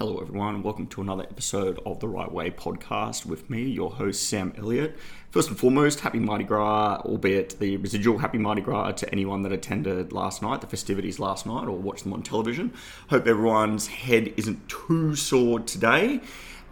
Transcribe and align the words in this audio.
Hello, 0.00 0.18
everyone, 0.18 0.54
and 0.54 0.64
welcome 0.64 0.86
to 0.86 1.02
another 1.02 1.24
episode 1.24 1.78
of 1.84 2.00
the 2.00 2.08
Right 2.08 2.32
Way 2.32 2.50
podcast 2.50 3.26
with 3.26 3.50
me, 3.50 3.64
your 3.64 3.90
host, 3.90 4.26
Sam 4.26 4.54
Elliott. 4.56 4.96
First 5.30 5.50
and 5.50 5.58
foremost, 5.58 6.00
happy 6.00 6.18
Mardi 6.18 6.44
Gras, 6.44 7.02
albeit 7.04 7.58
the 7.58 7.76
residual 7.76 8.16
happy 8.16 8.38
Mardi 8.38 8.62
Gras 8.62 8.92
to 8.92 9.12
anyone 9.12 9.42
that 9.42 9.52
attended 9.52 10.10
last 10.10 10.40
night, 10.40 10.62
the 10.62 10.66
festivities 10.66 11.18
last 11.18 11.44
night, 11.44 11.68
or 11.68 11.72
watched 11.72 12.04
them 12.04 12.14
on 12.14 12.22
television. 12.22 12.72
Hope 13.10 13.26
everyone's 13.26 13.88
head 13.88 14.32
isn't 14.38 14.70
too 14.70 15.14
sore 15.16 15.60
today. 15.60 16.22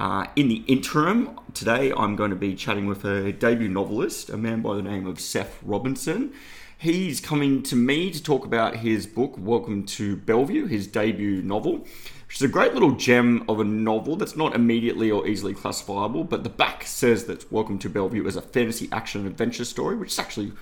Uh, 0.01 0.25
in 0.35 0.49
the 0.49 0.65
interim, 0.67 1.39
today 1.53 1.93
I'm 1.95 2.17
going 2.17 2.31
to 2.31 2.37
be 2.37 2.55
chatting 2.55 2.87
with 2.87 3.05
a 3.05 3.31
debut 3.31 3.69
novelist, 3.69 4.31
a 4.31 4.39
man 4.39 4.63
by 4.63 4.75
the 4.75 4.83
name 4.83 5.07
of 5.07 5.21
Seth 5.21 5.59
Robinson. 5.63 6.33
He's 6.79 7.21
coming 7.21 7.63
to 7.65 7.77
me 7.77 8.11
to 8.11 8.23
talk 8.23 8.47
about 8.47 8.77
his 8.77 9.07
book, 9.07 9.35
Welcome 9.37 9.85
to 9.87 10.17
Bellevue, 10.17 10.67
his 10.67 10.87
debut 10.87 11.43
novel 11.43 11.85
which 12.29 12.37
is 12.37 12.43
a 12.43 12.49
great 12.49 12.75
little 12.75 12.93
gem 12.93 13.43
of 13.49 13.59
a 13.59 13.65
novel 13.65 14.15
that's 14.15 14.37
not 14.37 14.55
immediately 14.55 15.11
or 15.11 15.27
easily 15.27 15.55
classifiable, 15.55 16.25
but 16.25 16.45
the 16.45 16.51
back 16.51 16.85
says 16.85 17.25
that 17.25 17.51
Welcome 17.51 17.79
to 17.79 17.89
Bellevue 17.89 18.27
is 18.27 18.37
a 18.37 18.43
fantasy 18.43 18.87
action 18.93 19.27
adventure 19.27 19.65
story, 19.65 19.97
which 19.97 20.13
is 20.13 20.19
actually 20.19 20.53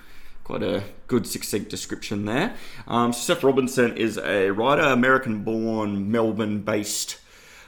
quite 0.45 0.63
a 0.63 0.85
good 1.07 1.27
succinct 1.27 1.69
description 1.69 2.23
there. 2.23 2.55
Um, 2.87 3.11
Seth 3.11 3.43
Robinson 3.43 3.97
is 3.97 4.17
a 4.17 4.51
writer, 4.51 4.81
American 4.81 5.43
born, 5.43 6.09
Melbourne 6.09 6.61
based 6.61 7.19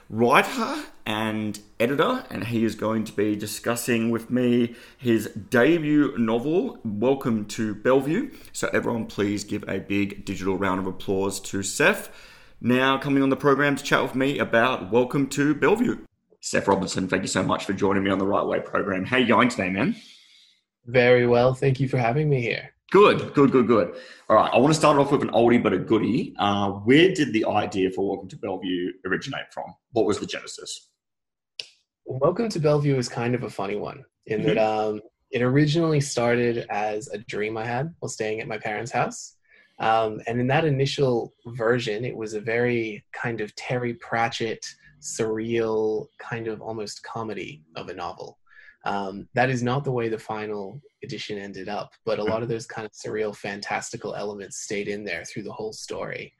writer 0.08 0.84
and 1.04 1.60
editor, 1.78 2.24
and 2.30 2.44
he 2.44 2.64
is 2.64 2.74
going 2.74 3.04
to 3.04 3.12
be 3.12 3.36
discussing 3.36 4.08
with 4.08 4.30
me 4.30 4.76
his 4.96 5.26
debut 5.26 6.16
novel, 6.16 6.78
Welcome 6.84 7.44
to 7.48 7.74
Bellevue. 7.74 8.30
So, 8.52 8.70
everyone, 8.72 9.08
please 9.08 9.44
give 9.44 9.62
a 9.68 9.78
big 9.78 10.24
digital 10.24 10.56
round 10.56 10.80
of 10.80 10.86
applause 10.86 11.38
to 11.40 11.62
Seth 11.62 12.08
now 12.60 12.98
coming 12.98 13.22
on 13.22 13.30
the 13.30 13.36
program 13.36 13.74
to 13.76 13.82
chat 13.82 14.02
with 14.02 14.14
me 14.14 14.38
about 14.38 14.92
Welcome 14.92 15.28
to 15.28 15.54
Bellevue. 15.54 15.98
Seth 16.40 16.68
Robinson, 16.68 17.08
thank 17.08 17.22
you 17.22 17.28
so 17.28 17.42
much 17.42 17.64
for 17.64 17.72
joining 17.72 18.04
me 18.04 18.10
on 18.10 18.18
the 18.18 18.26
Right 18.26 18.44
Way 18.44 18.60
program. 18.60 19.04
How 19.04 19.16
are 19.16 19.20
you 19.20 19.26
going 19.26 19.48
today, 19.48 19.70
man? 19.70 19.96
Very 20.86 21.26
well. 21.26 21.54
Thank 21.54 21.80
you 21.80 21.88
for 21.88 21.96
having 21.96 22.28
me 22.28 22.40
here. 22.40 22.70
Good, 22.90 23.32
good, 23.34 23.52
good, 23.52 23.66
good. 23.66 23.94
All 24.28 24.36
right, 24.36 24.50
I 24.52 24.58
want 24.58 24.74
to 24.74 24.78
start 24.78 24.98
off 24.98 25.12
with 25.12 25.22
an 25.22 25.30
oldie 25.30 25.62
but 25.62 25.72
a 25.72 25.78
goodie. 25.78 26.34
Uh, 26.38 26.70
where 26.70 27.14
did 27.14 27.32
the 27.32 27.46
idea 27.46 27.90
for 27.90 28.08
Welcome 28.08 28.28
to 28.28 28.36
Bellevue 28.36 28.92
originate 29.06 29.52
from? 29.52 29.74
What 29.92 30.06
was 30.06 30.18
the 30.18 30.26
genesis? 30.26 30.88
Welcome 32.04 32.48
to 32.50 32.58
Bellevue 32.58 32.96
is 32.96 33.08
kind 33.08 33.34
of 33.34 33.44
a 33.44 33.50
funny 33.50 33.76
one 33.76 34.04
in 34.26 34.40
mm-hmm. 34.40 34.48
that 34.48 34.58
um, 34.58 35.00
it 35.30 35.42
originally 35.42 36.00
started 36.00 36.66
as 36.68 37.08
a 37.08 37.18
dream 37.18 37.56
I 37.56 37.64
had 37.64 37.94
while 38.00 38.08
staying 38.08 38.40
at 38.40 38.48
my 38.48 38.58
parents' 38.58 38.90
house. 38.90 39.36
Um, 39.80 40.20
and 40.26 40.40
in 40.40 40.46
that 40.48 40.64
initial 40.64 41.32
version, 41.46 42.04
it 42.04 42.14
was 42.14 42.34
a 42.34 42.40
very 42.40 43.04
kind 43.12 43.40
of 43.40 43.54
Terry 43.56 43.94
Pratchett, 43.94 44.64
surreal, 45.00 46.06
kind 46.18 46.48
of 46.48 46.60
almost 46.60 47.02
comedy 47.02 47.64
of 47.76 47.88
a 47.88 47.94
novel. 47.94 48.38
Um, 48.84 49.28
that 49.34 49.50
is 49.50 49.62
not 49.62 49.84
the 49.84 49.92
way 49.92 50.08
the 50.08 50.18
final 50.18 50.80
edition 51.02 51.38
ended 51.38 51.68
up, 51.68 51.92
but 52.04 52.18
a 52.18 52.24
lot 52.24 52.42
of 52.42 52.48
those 52.48 52.66
kind 52.66 52.86
of 52.86 52.92
surreal, 52.92 53.34
fantastical 53.34 54.14
elements 54.14 54.62
stayed 54.62 54.88
in 54.88 55.04
there 55.04 55.24
through 55.24 55.42
the 55.44 55.52
whole 55.52 55.72
story. 55.72 56.32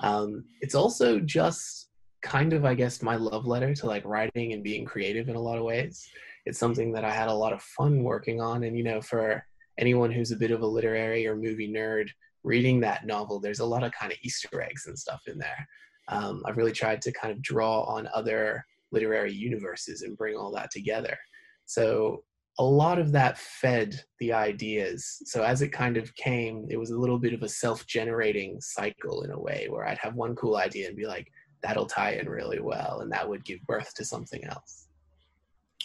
Um, 0.00 0.44
it's 0.60 0.74
also 0.74 1.18
just 1.20 1.88
kind 2.22 2.52
of, 2.52 2.64
I 2.64 2.74
guess, 2.74 3.02
my 3.02 3.16
love 3.16 3.46
letter 3.46 3.74
to 3.74 3.86
like 3.86 4.04
writing 4.04 4.52
and 4.52 4.62
being 4.62 4.84
creative 4.84 5.28
in 5.28 5.36
a 5.36 5.40
lot 5.40 5.58
of 5.58 5.64
ways. 5.64 6.08
It's 6.46 6.58
something 6.58 6.92
that 6.92 7.04
I 7.04 7.10
had 7.10 7.28
a 7.28 7.34
lot 7.34 7.52
of 7.52 7.62
fun 7.62 8.02
working 8.02 8.40
on. 8.40 8.64
And, 8.64 8.76
you 8.76 8.84
know, 8.84 9.00
for 9.00 9.44
anyone 9.78 10.10
who's 10.10 10.32
a 10.32 10.36
bit 10.36 10.50
of 10.50 10.62
a 10.62 10.66
literary 10.66 11.26
or 11.26 11.36
movie 11.36 11.72
nerd, 11.72 12.08
reading 12.44 12.80
that 12.80 13.06
novel, 13.06 13.40
there's 13.40 13.60
a 13.60 13.66
lot 13.66 13.84
of 13.84 13.92
kind 13.92 14.12
of 14.12 14.18
Easter 14.22 14.60
eggs 14.60 14.86
and 14.86 14.98
stuff 14.98 15.22
in 15.26 15.38
there. 15.38 15.68
Um, 16.08 16.42
I've 16.46 16.56
really 16.56 16.72
tried 16.72 17.02
to 17.02 17.12
kind 17.12 17.32
of 17.32 17.42
draw 17.42 17.82
on 17.82 18.08
other 18.14 18.64
literary 18.92 19.32
universes 19.32 20.02
and 20.02 20.16
bring 20.16 20.36
all 20.36 20.50
that 20.52 20.70
together. 20.70 21.16
So 21.66 22.24
a 22.58 22.64
lot 22.64 22.98
of 22.98 23.12
that 23.12 23.38
fed 23.38 24.00
the 24.18 24.32
ideas. 24.32 25.22
So 25.26 25.42
as 25.42 25.62
it 25.62 25.68
kind 25.68 25.96
of 25.96 26.14
came, 26.16 26.66
it 26.70 26.76
was 26.76 26.90
a 26.90 26.98
little 26.98 27.18
bit 27.18 27.34
of 27.34 27.42
a 27.42 27.48
self-generating 27.48 28.60
cycle 28.60 29.22
in 29.22 29.30
a 29.30 29.38
way 29.38 29.68
where 29.70 29.86
I'd 29.86 29.98
have 29.98 30.14
one 30.14 30.34
cool 30.34 30.56
idea 30.56 30.88
and 30.88 30.96
be 30.96 31.06
like, 31.06 31.30
that'll 31.62 31.86
tie 31.86 32.12
in 32.12 32.28
really 32.28 32.60
well, 32.60 33.00
and 33.00 33.12
that 33.12 33.28
would 33.28 33.44
give 33.44 33.60
birth 33.66 33.92
to 33.94 34.04
something 34.04 34.42
else. 34.44 34.87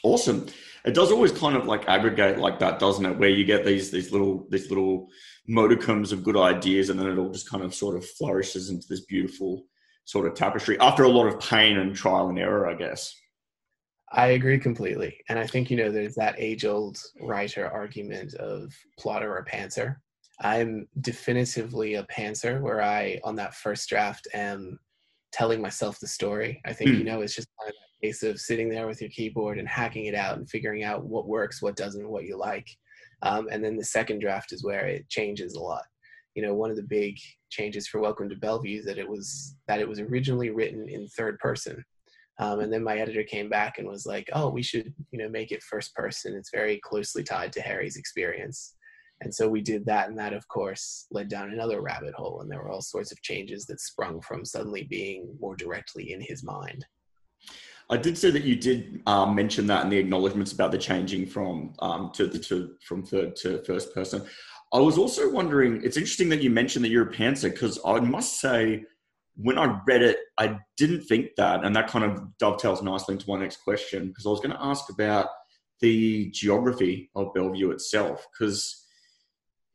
Awesome. 0.03 0.47
It 0.86 0.94
does 0.94 1.12
always 1.12 1.31
kind 1.31 1.56
of 1.56 1.66
like 1.66 1.88
aggregate 1.88 2.40
like 2.40 2.59
that, 2.59 2.78
doesn't 2.78 3.06
it? 3.06 3.18
Where 3.18 3.30
you 3.30 3.46
get 3.46 3.66
these 3.66 3.90
these 3.90 4.12
little 4.12 4.46
these 4.50 4.69
little 4.69 5.08
modicums 5.50 6.12
of 6.12 6.24
good 6.24 6.38
ideas, 6.38 6.90
and 6.90 7.00
then 7.00 7.08
it 7.08 7.18
all 7.18 7.31
just 7.31 7.50
kind 7.50 7.64
of 7.64 7.74
sort 7.74 7.96
of 7.96 8.06
flourishes 8.06 8.69
into 8.69 8.86
this 8.90 9.06
beautiful 9.06 9.66
sort 10.06 10.28
of 10.28 10.36
tapestry 10.36 10.78
after 10.80 11.03
a 11.03 11.09
lot 11.09 11.28
of 11.28 11.40
pain 11.40 11.78
and 11.78 11.96
trial 11.96 12.28
and 12.28 12.38
error, 12.38 12.68
I 12.68 12.75
guess. 12.75 13.16
I 14.12 14.28
agree 14.28 14.59
completely, 14.59 15.18
and 15.30 15.40
I 15.40 15.47
think 15.47 15.72
you 15.72 15.78
know 15.78 15.90
there's 15.90 16.16
that 16.16 16.35
age-old 16.38 16.97
writer 17.22 17.68
argument 17.68 18.34
of 18.35 18.72
plotter 19.00 19.31
or 19.31 19.46
pantser. 19.46 19.96
I'm 20.41 20.88
definitively 21.00 21.96
a 21.96 22.03
pantser, 22.03 22.62
where 22.62 22.81
I 22.81 23.22
on 23.24 23.38
that 23.38 23.56
first 23.56 23.88
draft 23.88 24.28
am 24.34 24.78
telling 25.31 25.62
myself 25.62 26.00
the 26.00 26.08
story. 26.08 26.62
I 26.66 26.74
think 26.74 26.91
mm. 26.91 26.97
you 27.00 27.03
know 27.06 27.22
it's 27.22 27.35
just 27.35 27.47
kind 27.59 27.70
of 27.70 27.75
case 28.03 28.24
of 28.24 28.40
sitting 28.40 28.69
there 28.69 28.88
with 28.88 29.02
your 29.02 29.09
keyboard 29.09 29.58
and 29.58 29.68
hacking 29.68 30.06
it 30.06 30.16
out 30.16 30.38
and 30.38 30.50
figuring 30.50 30.84
out 30.84 31.06
what 31.06 31.28
works, 31.28 31.62
what 31.62 31.75
doesn't, 31.75 32.09
what 32.09 32.25
you 32.25 32.38
like. 32.38 32.68
Um, 33.22 33.47
and 33.52 33.64
then 33.64 33.78
the 33.78 33.84
second 33.84 34.19
draft 34.19 34.52
is 34.52 34.64
where 34.64 34.86
it 34.86 35.08
changes 35.09 35.53
a 35.53 35.62
lot. 35.62 35.84
You 36.36 36.44
know, 36.44 36.53
one 36.53 36.69
of 36.69 36.75
the 36.75 36.84
big 36.84 37.18
changes 37.50 37.88
for 37.88 38.02
Welcome 38.02 38.28
to 38.30 38.36
Bellevue 38.36 38.80
is 38.80 38.86
that 38.86 38.97
it 38.97 39.08
was 39.08 39.56
that 39.68 39.80
it 39.80 39.88
was 39.88 40.00
originally 40.00 40.50
written 40.50 40.90
in 40.90 41.08
third 41.08 41.40
person. 41.40 41.84
Um, 42.40 42.59
and 42.62 42.74
then 42.74 42.84
my 42.84 42.97
editor 42.97 43.24
came 43.24 43.47
back 43.47 43.78
and 43.78 43.88
was 43.88 44.06
like, 44.08 44.28
"Oh, 44.34 44.50
we 44.50 44.64
should, 44.64 44.91
you 45.12 45.20
know, 45.20 45.30
make 45.30 45.52
it 45.52 45.62
first 45.62 45.94
person. 45.94 46.35
It's 46.35 46.50
very 46.52 46.80
closely 46.84 47.24
tied 47.24 47.53
to 47.53 47.62
Harry's 47.62 47.96
experience." 47.96 48.75
And 49.22 49.34
so 49.34 49.47
we 49.47 49.62
did 49.62 49.85
that, 49.85 50.09
and 50.09 50.18
that, 50.18 50.34
of 50.34 50.46
course, 50.47 51.06
led 51.12 51.30
down 51.30 51.52
another 51.52 51.81
rabbit 51.81 52.16
hole. 52.16 52.41
And 52.41 52.52
there 52.52 52.62
were 52.62 52.72
all 52.72 52.81
sorts 52.81 53.12
of 53.12 53.22
changes 53.22 53.66
that 53.68 53.80
sprung 53.80 54.20
from 54.22 54.44
suddenly 54.44 54.84
being 54.84 55.38
more 55.40 55.56
directly 55.56 56.12
in 56.12 56.20
his 56.20 56.44
mind. 56.44 56.84
I 57.93 57.97
did 57.97 58.17
say 58.17 58.31
that 58.31 58.43
you 58.43 58.55
did 58.55 59.03
um, 59.05 59.35
mention 59.35 59.67
that 59.67 59.83
in 59.83 59.91
the 59.91 59.99
acknowledgements 59.99 60.51
about 60.51 60.71
the 60.71 60.79
changing 60.79 61.27
from 61.27 61.75
um, 61.77 62.09
to, 62.15 62.27
to 62.27 62.73
from 62.81 63.05
third 63.05 63.35
to 63.37 63.63
first 63.65 63.93
person. 63.93 64.25
I 64.73 64.79
was 64.79 64.97
also 64.97 65.31
wondering. 65.31 65.79
It's 65.83 65.95
interesting 65.95 66.29
that 66.29 66.41
you 66.41 66.49
mentioned 66.49 66.83
that 66.83 66.89
you're 66.89 67.07
a 67.07 67.13
pantser 67.13 67.51
because 67.51 67.79
I 67.85 67.99
must 67.99 68.41
say, 68.41 68.83
when 69.35 69.59
I 69.59 69.79
read 69.85 70.01
it, 70.01 70.17
I 70.39 70.57
didn't 70.75 71.03
think 71.03 71.35
that, 71.37 71.63
and 71.63 71.75
that 71.75 71.87
kind 71.87 72.03
of 72.03 72.35
dovetails 72.39 72.81
nicely 72.81 73.13
into 73.13 73.29
my 73.29 73.37
next 73.37 73.57
question 73.57 74.07
because 74.07 74.25
I 74.25 74.29
was 74.29 74.39
going 74.39 74.55
to 74.55 74.63
ask 74.63 74.89
about 74.89 75.27
the 75.79 76.31
geography 76.31 77.11
of 77.15 77.31
Bellevue 77.35 77.69
itself 77.69 78.25
because 78.33 78.87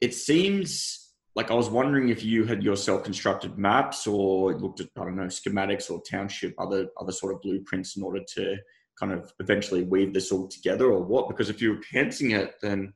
it 0.01 0.13
seems 0.13 1.08
like 1.35 1.51
I 1.51 1.55
was 1.55 1.69
wondering 1.69 2.09
if 2.09 2.25
you 2.25 2.45
had 2.45 2.63
yourself 2.63 3.05
constructed 3.05 3.59
maps 3.59 4.07
or 4.07 4.55
looked 4.55 4.81
at 4.81 4.89
I 4.97 5.05
don't 5.05 5.17
know 5.17 5.25
schematics 5.25 5.91
or 5.91 6.03
township 6.03 6.55
other 6.59 6.89
other 7.01 7.13
sort 7.13 7.35
of 7.35 7.43
blueprints 7.43 7.97
in 7.97 8.03
order 8.03 8.21
to 8.35 8.57
kind 8.99 9.13
of 9.13 9.33
eventually 9.41 9.85
weave 9.85 10.13
this 10.13 10.33
all 10.33 10.49
together 10.49 10.87
or 10.87 11.03
what? 11.03 11.29
Because 11.29 11.51
if 11.51 11.63
you 11.63 11.71
were 11.71 11.81
pantsing 11.95 12.37
it, 12.37 12.55
then 12.63 12.93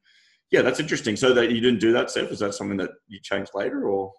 yeah, 0.50 0.62
that's 0.62 0.81
interesting. 0.81 1.16
So 1.16 1.32
that 1.34 1.50
you 1.50 1.60
didn't 1.60 1.81
do 1.81 1.93
that, 1.93 2.10
Seth? 2.10 2.31
Was 2.31 2.41
that 2.41 2.54
something 2.54 2.76
that 2.78 2.91
you 3.09 3.19
changed 3.22 3.53
later 3.54 3.88
or? 3.88 4.12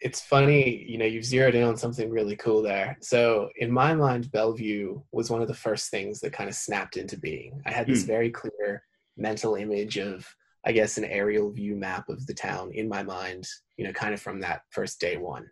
It's 0.00 0.22
funny, 0.22 0.86
you 0.88 0.96
know, 0.96 1.04
you've 1.04 1.26
zeroed 1.26 1.54
in 1.54 1.62
on 1.62 1.76
something 1.76 2.08
really 2.08 2.36
cool 2.36 2.62
there. 2.62 2.96
So 3.02 3.50
in 3.56 3.70
my 3.70 3.94
mind, 3.94 4.32
Bellevue 4.32 5.02
was 5.12 5.28
one 5.28 5.42
of 5.42 5.48
the 5.48 5.54
first 5.54 5.90
things 5.90 6.20
that 6.20 6.32
kind 6.32 6.48
of 6.48 6.54
snapped 6.54 6.96
into 6.96 7.18
being. 7.18 7.60
I 7.66 7.72
had 7.72 7.86
this 7.86 8.02
hmm. 8.02 8.06
very 8.06 8.30
clear 8.30 8.82
mental 9.18 9.56
image 9.56 9.98
of 9.98 10.26
I 10.70 10.72
guess, 10.72 10.98
an 10.98 11.04
aerial 11.04 11.50
view 11.50 11.74
map 11.74 12.08
of 12.08 12.24
the 12.28 12.32
town 12.32 12.70
in 12.72 12.88
my 12.88 13.02
mind, 13.02 13.44
you 13.76 13.84
know, 13.84 13.92
kind 13.92 14.14
of 14.14 14.22
from 14.22 14.38
that 14.38 14.60
first 14.70 15.00
day 15.00 15.16
one. 15.16 15.44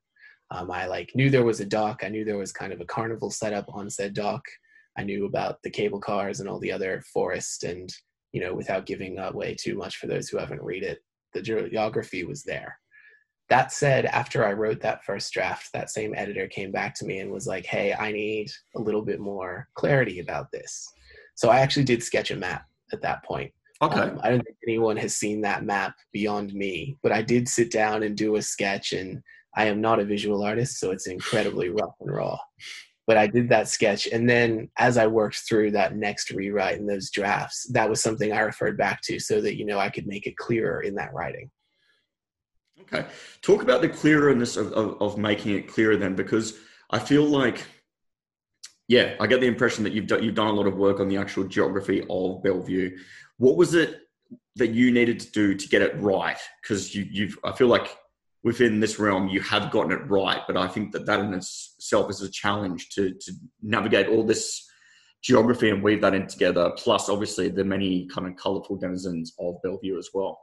Um, 0.52 0.70
I 0.70 0.86
like 0.86 1.10
knew 1.16 1.28
there 1.28 1.44
was 1.44 1.58
a 1.58 1.64
dock. 1.64 2.02
I 2.04 2.08
knew 2.08 2.24
there 2.24 2.38
was 2.38 2.52
kind 2.52 2.72
of 2.72 2.80
a 2.80 2.84
carnival 2.84 3.28
set 3.32 3.52
up 3.52 3.64
on 3.74 3.90
said 3.90 4.14
dock. 4.14 4.44
I 4.96 5.02
knew 5.02 5.26
about 5.26 5.60
the 5.64 5.70
cable 5.70 5.98
cars 5.98 6.38
and 6.38 6.48
all 6.48 6.60
the 6.60 6.70
other 6.70 7.02
forest 7.12 7.64
and, 7.64 7.93
you 8.31 8.40
know, 8.40 8.54
without 8.54 8.87
giving 8.87 9.19
away 9.19 9.56
too 9.58 9.75
much 9.75 9.96
for 9.96 10.06
those 10.06 10.28
who 10.28 10.38
haven't 10.38 10.62
read 10.62 10.84
it, 10.84 11.00
the 11.34 11.43
geography 11.43 12.22
was 12.22 12.44
there. 12.44 12.78
That 13.48 13.72
said, 13.72 14.04
after 14.04 14.46
I 14.46 14.52
wrote 14.52 14.81
that 14.82 15.02
first 15.02 15.32
draft, 15.32 15.70
that 15.72 15.90
same 15.90 16.14
editor 16.14 16.46
came 16.46 16.70
back 16.70 16.94
to 16.94 17.04
me 17.04 17.19
and 17.19 17.32
was 17.32 17.48
like, 17.48 17.66
hey, 17.66 17.93
I 17.93 18.12
need 18.12 18.52
a 18.76 18.81
little 18.81 19.02
bit 19.02 19.19
more 19.19 19.66
clarity 19.75 20.20
about 20.20 20.52
this. 20.52 20.87
So 21.34 21.48
I 21.48 21.58
actually 21.58 21.87
did 21.87 22.04
sketch 22.04 22.31
a 22.31 22.37
map 22.37 22.66
at 22.93 23.02
that 23.02 23.25
point 23.25 23.52
Okay. 23.80 24.00
Um, 24.00 24.20
I 24.22 24.30
don't 24.30 24.42
think 24.42 24.56
anyone 24.66 24.96
has 24.96 25.16
seen 25.16 25.40
that 25.42 25.64
map 25.64 25.94
beyond 26.12 26.52
me, 26.52 26.96
but 27.02 27.12
I 27.12 27.22
did 27.22 27.48
sit 27.48 27.70
down 27.70 28.02
and 28.02 28.16
do 28.16 28.36
a 28.36 28.42
sketch, 28.42 28.92
and 28.92 29.22
I 29.56 29.66
am 29.66 29.80
not 29.80 30.00
a 30.00 30.04
visual 30.04 30.42
artist, 30.42 30.80
so 30.80 30.90
it's 30.90 31.06
incredibly 31.06 31.69
rough 31.69 31.94
and 32.00 32.10
raw. 32.10 32.38
But 33.06 33.16
I 33.16 33.26
did 33.26 33.48
that 33.50 33.69
sketch, 33.69 34.08
and 34.08 34.28
then 34.28 34.69
as 34.78 34.98
I 34.98 35.06
worked 35.06 35.42
through 35.48 35.70
that 35.70 35.96
next 35.96 36.30
rewrite 36.30 36.78
and 36.78 36.88
those 36.88 37.10
drafts, 37.10 37.66
that 37.72 37.88
was 37.88 38.02
something 38.02 38.32
I 38.32 38.40
referred 38.40 38.76
back 38.76 39.00
to 39.04 39.19
so 39.19 39.40
that 39.40 39.56
you 39.56 39.64
know 39.64 39.78
I 39.78 39.88
could 39.90 40.06
make 40.06 40.26
it 40.26 40.36
clearer 40.36 40.82
in 40.82 40.94
that 40.96 41.14
writing. 41.14 41.50
Okay, 42.81 43.06
talk 43.42 43.62
about 43.62 43.81
the 43.81 43.88
clearness 43.88 44.56
of, 44.56 44.72
of, 44.72 45.00
of 45.00 45.19
making 45.19 45.54
it 45.54 45.69
clearer 45.69 45.96
then, 45.96 46.14
because 46.14 46.58
I 46.90 46.98
feel 46.98 47.24
like 47.24 47.64
Yeah, 48.88 49.16
I 49.20 49.26
get 49.26 49.40
the 49.40 49.46
impression 49.46 49.84
that 49.84 49.92
you've 49.92 50.06
done, 50.06 50.22
you've 50.22 50.34
done 50.34 50.48
a 50.48 50.52
lot 50.52 50.66
of 50.66 50.76
work 50.76 50.98
on 50.98 51.08
the 51.08 51.19
actual 51.19 51.44
geography 51.44 52.04
of 52.08 52.42
Bellevue. 52.42 52.96
What 53.38 53.56
was 53.56 53.75
it 53.75 54.00
that 54.56 54.69
you 54.69 54.90
needed 54.90 55.20
to 55.20 55.31
do 55.31 55.55
to 55.55 55.69
get 55.69 55.82
it 55.82 55.96
right? 56.00 56.38
Because 56.62 56.94
you, 56.94 57.06
you've, 57.11 57.38
I 57.44 57.52
feel 57.52 57.69
like 57.69 57.96
within 58.44 58.81
this 58.81 58.99
realm 58.99 59.29
you 59.29 59.40
have 59.40 59.70
gotten 59.70 59.93
it 59.93 60.08
right, 60.08 60.43
but 60.46 60.56
I 60.56 60.69
think 60.69 60.93
that 60.93 61.06
that 61.06 61.20
in 61.20 61.35
itself 61.35 62.11
is 62.11 62.23
a 62.23 62.31
challenge 62.31 62.90
to 62.90 63.14
to 63.14 63.32
navigate 63.62 64.08
all 64.08 64.25
this 64.25 64.69
geography 65.23 65.70
and 65.70 65.82
weave 65.82 66.00
that 66.02 66.14
in 66.14 66.26
together. 66.26 66.70
Plus, 66.76 67.08
obviously, 67.08 67.49
the 67.49 67.64
many 67.64 68.06
kind 68.06 68.26
of 68.26 68.37
colourful 68.37 68.76
denizens 68.76 69.35
of 69.38 69.61
Bellevue 69.62 69.99
as 69.99 70.11
well. 70.14 70.41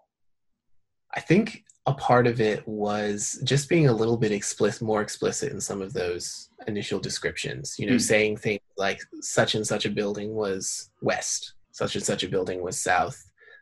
I 1.15 1.21
think 1.21 1.63
a 1.85 1.93
part 1.93 2.27
of 2.27 2.41
it 2.41 2.67
was 2.67 3.39
just 3.43 3.69
being 3.69 3.87
a 3.87 3.93
little 3.93 4.17
bit 4.17 4.31
explicit, 4.31 4.81
more 4.81 5.01
explicit 5.01 5.51
in 5.53 5.61
some 5.61 5.81
of 5.81 5.93
those 5.93 6.49
initial 6.67 6.99
descriptions. 6.99 7.75
You 7.77 7.87
know, 7.87 7.95
mm. 7.95 8.01
saying 8.01 8.37
things 8.37 8.61
like 8.77 8.99
such 9.21 9.55
and 9.55 9.65
such 9.65 9.85
a 9.85 9.89
building 9.89 10.33
was 10.33 10.89
west, 11.01 11.53
such 11.75 11.95
and 11.95 12.05
such 12.05 12.23
a 12.23 12.29
building 12.29 12.61
was 12.61 12.79
south. 12.79 13.21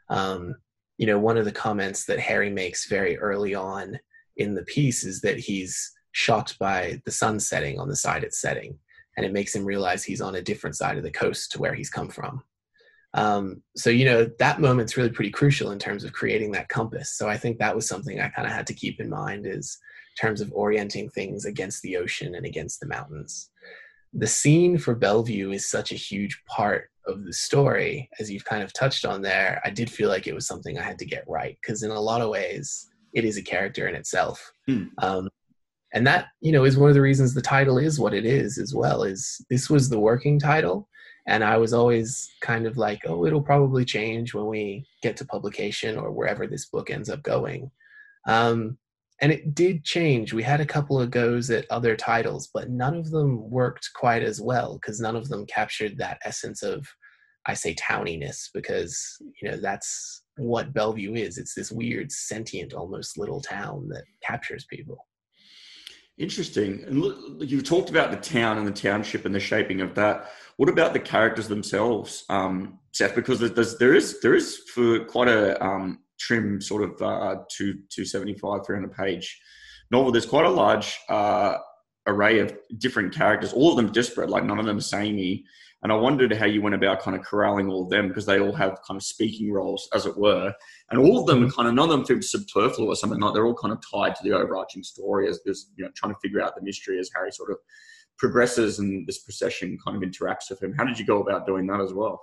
Um, 0.09 0.53
you 0.99 1.07
know, 1.07 1.17
one 1.17 1.35
of 1.35 1.45
the 1.45 1.51
comments 1.51 2.05
that 2.05 2.19
Harry 2.19 2.51
makes 2.51 2.87
very 2.87 3.17
early 3.17 3.55
on 3.55 3.99
in 4.37 4.53
the 4.53 4.61
piece 4.65 5.03
is 5.03 5.21
that 5.21 5.39
he's 5.39 5.91
shocked 6.11 6.59
by 6.59 7.01
the 7.05 7.11
sun 7.11 7.39
setting 7.39 7.79
on 7.79 7.89
the 7.89 7.95
side 7.95 8.23
it's 8.23 8.39
setting, 8.39 8.77
and 9.17 9.25
it 9.25 9.33
makes 9.33 9.55
him 9.55 9.65
realize 9.65 10.03
he's 10.03 10.21
on 10.21 10.35
a 10.35 10.43
different 10.43 10.75
side 10.75 10.97
of 10.97 11.03
the 11.03 11.09
coast 11.09 11.51
to 11.51 11.59
where 11.59 11.73
he's 11.73 11.89
come 11.89 12.07
from. 12.07 12.43
Um, 13.15 13.63
so 13.75 13.89
you 13.89 14.05
know 14.05 14.29
that 14.37 14.61
moment's 14.61 14.95
really 14.95 15.09
pretty 15.09 15.31
crucial 15.31 15.71
in 15.71 15.79
terms 15.79 16.03
of 16.03 16.13
creating 16.13 16.51
that 16.51 16.69
compass. 16.69 17.17
So 17.17 17.27
I 17.27 17.37
think 17.37 17.57
that 17.57 17.75
was 17.75 17.87
something 17.87 18.19
I 18.19 18.29
kind 18.29 18.47
of 18.47 18.53
had 18.53 18.67
to 18.67 18.75
keep 18.75 18.99
in 18.99 19.09
mind 19.09 19.47
is 19.47 19.79
in 20.15 20.27
terms 20.27 20.39
of 20.39 20.53
orienting 20.53 21.09
things 21.09 21.45
against 21.45 21.81
the 21.81 21.97
ocean 21.97 22.35
and 22.35 22.45
against 22.45 22.79
the 22.79 22.87
mountains. 22.87 23.49
The 24.13 24.27
scene 24.27 24.77
for 24.77 24.93
Bellevue 24.93 25.51
is 25.51 25.67
such 25.67 25.91
a 25.91 25.95
huge 25.95 26.39
part 26.45 26.91
of 27.07 27.23
the 27.25 27.33
story, 27.33 28.09
as 28.19 28.31
you've 28.31 28.45
kind 28.45 28.63
of 28.63 28.73
touched 28.73 29.05
on 29.05 29.21
there. 29.21 29.61
I 29.65 29.69
did 29.69 29.89
feel 29.89 30.09
like 30.09 30.27
it 30.27 30.35
was 30.35 30.47
something 30.47 30.77
I 30.77 30.83
had 30.83 30.99
to 30.99 31.05
get 31.05 31.25
right 31.27 31.57
because 31.61 31.83
in 31.83 31.91
a 31.91 31.99
lot 31.99 32.21
of 32.21 32.29
ways, 32.29 32.89
it 33.13 33.25
is 33.25 33.37
a 33.37 33.43
character 33.43 33.87
in 33.87 33.95
itself. 33.95 34.51
Hmm. 34.67 34.85
Um, 34.99 35.29
and 35.93 36.07
that 36.07 36.27
you 36.41 36.51
know 36.51 36.63
is 36.63 36.77
one 36.77 36.89
of 36.89 36.95
the 36.95 37.01
reasons 37.01 37.33
the 37.33 37.41
title 37.41 37.77
is 37.77 37.99
what 37.99 38.13
it 38.13 38.25
is 38.25 38.57
as 38.57 38.73
well. 38.73 39.03
Is 39.03 39.43
this 39.49 39.69
was 39.69 39.89
the 39.89 39.99
working 39.99 40.39
title 40.39 40.87
and 41.25 41.43
i 41.43 41.57
was 41.57 41.73
always 41.73 42.29
kind 42.41 42.65
of 42.65 42.77
like 42.77 42.99
oh 43.05 43.25
it'll 43.25 43.41
probably 43.41 43.85
change 43.85 44.33
when 44.33 44.45
we 44.45 44.85
get 45.01 45.15
to 45.17 45.25
publication 45.25 45.97
or 45.97 46.11
wherever 46.11 46.47
this 46.47 46.65
book 46.65 46.89
ends 46.89 47.09
up 47.09 47.23
going 47.23 47.69
um, 48.25 48.77
and 49.23 49.31
it 49.31 49.55
did 49.55 49.85
change 49.85 50.33
we 50.33 50.43
had 50.43 50.59
a 50.59 50.65
couple 50.65 50.99
of 50.99 51.09
goes 51.09 51.49
at 51.49 51.65
other 51.71 51.95
titles 51.95 52.49
but 52.53 52.69
none 52.69 52.93
of 52.93 53.09
them 53.09 53.49
worked 53.49 53.89
quite 53.95 54.21
as 54.21 54.41
well 54.41 54.77
because 54.77 54.99
none 54.99 55.15
of 55.15 55.29
them 55.29 55.45
captured 55.45 55.97
that 55.97 56.19
essence 56.25 56.61
of 56.61 56.85
i 57.47 57.53
say 57.53 57.73
towniness 57.75 58.49
because 58.53 59.17
you 59.41 59.49
know 59.49 59.57
that's 59.57 60.23
what 60.37 60.73
bellevue 60.73 61.15
is 61.15 61.37
it's 61.37 61.55
this 61.55 61.71
weird 61.71 62.11
sentient 62.11 62.73
almost 62.73 63.17
little 63.17 63.41
town 63.41 63.87
that 63.87 64.03
captures 64.21 64.65
people 64.69 65.07
Interesting. 66.19 66.83
And 66.85 67.49
you've 67.49 67.63
talked 67.63 67.89
about 67.89 68.11
the 68.11 68.17
town 68.17 68.59
and 68.59 68.67
the 68.67 68.71
township 68.71 69.25
and 69.25 69.33
the 69.33 69.39
shaping 69.39 69.81
of 69.81 69.95
that. 69.95 70.29
What 70.57 70.69
about 70.69 70.93
the 70.93 70.99
characters 70.99 71.47
themselves, 71.47 72.23
um, 72.29 72.77
Seth? 72.91 73.15
Because 73.15 73.39
there's, 73.39 73.79
there 73.79 73.95
is 73.95 74.21
there 74.21 74.35
is 74.35 74.59
for 74.75 75.05
quite 75.05 75.27
a 75.27 75.59
um, 75.65 76.02
trim 76.25 76.61
sort 76.61 76.83
of 76.83 77.01
uh, 77.01 77.35
two 77.55 77.79
two 77.89 78.05
seventy 78.05 78.35
five 78.43 78.65
three 78.65 78.75
hundred 78.77 78.93
page 78.93 79.27
novel. 79.91 80.11
There's 80.11 80.25
quite 80.25 80.45
a 80.45 80.49
large 80.63 80.99
uh, 81.09 81.57
array 82.07 82.39
of 82.39 82.57
different 82.77 83.13
characters. 83.13 83.53
All 83.53 83.71
of 83.71 83.77
them 83.77 83.91
disparate. 83.91 84.29
Like 84.29 84.45
none 84.45 84.59
of 84.59 84.65
them 84.65 84.81
samey. 84.81 85.45
And 85.83 85.91
I 85.91 85.95
wondered 85.95 86.31
how 86.31 86.45
you 86.45 86.61
went 86.61 86.75
about 86.75 87.01
kind 87.01 87.15
of 87.17 87.25
corralling 87.25 87.67
all 87.69 87.83
of 87.83 87.89
them 87.89 88.07
because 88.07 88.25
they 88.25 88.39
all 88.39 88.53
have 88.53 88.79
kind 88.87 88.97
of 88.97 89.03
speaking 89.03 89.51
roles, 89.51 89.89
as 89.93 90.05
it 90.05 90.17
were. 90.17 90.53
And 90.89 90.99
all 90.99 91.19
of 91.19 91.27
them 91.27 91.51
kind 91.51 91.67
of, 91.67 91.73
none 91.73 91.89
of 91.89 91.91
them 91.91 92.05
feel 92.05 92.21
superfluous 92.21 92.79
or 92.79 92.95
something 92.95 93.19
like 93.19 93.33
they're 93.33 93.45
all 93.45 93.53
kind 93.53 93.73
of 93.73 93.83
tied 93.91 94.15
to 94.15 94.23
the 94.23 94.31
overarching 94.31 94.81
story 94.81 95.27
as, 95.27 95.41
as 95.45 95.67
you 95.75 95.83
know, 95.83 95.91
trying 95.93 96.13
to 96.13 96.19
figure 96.21 96.41
out 96.41 96.55
the 96.55 96.61
mystery 96.61 96.99
as 96.99 97.11
Harry 97.13 97.33
sort 97.33 97.51
of 97.51 97.57
progresses 98.17 98.79
and 98.79 99.05
this 99.05 99.23
procession 99.23 99.77
kind 99.85 100.01
of 100.01 100.09
interacts 100.09 100.49
with 100.49 100.63
him. 100.63 100.73
How 100.77 100.85
did 100.85 100.97
you 100.97 101.05
go 101.05 101.21
about 101.21 101.45
doing 101.45 101.67
that 101.67 101.81
as 101.81 101.91
well? 101.91 102.21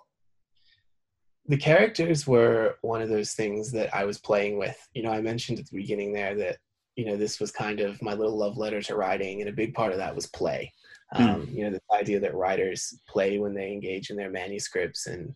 The 1.51 1.57
characters 1.57 2.27
were 2.27 2.77
one 2.83 3.03
of 3.03 3.09
those 3.09 3.33
things 3.33 3.71
that 3.73 3.95
I 3.95 4.05
was 4.05 4.19
playing 4.19 4.59
with. 4.59 4.77
You 4.95 5.03
know, 5.03 5.11
I 5.11 5.21
mentioned 5.21 5.59
at 5.59 5.67
the 5.67 5.77
beginning 5.77 6.13
there 6.13 6.35
that, 6.37 6.57
you 6.97 7.05
know, 7.05 7.17
this 7.17 7.41
was 7.41 7.51
kind 7.51 7.81
of 7.81 8.01
my 8.03 8.15
little 8.15 8.37
love 8.37 8.57
letter 8.57 8.81
to 8.83 8.97
writing, 8.97 9.41
and 9.41 9.51
a 9.51 9.53
big 9.53 9.75
part 9.75 9.93
of 9.93 9.99
that 9.99 10.15
was 10.15 10.27
play 10.27 10.73
Hmm. 11.13 11.23
Um, 11.23 11.47
mm. 11.47 11.55
You 11.55 11.65
know, 11.65 11.71
the 11.71 11.97
idea 11.97 12.21
that 12.21 12.35
writers 12.35 13.01
play 13.09 13.39
when 13.39 13.55
they 13.55 13.73
engage 13.73 14.11
in 14.11 14.17
their 14.17 14.31
manuscripts, 14.31 15.07
and 15.07 15.35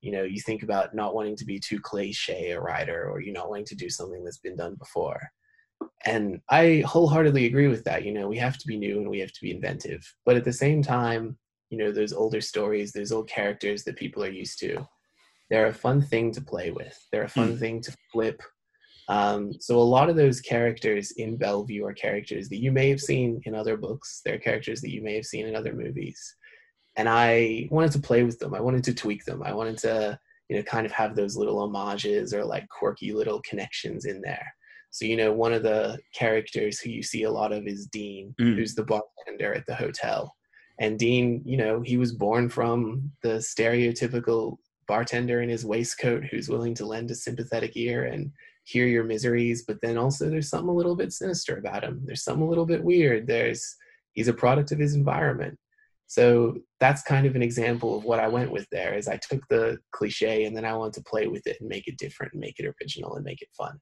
you 0.00 0.12
know, 0.12 0.22
you 0.22 0.40
think 0.40 0.62
about 0.62 0.94
not 0.94 1.14
wanting 1.14 1.36
to 1.36 1.44
be 1.44 1.58
too 1.58 1.80
cliche 1.80 2.52
a 2.52 2.60
writer, 2.60 3.08
or 3.10 3.20
you're 3.20 3.34
not 3.34 3.50
wanting 3.50 3.66
to 3.66 3.74
do 3.74 3.88
something 3.88 4.24
that's 4.24 4.38
been 4.38 4.56
done 4.56 4.76
before. 4.76 5.20
And 6.04 6.40
I 6.48 6.84
wholeheartedly 6.86 7.46
agree 7.46 7.68
with 7.68 7.84
that. 7.84 8.04
You 8.04 8.12
know, 8.12 8.28
we 8.28 8.38
have 8.38 8.56
to 8.58 8.66
be 8.66 8.76
new 8.76 8.98
and 8.98 9.10
we 9.10 9.18
have 9.18 9.32
to 9.32 9.42
be 9.42 9.50
inventive, 9.50 10.02
but 10.24 10.36
at 10.36 10.44
the 10.44 10.52
same 10.52 10.82
time, 10.82 11.36
you 11.70 11.78
know, 11.78 11.90
those 11.90 12.12
older 12.12 12.40
stories, 12.40 12.92
those 12.92 13.12
old 13.12 13.28
characters 13.28 13.82
that 13.84 13.96
people 13.96 14.22
are 14.22 14.30
used 14.30 14.60
to, 14.60 14.86
they're 15.50 15.68
a 15.68 15.74
fun 15.74 16.02
thing 16.02 16.32
to 16.32 16.40
play 16.40 16.70
with. 16.70 16.98
They're 17.12 17.24
a 17.24 17.28
fun 17.28 17.56
mm. 17.56 17.58
thing 17.58 17.80
to 17.82 17.96
flip 18.12 18.42
um, 19.08 19.52
so 19.60 19.78
a 19.78 19.80
lot 19.80 20.08
of 20.10 20.16
those 20.16 20.40
characters 20.40 21.12
in 21.12 21.36
Bellevue 21.36 21.84
are 21.84 21.92
characters 21.92 22.48
that 22.48 22.60
you 22.60 22.72
may 22.72 22.88
have 22.90 23.00
seen 23.00 23.40
in 23.44 23.54
other 23.54 23.76
books. 23.76 24.20
They're 24.24 24.38
characters 24.38 24.80
that 24.80 24.90
you 24.90 25.02
may 25.02 25.14
have 25.14 25.24
seen 25.24 25.46
in 25.46 25.54
other 25.54 25.72
movies. 25.72 26.34
And 26.96 27.08
I 27.08 27.68
wanted 27.70 27.92
to 27.92 28.00
play 28.00 28.24
with 28.24 28.38
them. 28.38 28.54
I 28.54 28.60
wanted 28.60 28.82
to 28.84 28.94
tweak 28.94 29.24
them. 29.24 29.42
I 29.42 29.52
wanted 29.52 29.78
to, 29.78 30.18
you 30.48 30.56
know, 30.56 30.62
kind 30.62 30.86
of 30.86 30.92
have 30.92 31.14
those 31.14 31.36
little 31.36 31.60
homages 31.60 32.34
or 32.34 32.44
like 32.44 32.68
quirky 32.68 33.12
little 33.12 33.40
connections 33.48 34.06
in 34.06 34.20
there. 34.22 34.46
So, 34.90 35.04
you 35.04 35.16
know, 35.16 35.32
one 35.32 35.52
of 35.52 35.62
the 35.62 35.98
characters 36.14 36.80
who 36.80 36.90
you 36.90 37.02
see 37.02 37.24
a 37.24 37.30
lot 37.30 37.52
of 37.52 37.66
is 37.66 37.86
Dean, 37.86 38.34
mm. 38.40 38.56
who's 38.56 38.74
the 38.74 38.84
bartender 38.84 39.54
at 39.54 39.66
the 39.66 39.74
hotel. 39.74 40.34
And 40.80 40.98
Dean, 40.98 41.42
you 41.44 41.56
know, 41.56 41.80
he 41.80 41.96
was 41.96 42.12
born 42.12 42.48
from 42.48 43.10
the 43.22 43.36
stereotypical 43.36 44.56
bartender 44.86 45.40
in 45.42 45.48
his 45.48 45.64
waistcoat 45.64 46.24
who's 46.24 46.48
willing 46.48 46.74
to 46.74 46.86
lend 46.86 47.10
a 47.10 47.14
sympathetic 47.14 47.76
ear 47.76 48.04
and 48.04 48.30
hear 48.64 48.86
your 48.86 49.04
miseries, 49.04 49.64
but 49.66 49.78
then 49.80 49.96
also 49.96 50.28
there's 50.28 50.50
something 50.50 50.68
a 50.68 50.74
little 50.74 50.96
bit 50.96 51.12
sinister 51.12 51.56
about 51.56 51.84
him. 51.84 52.02
There's 52.04 52.24
something 52.24 52.42
a 52.42 52.48
little 52.48 52.66
bit 52.66 52.82
weird. 52.82 53.26
There's 53.26 53.76
he's 54.12 54.28
a 54.28 54.32
product 54.32 54.72
of 54.72 54.78
his 54.78 54.94
environment. 54.94 55.58
So 56.08 56.58
that's 56.80 57.02
kind 57.02 57.26
of 57.26 57.34
an 57.34 57.42
example 57.42 57.96
of 57.96 58.04
what 58.04 58.20
I 58.20 58.28
went 58.28 58.50
with 58.50 58.66
there 58.70 58.96
is 58.96 59.08
I 59.08 59.16
took 59.16 59.42
the 59.48 59.78
cliche 59.92 60.44
and 60.44 60.56
then 60.56 60.64
I 60.64 60.74
wanted 60.74 60.94
to 60.94 61.02
play 61.02 61.26
with 61.26 61.46
it 61.46 61.56
and 61.60 61.68
make 61.68 61.88
it 61.88 61.98
different 61.98 62.32
and 62.32 62.40
make 62.40 62.58
it 62.58 62.72
original 62.80 63.16
and 63.16 63.24
make 63.24 63.42
it 63.42 63.48
fun. 63.56 63.78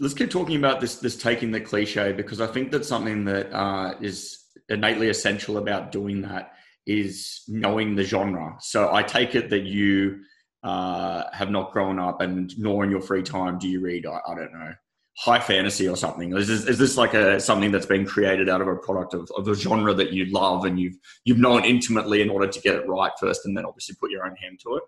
Let's 0.00 0.14
keep 0.14 0.30
talking 0.30 0.56
about 0.56 0.80
this 0.80 0.96
this 0.96 1.16
taking 1.16 1.50
the 1.50 1.60
cliche 1.60 2.12
because 2.12 2.40
I 2.40 2.46
think 2.46 2.72
that's 2.72 2.88
something 2.88 3.24
that 3.26 3.52
uh, 3.52 3.94
is 4.00 4.38
innately 4.68 5.08
essential 5.08 5.58
about 5.58 5.92
doing 5.92 6.22
that 6.22 6.52
is 6.86 7.42
knowing 7.48 7.94
the 7.94 8.04
genre. 8.04 8.56
So 8.60 8.92
I 8.92 9.02
take 9.02 9.34
it 9.34 9.50
that 9.50 9.62
you 9.62 10.22
uh, 10.62 11.24
have 11.32 11.50
not 11.50 11.72
grown 11.72 11.98
up 11.98 12.20
and 12.20 12.56
nor 12.58 12.84
in 12.84 12.90
your 12.90 13.00
free 13.00 13.22
time 13.22 13.58
do 13.58 13.68
you 13.68 13.80
read, 13.80 14.06
I, 14.06 14.20
I 14.26 14.34
don't 14.34 14.52
know, 14.52 14.72
high 15.16 15.40
fantasy 15.40 15.88
or 15.88 15.96
something? 15.96 16.36
Is 16.36 16.48
this, 16.48 16.64
is 16.64 16.78
this 16.78 16.96
like 16.96 17.14
a 17.14 17.38
something 17.40 17.70
that's 17.70 17.86
been 17.86 18.06
created 18.06 18.48
out 18.48 18.60
of 18.60 18.68
a 18.68 18.76
product 18.76 19.14
of, 19.14 19.30
of 19.36 19.46
a 19.48 19.54
genre 19.54 19.94
that 19.94 20.12
you 20.12 20.26
love 20.26 20.64
and 20.64 20.78
you've 20.78 20.96
you've 21.24 21.38
known 21.38 21.64
intimately 21.64 22.22
in 22.22 22.30
order 22.30 22.46
to 22.46 22.60
get 22.60 22.76
it 22.76 22.88
right 22.88 23.12
first, 23.20 23.44
and 23.44 23.56
then 23.56 23.64
obviously 23.64 23.94
put 24.00 24.10
your 24.10 24.24
own 24.24 24.36
hand 24.36 24.58
to 24.62 24.76
it? 24.76 24.82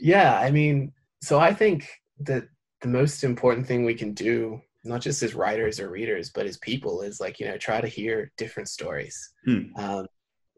Yeah, 0.00 0.38
I 0.38 0.50
mean, 0.50 0.92
so 1.22 1.38
I 1.38 1.52
think 1.52 1.88
that 2.20 2.44
the 2.80 2.88
most 2.88 3.22
important 3.22 3.66
thing 3.66 3.84
we 3.84 3.94
can 3.94 4.14
do, 4.14 4.60
not 4.84 5.02
just 5.02 5.22
as 5.22 5.34
writers 5.34 5.78
or 5.78 5.90
readers, 5.90 6.30
but 6.30 6.46
as 6.46 6.56
people, 6.58 7.02
is 7.02 7.20
like 7.20 7.38
you 7.38 7.46
know 7.46 7.58
try 7.58 7.80
to 7.80 7.88
hear 7.88 8.32
different 8.38 8.68
stories. 8.68 9.32
Hmm. 9.44 9.62
Um, 9.76 10.06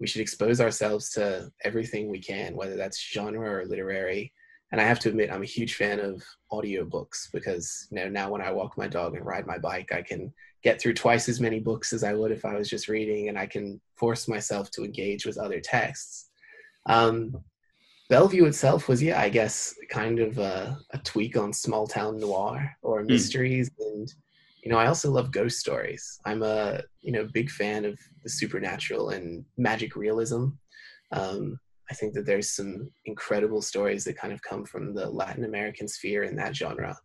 we 0.02 0.08
should 0.08 0.20
expose 0.20 0.60
ourselves 0.60 1.10
to 1.10 1.48
everything 1.62 2.10
we 2.10 2.18
can, 2.18 2.56
whether 2.56 2.74
that's 2.74 3.00
genre 3.00 3.48
or 3.48 3.64
literary. 3.64 4.32
And 4.72 4.80
I 4.80 4.84
have 4.84 4.98
to 5.00 5.08
admit, 5.08 5.30
I'm 5.30 5.42
a 5.42 5.56
huge 5.56 5.76
fan 5.76 6.00
of 6.00 6.24
audiobooks 6.50 7.30
because 7.32 7.86
you 7.92 7.98
know 7.98 8.08
now 8.08 8.28
when 8.28 8.42
I 8.42 8.50
walk 8.50 8.76
my 8.76 8.88
dog 8.88 9.14
and 9.14 9.24
ride 9.24 9.46
my 9.46 9.58
bike, 9.58 9.92
I 9.92 10.02
can 10.02 10.32
get 10.64 10.80
through 10.80 10.94
twice 10.94 11.28
as 11.28 11.40
many 11.40 11.60
books 11.60 11.92
as 11.92 12.02
I 12.02 12.14
would 12.14 12.32
if 12.32 12.44
I 12.44 12.54
was 12.54 12.68
just 12.68 12.88
reading, 12.88 13.28
and 13.28 13.38
I 13.38 13.46
can 13.46 13.80
force 13.94 14.26
myself 14.26 14.72
to 14.72 14.84
engage 14.84 15.24
with 15.24 15.38
other 15.38 15.60
texts. 15.60 16.30
Um, 16.86 17.36
Bellevue 18.08 18.46
itself 18.46 18.88
was, 18.88 19.00
yeah, 19.00 19.20
I 19.20 19.28
guess, 19.28 19.72
kind 19.88 20.18
of 20.18 20.38
a, 20.38 20.76
a 20.90 20.98
tweak 20.98 21.36
on 21.36 21.52
small 21.52 21.86
town 21.86 22.18
noir 22.18 22.76
or 22.82 23.02
hmm. 23.02 23.06
mysteries 23.06 23.70
mm. 23.70 23.86
and 23.86 24.14
you 24.62 24.70
know, 24.70 24.78
I 24.78 24.86
also 24.86 25.10
love 25.10 25.32
ghost 25.32 25.58
stories. 25.58 26.20
I'm 26.24 26.42
a 26.42 26.82
you 27.00 27.12
know 27.12 27.28
big 27.32 27.50
fan 27.50 27.84
of 27.84 27.98
the 28.22 28.30
supernatural 28.30 29.10
and 29.10 29.44
magic 29.56 29.96
realism. 29.96 30.48
Um, 31.10 31.58
I 31.90 31.94
think 31.94 32.14
that 32.14 32.24
there's 32.24 32.50
some 32.50 32.90
incredible 33.04 33.60
stories 33.60 34.04
that 34.04 34.16
kind 34.16 34.32
of 34.32 34.40
come 34.42 34.64
from 34.64 34.94
the 34.94 35.10
Latin 35.10 35.44
American 35.44 35.88
sphere 35.88 36.22
in 36.24 36.36
that 36.36 36.56
genre, 36.56 36.96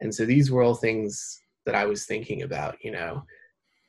and 0.00 0.14
so 0.14 0.24
these 0.24 0.50
were 0.50 0.62
all 0.62 0.74
things 0.74 1.40
that 1.66 1.74
I 1.74 1.86
was 1.86 2.04
thinking 2.04 2.42
about. 2.42 2.76
You 2.82 2.92
know, 2.92 3.22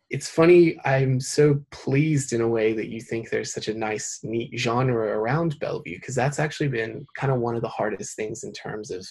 it's 0.10 0.30
funny. 0.30 0.80
I'm 0.86 1.20
so 1.20 1.62
pleased 1.72 2.34
in 2.34 2.42
a 2.42 2.48
way 2.48 2.74
that 2.74 2.90
you 2.90 3.02
think 3.02 3.30
there's 3.30 3.54
such 3.54 3.68
a 3.68 3.74
nice, 3.74 4.20
neat 4.24 4.58
genre 4.58 5.18
around 5.18 5.60
Bellevue 5.60 5.98
because 5.98 6.16
that's 6.16 6.40
actually 6.40 6.70
been 6.70 7.06
kind 7.16 7.32
of 7.32 7.40
one 7.40 7.56
of 7.56 7.62
the 7.62 7.68
hardest 7.68 8.16
things 8.16 8.44
in 8.44 8.52
terms 8.54 8.92
of 8.92 9.06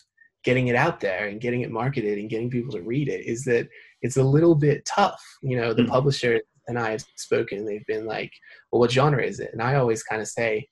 getting 0.44 0.68
it 0.68 0.76
out 0.76 1.00
there 1.00 1.28
and 1.28 1.40
getting 1.40 1.60
it 1.62 1.70
marketed 1.70 2.18
and 2.18 2.30
getting 2.30 2.50
people 2.50 2.72
to 2.72 2.82
read 2.82 3.08
it. 3.08 3.24
Is 3.26 3.44
that 3.44 3.68
it's 4.02 4.16
a 4.16 4.22
little 4.22 4.54
bit 4.54 4.84
tough. 4.84 5.22
You 5.42 5.60
know, 5.60 5.72
the 5.74 5.82
mm. 5.82 5.88
publisher 5.88 6.40
and 6.66 6.78
I 6.78 6.90
have 6.90 7.04
spoken. 7.16 7.64
They've 7.64 7.86
been 7.86 8.06
like, 8.06 8.32
"Well, 8.70 8.80
what 8.80 8.92
genre 8.92 9.22
is 9.22 9.40
it?" 9.40 9.50
And 9.52 9.62
I 9.62 9.76
always 9.76 10.02
kind 10.02 10.20
of 10.20 10.28
say, 10.28 10.68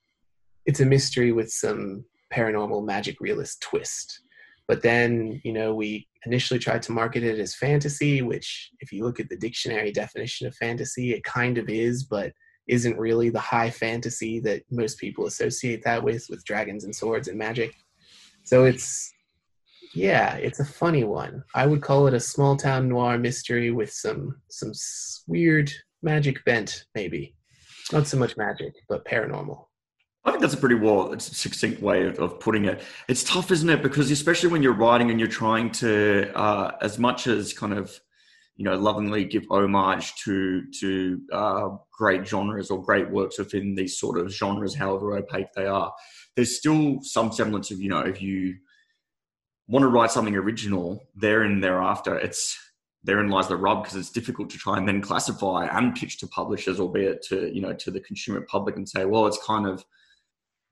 "It's 0.66 0.80
a 0.80 0.86
mystery 0.86 1.32
with 1.32 1.50
some 1.50 2.04
paranormal 2.32 2.84
magic 2.84 3.20
realist 3.20 3.60
twist." 3.62 4.20
But 4.68 4.82
then, 4.82 5.40
you 5.44 5.52
know, 5.52 5.74
we 5.74 6.08
initially 6.24 6.58
tried 6.58 6.82
to 6.82 6.92
market 6.92 7.22
it 7.22 7.38
as 7.38 7.54
fantasy, 7.54 8.20
which, 8.22 8.70
if 8.80 8.90
you 8.92 9.04
look 9.04 9.20
at 9.20 9.28
the 9.28 9.36
dictionary 9.36 9.92
definition 9.92 10.46
of 10.46 10.56
fantasy, 10.56 11.12
it 11.12 11.22
kind 11.22 11.56
of 11.56 11.68
is, 11.68 12.04
but 12.04 12.32
isn't 12.68 12.98
really 12.98 13.30
the 13.30 13.38
high 13.38 13.70
fantasy 13.70 14.40
that 14.40 14.62
most 14.70 14.98
people 14.98 15.26
associate 15.26 15.84
that 15.84 16.02
with, 16.02 16.26
with 16.28 16.44
dragons 16.44 16.82
and 16.82 16.94
swords 16.94 17.28
and 17.28 17.38
magic. 17.38 17.72
So 18.42 18.64
it's, 18.64 19.12
yeah, 19.96 20.34
it's 20.34 20.60
a 20.60 20.64
funny 20.64 21.04
one. 21.04 21.42
I 21.54 21.66
would 21.66 21.80
call 21.80 22.06
it 22.06 22.12
a 22.12 22.20
small 22.20 22.54
town 22.54 22.88
noir 22.88 23.16
mystery 23.16 23.70
with 23.70 23.90
some 23.90 24.36
some 24.50 24.72
weird 25.26 25.72
magic 26.02 26.44
bent, 26.44 26.84
maybe. 26.94 27.34
Not 27.92 28.06
so 28.06 28.18
much 28.18 28.36
magic, 28.36 28.74
but 28.90 29.06
paranormal. 29.06 29.64
I 30.24 30.32
think 30.32 30.42
that's 30.42 30.54
a 30.54 30.58
pretty 30.58 30.74
well 30.74 31.18
succinct 31.18 31.80
way 31.80 32.04
of, 32.04 32.18
of, 32.18 32.40
putting 32.40 32.66
it. 32.66 32.82
It's 33.08 33.24
tough, 33.24 33.50
isn't 33.50 33.70
it? 33.70 33.82
Because 33.82 34.10
especially 34.10 34.50
when 34.50 34.62
you're 34.62 34.74
writing 34.74 35.10
and 35.10 35.18
you're 35.20 35.28
trying 35.28 35.70
to, 35.72 36.30
uh, 36.36 36.72
as 36.82 36.98
much 36.98 37.26
as 37.26 37.52
kind 37.52 37.72
of, 37.72 37.98
you 38.56 38.64
know, 38.64 38.76
lovingly 38.76 39.24
give 39.24 39.46
homage 39.50 40.14
to 40.24 40.62
to 40.80 41.20
uh, 41.32 41.68
great 41.90 42.26
genres 42.26 42.70
or 42.70 42.82
great 42.82 43.08
works 43.08 43.38
within 43.38 43.74
these 43.74 43.98
sort 43.98 44.18
of 44.18 44.30
genres, 44.30 44.74
however 44.74 45.16
opaque 45.16 45.52
they 45.54 45.66
are. 45.66 45.90
There's 46.34 46.58
still 46.58 46.98
some 47.00 47.32
semblance 47.32 47.70
of, 47.70 47.80
you 47.80 47.88
know, 47.88 48.00
if 48.00 48.20
you 48.20 48.56
want 49.68 49.82
to 49.82 49.88
write 49.88 50.10
something 50.10 50.36
original, 50.36 51.02
there 51.14 51.42
and 51.42 51.62
thereafter, 51.62 52.16
it's 52.18 52.58
therein 53.04 53.28
lies 53.28 53.48
the 53.48 53.56
rub 53.56 53.84
because 53.84 53.96
it's 53.96 54.10
difficult 54.10 54.50
to 54.50 54.58
try 54.58 54.76
and 54.76 54.86
then 54.86 55.00
classify 55.00 55.66
and 55.66 55.94
pitch 55.94 56.18
to 56.18 56.26
publishers, 56.26 56.80
albeit 56.80 57.22
to 57.22 57.54
you 57.54 57.60
know 57.60 57.72
to 57.72 57.90
the 57.90 58.00
consumer 58.00 58.40
public, 58.42 58.76
and 58.76 58.88
say, 58.88 59.04
well, 59.04 59.26
it's 59.26 59.42
kind 59.44 59.66
of 59.66 59.84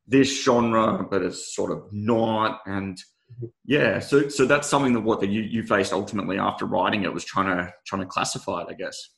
this 0.06 0.44
genre, 0.44 1.06
but 1.08 1.22
it's 1.22 1.54
sort 1.54 1.70
of 1.70 1.84
not. 1.92 2.60
And 2.66 2.98
yeah, 3.64 4.00
so 4.00 4.28
so 4.28 4.46
that's 4.46 4.68
something 4.68 4.92
that 4.92 5.00
what 5.00 5.20
that 5.20 5.30
you, 5.30 5.42
you 5.42 5.62
faced 5.62 5.92
ultimately 5.92 6.38
after 6.38 6.66
writing 6.66 7.04
it 7.04 7.14
was 7.14 7.24
trying 7.24 7.46
to 7.46 7.72
trying 7.86 8.02
to 8.02 8.08
classify 8.08 8.62
it, 8.62 8.68
I 8.70 8.74
guess. 8.74 9.10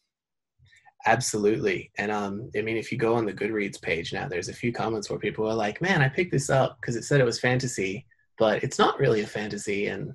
Absolutely. 1.06 1.92
And 1.98 2.10
um, 2.10 2.50
I 2.56 2.62
mean, 2.62 2.76
if 2.76 2.90
you 2.90 2.98
go 2.98 3.14
on 3.14 3.26
the 3.26 3.32
Goodreads 3.32 3.80
page 3.80 4.12
now, 4.12 4.28
there's 4.28 4.48
a 4.48 4.54
few 4.54 4.72
comments 4.72 5.08
where 5.08 5.18
people 5.18 5.48
are 5.48 5.54
like, 5.54 5.80
man, 5.80 6.02
I 6.02 6.08
picked 6.08 6.32
this 6.32 6.50
up 6.50 6.78
because 6.80 6.96
it 6.96 7.04
said 7.04 7.20
it 7.20 7.24
was 7.24 7.38
fantasy, 7.38 8.04
but 8.38 8.62
it's 8.62 8.78
not 8.78 8.98
really 8.98 9.22
a 9.22 9.26
fantasy 9.26 9.86
and 9.86 10.14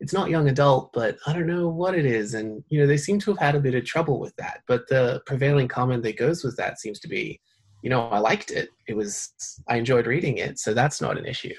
it's 0.00 0.12
not 0.12 0.30
young 0.30 0.48
adult, 0.48 0.92
but 0.92 1.16
I 1.26 1.32
don't 1.32 1.46
know 1.46 1.68
what 1.68 1.94
it 1.94 2.04
is. 2.04 2.34
And, 2.34 2.64
you 2.68 2.80
know, 2.80 2.86
they 2.86 2.96
seem 2.96 3.20
to 3.20 3.30
have 3.30 3.38
had 3.38 3.54
a 3.54 3.60
bit 3.60 3.74
of 3.74 3.84
trouble 3.84 4.18
with 4.18 4.34
that. 4.36 4.62
But 4.66 4.88
the 4.88 5.22
prevailing 5.26 5.68
comment 5.68 6.02
that 6.02 6.18
goes 6.18 6.42
with 6.42 6.56
that 6.56 6.80
seems 6.80 6.98
to 7.00 7.08
be, 7.08 7.40
you 7.82 7.90
know, 7.90 8.08
I 8.08 8.18
liked 8.18 8.50
it. 8.50 8.70
It 8.88 8.96
was, 8.96 9.32
I 9.68 9.76
enjoyed 9.76 10.06
reading 10.06 10.38
it. 10.38 10.58
So 10.58 10.74
that's 10.74 11.00
not 11.00 11.18
an 11.18 11.26
issue. 11.26 11.54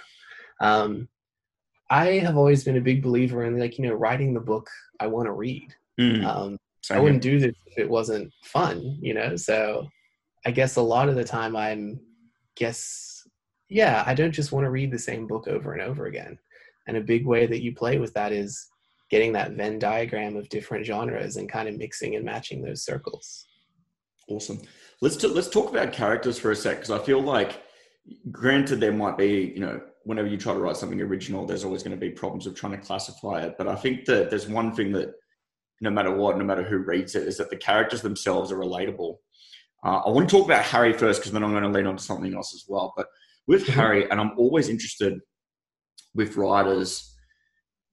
Um, 0.59 1.07
I 1.89 2.19
have 2.19 2.35
always 2.37 2.63
been 2.63 2.77
a 2.77 2.81
big 2.81 3.01
believer 3.01 3.43
in 3.45 3.59
like, 3.59 3.77
you 3.77 3.87
know, 3.87 3.93
writing 3.93 4.33
the 4.33 4.39
book 4.41 4.69
I 4.99 5.07
want 5.07 5.27
to 5.27 5.31
read. 5.31 5.73
Mm, 5.99 6.25
um, 6.25 6.57
I 6.89 6.99
wouldn't 6.99 7.21
do 7.21 7.39
this 7.39 7.55
if 7.67 7.77
it 7.77 7.89
wasn't 7.89 8.33
fun, 8.43 8.97
you 9.01 9.13
know? 9.13 9.35
So 9.37 9.87
I 10.45 10.51
guess 10.51 10.75
a 10.75 10.81
lot 10.81 11.07
of 11.07 11.15
the 11.15 11.23
time 11.23 11.55
I'm 11.55 11.99
guess, 12.55 13.12
yeah, 13.69 14.03
I 14.05 14.13
don't 14.13 14.31
just 14.31 14.51
want 14.51 14.65
to 14.65 14.69
read 14.69 14.91
the 14.91 14.99
same 14.99 15.27
book 15.27 15.47
over 15.47 15.73
and 15.73 15.81
over 15.81 16.05
again. 16.05 16.37
And 16.87 16.97
a 16.97 17.01
big 17.01 17.25
way 17.25 17.45
that 17.45 17.61
you 17.63 17.73
play 17.73 17.97
with 17.97 18.13
that 18.13 18.31
is 18.31 18.67
getting 19.09 19.33
that 19.33 19.51
Venn 19.51 19.79
diagram 19.79 20.35
of 20.35 20.49
different 20.49 20.85
genres 20.85 21.37
and 21.37 21.49
kind 21.49 21.69
of 21.69 21.77
mixing 21.77 22.15
and 22.15 22.25
matching 22.25 22.61
those 22.61 22.83
circles. 22.83 23.47
Awesome. 24.27 24.61
Let's 25.01 25.17
t- 25.17 25.27
let's 25.27 25.49
talk 25.49 25.69
about 25.69 25.93
characters 25.93 26.39
for 26.39 26.51
a 26.51 26.55
sec 26.55 26.77
because 26.77 26.91
I 26.91 26.99
feel 26.99 27.21
like, 27.21 27.61
granted, 28.31 28.79
there 28.79 28.93
might 28.93 29.17
be 29.17 29.51
you 29.53 29.59
know 29.59 29.81
whenever 30.03 30.27
you 30.27 30.37
try 30.37 30.53
to 30.53 30.59
write 30.59 30.77
something 30.77 31.01
original, 31.01 31.45
there's 31.45 31.63
always 31.63 31.83
going 31.83 31.95
to 31.95 31.99
be 31.99 32.09
problems 32.09 32.47
of 32.47 32.55
trying 32.55 32.73
to 32.73 32.85
classify 32.85 33.41
it. 33.43 33.55
But 33.57 33.67
I 33.67 33.75
think 33.75 34.05
that 34.05 34.29
there's 34.29 34.47
one 34.47 34.73
thing 34.73 34.91
that 34.93 35.13
no 35.81 35.89
matter 35.89 36.15
what, 36.15 36.37
no 36.37 36.45
matter 36.45 36.63
who 36.63 36.77
reads 36.77 37.15
it, 37.15 37.27
is 37.27 37.37
that 37.37 37.49
the 37.49 37.57
characters 37.57 38.01
themselves 38.01 38.51
are 38.51 38.57
relatable. 38.57 39.17
Uh, 39.83 40.01
I 40.05 40.09
want 40.09 40.29
to 40.29 40.35
talk 40.37 40.45
about 40.45 40.63
Harry 40.63 40.93
first 40.93 41.19
because 41.19 41.31
then 41.33 41.43
I'm 41.43 41.51
going 41.51 41.63
to 41.63 41.69
lean 41.69 41.87
on 41.87 41.97
to 41.97 42.03
something 42.03 42.33
else 42.33 42.53
as 42.53 42.65
well. 42.67 42.93
But 42.95 43.07
with. 43.47 43.67
Harry, 43.67 44.09
and 44.09 44.19
I'm 44.19 44.31
always 44.37 44.69
interested 44.69 45.19
with 46.15 46.37
writers 46.37 47.13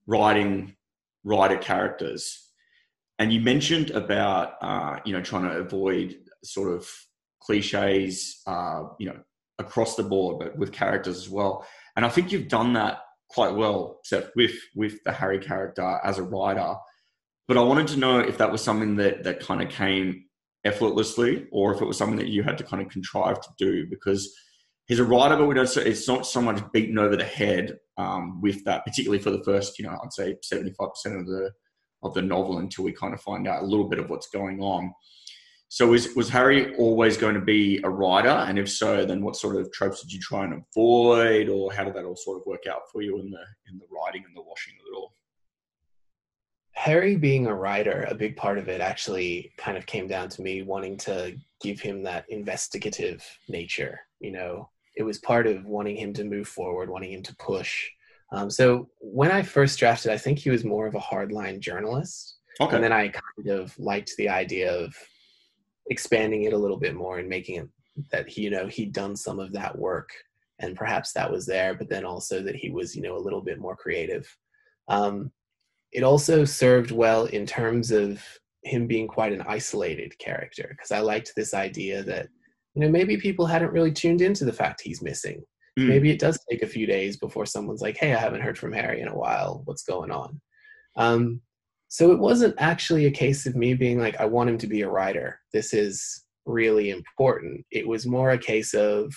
writing 0.07 0.75
writer 1.23 1.57
characters. 1.57 2.49
And 3.19 3.31
you 3.31 3.39
mentioned 3.39 3.91
about 3.91 4.53
uh, 4.61 4.99
you 5.05 5.13
know 5.13 5.21
trying 5.21 5.43
to 5.43 5.57
avoid 5.57 6.15
sort 6.43 6.73
of 6.73 6.89
cliches, 7.41 8.41
uh, 8.47 8.83
you 8.99 9.07
know, 9.07 9.19
across 9.59 9.95
the 9.95 10.03
board, 10.03 10.39
but 10.39 10.57
with 10.57 10.71
characters 10.71 11.17
as 11.17 11.29
well. 11.29 11.65
And 11.95 12.05
I 12.05 12.09
think 12.09 12.31
you've 12.31 12.47
done 12.47 12.73
that 12.73 12.99
quite 13.29 13.55
well, 13.55 13.99
Seth, 14.03 14.29
with 14.35 14.55
with 14.75 15.03
the 15.03 15.11
Harry 15.11 15.39
character 15.39 15.99
as 16.03 16.17
a 16.17 16.23
writer. 16.23 16.75
But 17.47 17.57
I 17.57 17.61
wanted 17.61 17.87
to 17.87 17.97
know 17.97 18.19
if 18.19 18.37
that 18.37 18.51
was 18.51 18.63
something 18.63 18.95
that 18.95 19.23
that 19.23 19.39
kind 19.39 19.61
of 19.61 19.69
came 19.69 20.25
effortlessly, 20.63 21.47
or 21.51 21.73
if 21.73 21.81
it 21.81 21.85
was 21.85 21.97
something 21.97 22.17
that 22.17 22.29
you 22.29 22.43
had 22.43 22.57
to 22.59 22.63
kind 22.63 22.81
of 22.81 22.89
contrive 22.89 23.41
to 23.41 23.49
do, 23.57 23.87
because 23.89 24.33
he's 24.85 24.99
a 24.99 25.03
writer, 25.05 25.37
but 25.37 25.47
we 25.47 25.55
don't. 25.55 25.77
It's 25.77 26.07
not 26.07 26.25
so 26.25 26.41
much 26.41 26.61
beaten 26.71 26.97
over 26.97 27.15
the 27.15 27.23
head 27.23 27.77
um, 27.97 28.41
with 28.41 28.63
that, 28.65 28.85
particularly 28.85 29.21
for 29.21 29.31
the 29.31 29.43
first, 29.43 29.79
you 29.79 29.85
know, 29.85 29.97
I'd 30.03 30.13
say 30.13 30.35
seventy 30.41 30.71
five 30.71 30.89
percent 30.89 31.19
of 31.19 31.25
the 31.27 31.51
of 32.03 32.13
the 32.13 32.21
novel 32.21 32.57
until 32.57 32.83
we 32.83 32.91
kind 32.91 33.13
of 33.13 33.21
find 33.21 33.47
out 33.47 33.61
a 33.61 33.65
little 33.65 33.87
bit 33.87 33.99
of 33.99 34.09
what's 34.09 34.29
going 34.29 34.59
on. 34.61 34.91
So 35.69 35.87
was 35.87 36.13
was 36.15 36.27
Harry 36.29 36.75
always 36.75 37.15
going 37.15 37.35
to 37.35 37.41
be 37.41 37.79
a 37.83 37.89
writer? 37.89 38.27
And 38.27 38.59
if 38.59 38.69
so, 38.69 39.05
then 39.05 39.23
what 39.23 39.37
sort 39.37 39.55
of 39.55 39.71
tropes 39.71 40.01
did 40.01 40.11
you 40.11 40.19
try 40.19 40.43
and 40.43 40.61
avoid, 40.75 41.47
or 41.47 41.71
how 41.71 41.85
did 41.85 41.93
that 41.93 42.03
all 42.03 42.17
sort 42.17 42.39
of 42.39 42.45
work 42.45 42.67
out 42.69 42.81
for 42.91 43.01
you 43.01 43.19
in 43.19 43.31
the 43.31 43.43
in 43.71 43.77
the 43.77 43.85
writing 43.89 44.23
and 44.27 44.35
the 44.35 44.41
washing 44.41 44.73
of 44.79 44.85
it 44.91 44.97
all? 44.97 45.13
Harry 46.73 47.15
being 47.15 47.45
a 47.45 47.53
writer, 47.53 48.07
a 48.09 48.15
big 48.15 48.35
part 48.35 48.57
of 48.57 48.67
it 48.67 48.81
actually 48.81 49.53
kind 49.57 49.77
of 49.77 49.85
came 49.85 50.07
down 50.07 50.27
to 50.27 50.41
me 50.41 50.63
wanting 50.63 50.97
to 50.97 51.37
give 51.61 51.79
him 51.79 52.01
that 52.01 52.25
investigative 52.29 53.23
nature. 53.47 53.99
You 54.21 54.31
know, 54.31 54.69
it 54.95 55.03
was 55.03 55.19
part 55.19 55.47
of 55.47 55.65
wanting 55.65 55.97
him 55.97 56.13
to 56.13 56.23
move 56.23 56.47
forward, 56.47 56.89
wanting 56.89 57.13
him 57.13 57.23
to 57.23 57.35
push. 57.35 57.89
Um, 58.31 58.49
so 58.49 58.87
when 58.99 59.31
I 59.31 59.41
first 59.41 59.77
drafted, 59.79 60.11
I 60.11 60.17
think 60.17 60.39
he 60.39 60.49
was 60.49 60.63
more 60.63 60.87
of 60.87 60.95
a 60.95 60.99
hardline 60.99 61.59
journalist. 61.59 62.37
Okay. 62.59 62.75
And 62.75 62.83
then 62.83 62.93
I 62.93 63.09
kind 63.09 63.49
of 63.49 63.77
liked 63.77 64.13
the 64.17 64.29
idea 64.29 64.73
of 64.73 64.95
expanding 65.89 66.43
it 66.43 66.53
a 66.53 66.57
little 66.57 66.77
bit 66.77 66.95
more 66.95 67.19
and 67.19 67.27
making 67.27 67.55
it 67.57 67.67
that 68.11 68.29
he, 68.29 68.41
you 68.43 68.49
know, 68.49 68.67
he'd 68.67 68.93
done 68.93 69.15
some 69.15 69.39
of 69.39 69.51
that 69.53 69.77
work 69.77 70.09
and 70.59 70.77
perhaps 70.77 71.11
that 71.13 71.29
was 71.29 71.45
there, 71.45 71.73
but 71.73 71.89
then 71.89 72.05
also 72.05 72.41
that 72.43 72.55
he 72.55 72.69
was, 72.69 72.95
you 72.95 73.01
know, 73.01 73.17
a 73.17 73.25
little 73.25 73.41
bit 73.41 73.59
more 73.59 73.75
creative. 73.75 74.33
Um, 74.87 75.31
it 75.91 76.03
also 76.03 76.45
served 76.45 76.91
well 76.91 77.25
in 77.25 77.45
terms 77.45 77.91
of 77.91 78.23
him 78.63 78.87
being 78.87 79.07
quite 79.07 79.33
an 79.33 79.43
isolated 79.47 80.17
character 80.19 80.67
because 80.69 80.91
I 80.91 80.99
liked 80.99 81.33
this 81.35 81.53
idea 81.53 82.03
that, 82.03 82.27
you 82.73 82.81
know, 82.81 82.89
maybe 82.89 83.17
people 83.17 83.45
hadn't 83.45 83.73
really 83.73 83.91
tuned 83.91 84.21
into 84.21 84.45
the 84.45 84.53
fact 84.53 84.81
he's 84.81 85.01
missing. 85.01 85.43
Mm. 85.79 85.87
Maybe 85.87 86.09
it 86.09 86.19
does 86.19 86.39
take 86.49 86.63
a 86.63 86.67
few 86.67 86.85
days 86.85 87.17
before 87.17 87.45
someone's 87.45 87.81
like, 87.81 87.97
hey, 87.97 88.13
I 88.13 88.19
haven't 88.19 88.41
heard 88.41 88.57
from 88.57 88.73
Harry 88.73 89.01
in 89.01 89.07
a 89.07 89.17
while. 89.17 89.61
What's 89.65 89.83
going 89.83 90.11
on? 90.11 90.39
Um, 90.97 91.41
so 91.87 92.11
it 92.11 92.19
wasn't 92.19 92.55
actually 92.57 93.05
a 93.05 93.11
case 93.11 93.45
of 93.45 93.55
me 93.55 93.73
being 93.73 93.99
like, 93.99 94.19
I 94.19 94.25
want 94.25 94.49
him 94.49 94.57
to 94.59 94.67
be 94.67 94.81
a 94.81 94.89
writer. 94.89 95.39
This 95.53 95.73
is 95.73 96.23
really 96.45 96.89
important. 96.89 97.65
It 97.71 97.87
was 97.87 98.05
more 98.07 98.31
a 98.31 98.37
case 98.37 98.73
of, 98.73 99.13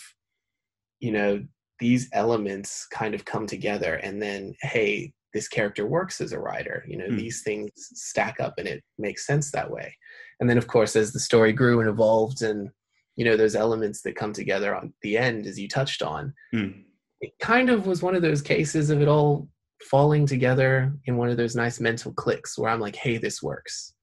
you 1.00 1.12
know, 1.12 1.44
these 1.80 2.08
elements 2.12 2.86
kind 2.92 3.14
of 3.14 3.24
come 3.24 3.46
together 3.46 3.94
and 3.96 4.20
then, 4.20 4.54
hey, 4.62 5.12
this 5.32 5.48
character 5.48 5.86
works 5.86 6.20
as 6.20 6.32
a 6.32 6.38
writer. 6.38 6.84
You 6.88 6.98
know, 6.98 7.08
mm. 7.08 7.16
these 7.16 7.42
things 7.42 7.70
stack 7.76 8.40
up 8.40 8.54
and 8.58 8.68
it 8.68 8.82
makes 8.98 9.26
sense 9.26 9.50
that 9.50 9.70
way. 9.70 9.96
And 10.40 10.50
then, 10.50 10.58
of 10.58 10.66
course, 10.66 10.96
as 10.96 11.12
the 11.12 11.20
story 11.20 11.52
grew 11.52 11.80
and 11.80 11.88
evolved 11.88 12.42
and, 12.42 12.70
you 13.16 13.24
know, 13.24 13.36
those 13.36 13.54
elements 13.54 14.02
that 14.02 14.16
come 14.16 14.32
together 14.32 14.74
on 14.74 14.92
the 15.02 15.16
end, 15.16 15.46
as 15.46 15.58
you 15.58 15.68
touched 15.68 16.02
on, 16.02 16.32
mm. 16.54 16.82
it 17.20 17.32
kind 17.40 17.70
of 17.70 17.86
was 17.86 18.02
one 18.02 18.14
of 18.14 18.22
those 18.22 18.42
cases 18.42 18.90
of 18.90 19.00
it 19.00 19.08
all 19.08 19.48
falling 19.82 20.26
together 20.26 20.94
in 21.06 21.16
one 21.16 21.28
of 21.28 21.36
those 21.36 21.54
nice 21.54 21.80
mental 21.80 22.12
clicks 22.12 22.58
where 22.58 22.70
I'm 22.70 22.80
like, 22.80 22.96
hey, 22.96 23.18
this 23.18 23.42
works. 23.42 23.94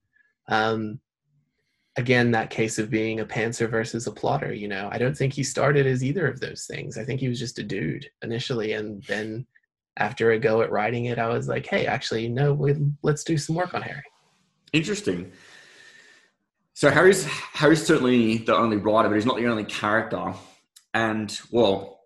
Um, 0.50 1.00
again, 1.98 2.32
that 2.32 2.50
case 2.50 2.80
of 2.80 2.90
being 2.90 3.20
a 3.20 3.26
pantser 3.26 3.70
versus 3.70 4.08
a 4.08 4.12
plotter, 4.12 4.54
you 4.54 4.68
know, 4.68 4.90
I 4.92 4.98
don't 4.98 5.16
think 5.16 5.34
he 5.34 5.44
started 5.44 5.86
as 5.86 6.04
either 6.04 6.28
of 6.28 6.40
those 6.40 6.66
things. 6.66 6.98
I 6.98 7.04
think 7.04 7.20
he 7.20 7.28
was 7.28 7.40
just 7.40 7.60
a 7.60 7.64
dude 7.64 8.06
initially. 8.22 8.74
And 8.74 9.04
then 9.04 9.46
after 9.98 10.32
a 10.32 10.40
go 10.40 10.62
at 10.62 10.72
writing 10.72 11.06
it, 11.06 11.20
I 11.20 11.28
was 11.28 11.48
like, 11.48 11.66
hey, 11.66 11.86
actually, 11.86 12.30
no, 12.30 12.54
we, 12.54 12.76
let's 13.04 13.24
do 13.24 13.38
some 13.38 13.56
work 13.56 13.74
on 13.74 13.82
Harry. 13.82 14.04
Interesting. 14.72 15.32
So 16.82 16.90
Harry's 16.90 17.26
Harry's 17.26 17.86
certainly 17.86 18.40
the 18.40 18.56
only 18.56 18.78
writer, 18.78 19.08
but 19.08 19.14
he's 19.14 19.28
not 19.28 19.38
the 19.38 19.46
only 19.46 19.66
character. 19.66 20.34
And 20.96 21.40
well, 21.52 22.00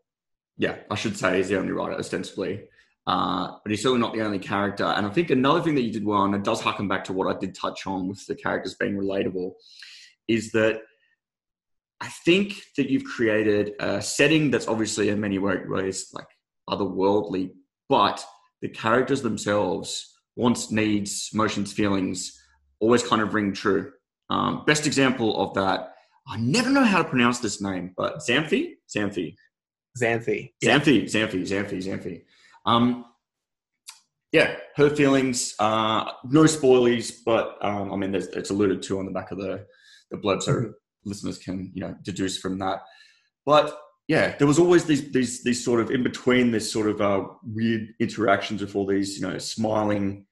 yeah, 0.57 0.79
I 0.91 0.95
should 0.95 1.15
say 1.15 1.37
he's 1.37 1.47
the 1.47 1.57
only 1.57 1.71
writer 1.71 1.93
ostensibly. 1.93 2.67
Uh, 3.07 3.53
but 3.63 3.69
he's 3.69 3.81
certainly 3.81 4.01
not 4.01 4.13
the 4.13 4.21
only 4.21 4.37
character. 4.37 4.83
And 4.83 5.07
I 5.07 5.09
think 5.11 5.29
another 5.29 5.61
thing 5.61 5.75
that 5.75 5.83
you 5.83 5.93
did 5.93 6.03
well, 6.03 6.25
and 6.25 6.35
it 6.35 6.43
does 6.43 6.59
harken 6.59 6.89
back 6.89 7.05
to 7.05 7.13
what 7.13 7.33
I 7.33 7.39
did 7.39 7.55
touch 7.55 7.87
on 7.87 8.09
with 8.09 8.25
the 8.25 8.35
characters 8.35 8.75
being 8.75 8.97
relatable, 8.97 9.53
is 10.27 10.51
that 10.51 10.81
I 12.01 12.09
think 12.25 12.55
that 12.75 12.89
you've 12.89 13.05
created 13.05 13.75
a 13.79 14.01
setting 14.01 14.51
that's 14.51 14.67
obviously 14.67 15.07
in 15.07 15.21
many 15.21 15.39
ways 15.39 16.09
like 16.11 16.27
otherworldly, 16.69 17.51
but 17.87 18.25
the 18.61 18.67
characters 18.67 19.21
themselves, 19.21 20.19
wants, 20.35 20.69
needs, 20.69 21.29
emotions, 21.33 21.71
feelings, 21.71 22.37
always 22.81 23.03
kind 23.03 23.21
of 23.21 23.33
ring 23.33 23.53
true. 23.53 23.93
Um, 24.29 24.63
best 24.65 24.87
example 24.87 25.41
of 25.41 25.53
that, 25.55 25.93
I 26.27 26.37
never 26.37 26.69
know 26.69 26.83
how 26.83 26.97
to 27.01 27.07
pronounce 27.07 27.39
this 27.39 27.61
name, 27.61 27.93
but 27.95 28.17
Xanthi, 28.17 28.73
Xanthi, 28.95 29.35
Xanthi, 30.01 30.51
Xanthi, 30.63 31.03
Xanthi, 31.03 31.41
Xanthi, 31.41 31.77
Xanthi. 31.77 32.21
Um, 32.65 33.05
yeah, 34.31 34.55
her 34.75 34.89
feelings. 34.89 35.55
Uh, 35.59 36.11
no 36.25 36.43
spoilies, 36.43 37.19
but 37.25 37.57
um, 37.61 37.93
I 37.93 37.95
mean, 37.95 38.13
it's 38.13 38.49
alluded 38.49 38.81
to 38.83 38.99
on 38.99 39.05
the 39.05 39.11
back 39.11 39.31
of 39.31 39.37
the 39.37 39.65
the 40.11 40.17
blurb, 40.17 40.41
so 40.41 40.51
mm-hmm. 40.51 40.71
listeners 41.05 41.37
can 41.37 41.71
you 41.73 41.81
know 41.81 41.95
deduce 42.03 42.37
from 42.37 42.59
that. 42.59 42.81
But 43.45 43.77
yeah, 44.07 44.35
there 44.37 44.47
was 44.47 44.59
always 44.59 44.85
these 44.85 45.11
these 45.11 45.43
these 45.43 45.63
sort 45.63 45.79
of 45.79 45.89
in 45.89 46.03
between 46.03 46.51
this 46.51 46.71
sort 46.71 46.89
of 46.89 46.99
uh, 47.01 47.23
weird 47.43 47.93
interactions 47.99 48.61
with 48.61 48.75
all 48.75 48.85
these 48.85 49.17
you 49.17 49.27
know 49.27 49.37
smiling 49.37 50.25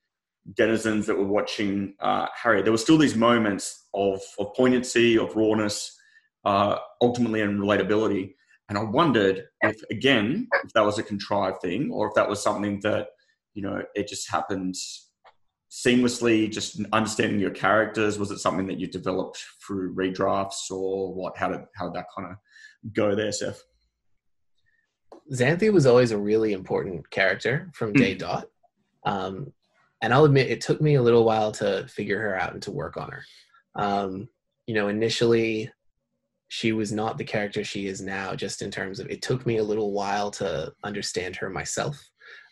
denizens 0.55 1.05
that 1.07 1.17
were 1.17 1.27
watching 1.27 1.95
uh, 1.99 2.27
Harry. 2.41 2.61
There 2.61 2.71
were 2.71 2.77
still 2.77 2.97
these 2.97 3.15
moments 3.15 3.87
of 3.93 4.21
of 4.39 4.53
poignancy, 4.55 5.17
of 5.17 5.35
rawness, 5.35 5.97
uh, 6.45 6.77
ultimately 7.01 7.41
and 7.41 7.59
relatability. 7.59 8.35
And 8.69 8.77
I 8.77 8.83
wondered 8.83 9.45
if 9.61 9.81
again 9.91 10.47
if 10.63 10.73
that 10.73 10.85
was 10.85 10.97
a 10.97 11.03
contrived 11.03 11.61
thing 11.61 11.91
or 11.91 12.07
if 12.07 12.13
that 12.15 12.29
was 12.29 12.41
something 12.41 12.79
that 12.81 13.07
you 13.53 13.61
know 13.61 13.83
it 13.95 14.07
just 14.07 14.29
happened 14.29 14.75
seamlessly 15.71 16.51
just 16.51 16.79
understanding 16.93 17.39
your 17.39 17.49
characters 17.49 18.19
was 18.19 18.29
it 18.29 18.37
something 18.37 18.67
that 18.67 18.79
you 18.79 18.85
developed 18.85 19.43
through 19.65 19.91
redrafts 19.95 20.69
or 20.69 21.11
what 21.13 21.35
how 21.35 21.49
did 21.49 21.61
how 21.75 21.85
did 21.85 21.95
that 21.95 22.05
kind 22.15 22.29
of 22.29 22.37
go 22.91 23.15
there, 23.15 23.31
Seth? 23.31 23.63
Xanthi 25.31 25.71
was 25.71 25.85
always 25.85 26.11
a 26.11 26.17
really 26.17 26.51
important 26.51 27.09
character 27.09 27.69
from 27.73 27.93
day 27.93 28.15
mm. 28.15 28.19
dot. 28.19 28.47
Um, 29.05 29.53
and 30.03 30.13
I'll 30.13 30.25
admit 30.25 30.51
it 30.51 30.61
took 30.61 30.81
me 30.81 30.95
a 30.95 31.01
little 31.01 31.23
while 31.23 31.51
to 31.53 31.87
figure 31.87 32.19
her 32.19 32.35
out 32.37 32.53
and 32.53 32.61
to 32.63 32.71
work 32.71 32.97
on 32.97 33.09
her. 33.09 33.23
Um, 33.75 34.27
you 34.67 34.75
know, 34.75 34.89
initially 34.89 35.71
she 36.49 36.73
was 36.73 36.91
not 36.91 37.17
the 37.17 37.23
character 37.23 37.63
she 37.63 37.87
is 37.87 38.01
now, 38.01 38.35
just 38.35 38.61
in 38.61 38.69
terms 38.69 38.99
of 38.99 39.09
it 39.09 39.21
took 39.21 39.45
me 39.45 39.57
a 39.57 39.63
little 39.63 39.93
while 39.93 40.29
to 40.31 40.71
understand 40.83 41.37
her 41.37 41.49
myself. 41.49 41.97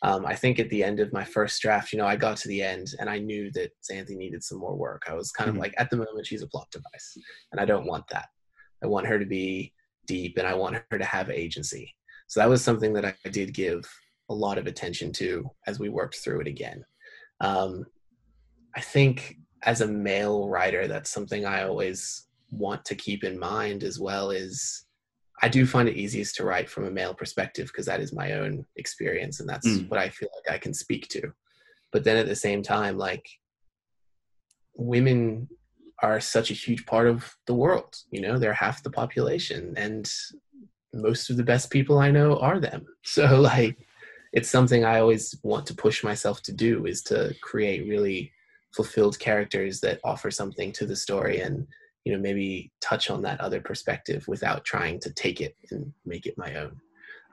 Um, 0.02 0.26
I 0.26 0.34
think 0.34 0.60
at 0.60 0.70
the 0.70 0.84
end 0.84 1.02
of 1.02 1.14
my 1.14 1.26
first 1.26 1.62
draft, 1.62 1.92
you 1.92 2.00
know, 2.00 2.08
I 2.08 2.16
got 2.16 2.38
to 2.38 2.48
the 2.48 2.64
end 2.64 2.88
and 3.00 3.10
I 3.10 3.20
knew 3.20 3.52
that 3.52 3.72
Xanthi 3.84 4.16
needed 4.16 4.44
some 4.44 4.58
more 4.58 4.76
work. 4.76 5.04
I 5.08 5.14
was 5.14 5.32
kind 5.32 5.50
mm-hmm. 5.50 5.58
of 5.58 5.62
like, 5.62 5.76
at 5.78 5.90
the 5.90 5.98
moment, 5.98 6.26
she's 6.26 6.42
a 6.42 6.48
plot 6.48 6.68
device, 6.72 7.18
and 7.52 7.60
I 7.60 7.66
don't 7.66 7.86
want 7.86 8.06
that. 8.12 8.30
I 8.82 8.88
want 8.88 9.08
her 9.08 9.20
to 9.20 9.26
be 9.26 9.74
deep 10.08 10.38
and 10.38 10.48
I 10.48 10.54
want 10.54 10.82
her 10.90 10.98
to 10.98 11.06
have 11.06 11.30
agency. 11.30 11.94
So 12.28 12.40
that 12.40 12.50
was 12.50 12.64
something 12.64 12.94
that 12.94 13.06
I 13.06 13.14
did 13.30 13.54
give 13.54 13.84
a 14.30 14.34
lot 14.34 14.58
of 14.58 14.68
attention 14.68 15.12
to 15.14 15.50
as 15.68 15.80
we 15.80 15.90
worked 15.90 16.16
through 16.16 16.42
it 16.42 16.48
again. 16.48 16.84
Um, 17.42 17.86
I 18.76 18.82
think 18.82 19.38
as 19.64 19.82
a 19.82 19.88
male 19.88 20.48
writer, 20.48 20.88
that's 20.88 21.10
something 21.10 21.46
I 21.46 21.64
always 21.64 22.28
want 22.52 22.86
to 22.86 22.96
keep 22.96 23.24
in 23.24 23.38
mind 23.38 23.84
as 23.84 24.00
well 24.00 24.32
is 24.32 24.86
I 25.42 25.50
do 25.50 25.66
find 25.66 25.90
it 25.90 25.98
easiest 25.98 26.36
to 26.36 26.46
write 26.46 26.70
from 26.70 26.86
a 26.86 26.92
male 26.92 27.14
perspective 27.14 27.68
because 27.68 27.86
that 27.88 28.00
is 28.00 28.14
my 28.14 28.34
own 28.34 28.66
experience 28.78 29.40
and 29.40 29.50
that's 29.50 29.68
mm. 29.68 29.90
what 29.90 30.00
I 30.00 30.10
feel 30.10 30.30
like 30.36 30.54
I 30.54 30.60
can 30.60 30.74
speak 30.74 31.08
to. 31.10 31.34
But 31.92 32.04
then 32.04 32.18
at 32.18 32.28
the 32.28 32.36
same 32.36 32.62
time, 32.62 32.98
like 32.98 33.28
women 34.76 35.50
are 36.02 36.20
such 36.20 36.52
a 36.52 36.56
huge 36.56 36.86
part 36.86 37.08
of 37.08 37.36
the 37.48 37.54
world. 37.54 37.96
You 38.12 38.22
know, 38.22 38.38
they're 38.38 38.54
half 38.54 38.84
the 38.84 38.90
population, 38.90 39.74
and 39.78 40.12
most 40.94 41.30
of 41.30 41.38
the 41.38 41.44
best 41.44 41.70
people 41.70 42.00
I 42.00 42.12
know 42.12 42.38
are 42.38 42.60
them. 42.60 42.86
So, 43.04 43.42
like, 43.42 43.78
it's 44.34 44.50
something 44.50 44.86
I 44.86 45.00
always 45.00 45.36
want 45.44 45.66
to 45.68 45.76
push 45.76 46.04
myself 46.04 46.42
to 46.44 46.52
do 46.52 46.86
is 46.86 47.02
to 47.04 47.36
create 47.42 47.88
really 47.88 48.32
fulfilled 48.76 49.20
characters 49.20 49.82
that 49.82 50.00
offer 50.04 50.32
something 50.32 50.72
to 50.72 50.86
the 50.86 50.96
story 50.96 51.42
and 51.42 51.68
you 52.06 52.14
know 52.14 52.20
maybe 52.20 52.72
touch 52.82 53.10
on 53.10 53.22
that 53.22 53.42
other 53.42 53.62
perspective 53.62 54.26
without 54.28 54.64
trying 54.64 55.00
to 55.02 55.14
take 55.14 55.42
it 55.42 55.56
and 55.72 55.92
make 56.06 56.26
it 56.26 56.38
my 56.38 56.56
own 56.56 56.76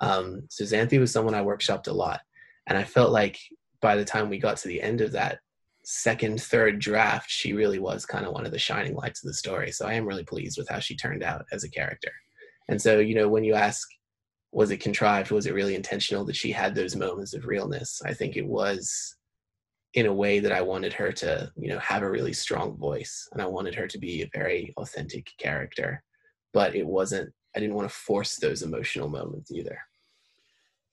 um, 0.01 0.43
so 0.51 0.65
xanthi 0.65 0.99
was 0.99 1.13
someone 1.13 1.35
i 1.35 1.43
workshopped 1.43 1.87
a 1.87 1.93
lot 1.93 2.21
and 2.67 2.77
i 2.77 2.83
felt 2.83 3.13
like 3.13 3.39
by 3.81 3.95
the 3.95 4.05
time 4.05 4.29
we 4.29 4.37
got 4.39 4.57
to 4.57 4.69
the 4.69 4.83
end 4.83 5.01
of 5.01 5.13
that 5.13 5.39
second, 5.91 6.39
third 6.39 6.79
draft, 6.79 7.31
she 7.31 7.55
really 7.55 7.79
was 7.79 8.05
kind 8.05 8.27
of 8.27 8.35
one 8.35 8.45
of 8.45 8.53
the 8.53 8.59
shining 8.59 8.95
lights 8.95 9.25
of 9.25 9.29
the 9.29 9.33
story. 9.33 9.73
So 9.73 9.87
I 9.87 9.95
am 9.95 10.07
really 10.07 10.23
pleased 10.23 10.59
with 10.59 10.69
how 10.69 10.81
she 10.81 10.95
turned 10.95 11.23
out 11.23 11.47
as 11.51 11.65
a 11.65 11.71
character. 11.71 12.13
And 12.69 12.81
so, 12.81 12.99
you 12.99 13.15
know, 13.15 13.27
when 13.27 13.43
you 13.43 13.55
ask, 13.55 13.89
was 14.53 14.71
it 14.71 14.79
contrived? 14.79 15.31
Was 15.31 15.47
it 15.47 15.55
really 15.55 15.75
intentional 15.75 16.25
that 16.25 16.37
she 16.37 16.51
had 16.51 16.75
those 16.75 16.97
moments 16.97 17.35
of 17.35 17.47
realness? 17.47 18.01
I 18.05 18.15
think 18.15 18.37
it 18.37 18.47
was 18.47 19.17
in 19.95 20.07
a 20.07 20.15
way 20.15 20.39
that 20.39 20.53
I 20.53 20.61
wanted 20.61 20.93
her 20.95 21.13
to, 21.13 21.51
you 21.57 21.69
know, 21.69 21.79
have 21.79 22.03
a 22.03 22.11
really 22.11 22.33
strong 22.33 22.77
voice 22.77 23.29
and 23.33 23.43
I 23.43 23.47
wanted 23.47 23.75
her 23.75 23.87
to 23.87 23.99
be 23.99 24.23
a 24.23 24.31
very 24.33 24.73
authentic 24.77 25.31
character. 25.39 26.03
But 26.53 26.75
it 26.75 26.87
wasn't, 26.87 27.33
I 27.55 27.61
didn't 27.61 27.75
want 27.75 27.89
to 27.89 27.95
force 27.95 28.37
those 28.37 28.63
emotional 28.63 29.09
moments 29.09 29.51
either. 29.51 29.79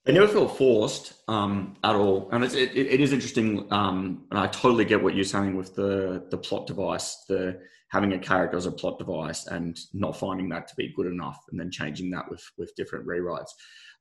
They 0.05 0.13
never 0.13 0.27
felt 0.27 0.55
forced 0.55 1.13
um, 1.27 1.75
at 1.83 1.95
all, 1.95 2.29
and 2.31 2.43
it, 2.43 2.53
it 2.53 3.01
is 3.01 3.11
interesting. 3.11 3.65
Um, 3.73 4.25
and 4.29 4.39
I 4.39 4.45
totally 4.47 4.85
get 4.85 5.01
what 5.01 5.15
you're 5.15 5.25
saying 5.25 5.57
with 5.57 5.73
the 5.73 6.23
the 6.29 6.37
plot 6.37 6.67
device, 6.67 7.25
the 7.27 7.59
having 7.95 8.13
a 8.13 8.19
character 8.19 8.57
as 8.57 8.65
a 8.65 8.71
plot 8.71 8.99
device, 8.99 9.47
and 9.47 9.79
not 9.93 10.17
finding 10.17 10.49
that 10.49 10.67
to 10.67 10.75
be 10.75 10.93
good 10.97 11.07
enough, 11.07 11.39
and 11.49 11.59
then 11.59 11.71
changing 11.71 12.11
that 12.11 12.29
with 12.29 12.43
with 12.57 12.75
different 12.75 13.07
rewrites. 13.07 13.51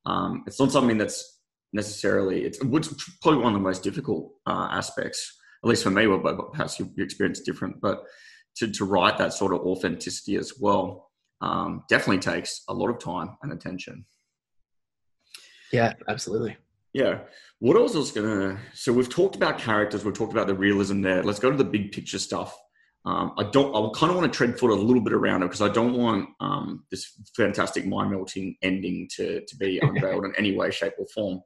Um, 0.05 0.43
it's 0.47 0.59
not 0.59 0.71
something 0.71 0.97
that's 0.97 1.39
necessarily. 1.71 2.37
It's, 2.47 2.59
it's 2.61 3.17
probably 3.21 3.41
one 3.41 3.53
of 3.53 3.59
the 3.59 3.69
most 3.69 3.83
difficult 3.83 4.23
uh, 4.45 4.67
aspects, 4.71 5.19
at 5.63 5.69
least 5.69 5.83
for 5.83 5.91
me. 5.91 6.05
But 6.05 6.51
perhaps 6.51 6.77
your, 6.79 6.89
your 6.95 7.05
experience 7.05 7.39
is 7.39 7.45
different. 7.45 7.81
But 7.81 8.03
to 8.57 8.71
to 8.71 8.85
write 8.85 9.17
that 9.17 9.33
sort 9.33 9.53
of 9.53 9.61
authenticity 9.61 10.35
as 10.35 10.53
well 10.59 11.11
um, 11.41 11.83
definitely 11.89 12.19
takes 12.19 12.63
a 12.67 12.73
lot 12.73 12.89
of 12.89 12.99
time 12.99 13.29
and 13.41 13.51
attention. 13.53 14.05
Yeah, 15.71 15.93
absolutely. 16.07 16.57
Yeah. 16.93 17.19
What 17.59 17.75
else 17.75 17.95
was 17.95 18.11
gonna? 18.11 18.57
So 18.73 18.93
we've 18.93 19.09
talked 19.09 19.35
about 19.35 19.59
characters. 19.59 20.05
We've 20.05 20.13
talked 20.13 20.33
about 20.33 20.47
the 20.47 20.55
realism 20.55 21.01
there. 21.01 21.23
Let's 21.23 21.39
go 21.39 21.51
to 21.51 21.57
the 21.57 21.71
big 21.77 21.91
picture 21.91 22.19
stuff. 22.19 22.57
Um, 23.05 23.33
I 23.37 23.43
don't. 23.43 23.75
I 23.75 23.97
kind 23.97 24.09
of 24.09 24.17
want 24.17 24.31
to 24.31 24.35
tread 24.35 24.57
foot 24.57 24.71
a 24.71 24.75
little 24.75 25.01
bit 25.01 25.13
around 25.13 25.43
it 25.43 25.45
because 25.45 25.61
I 25.61 25.69
don't 25.69 25.93
want 25.93 26.29
um, 26.39 26.85
this 26.89 27.13
fantastic 27.35 27.85
mind 27.85 28.11
melting 28.11 28.55
ending 28.61 29.07
to 29.15 29.45
to 29.45 29.55
be 29.57 29.79
unveiled 29.83 30.25
in 30.25 30.33
any 30.37 30.55
way, 30.55 30.71
shape, 30.71 30.93
or 30.97 31.05
form. 31.13 31.41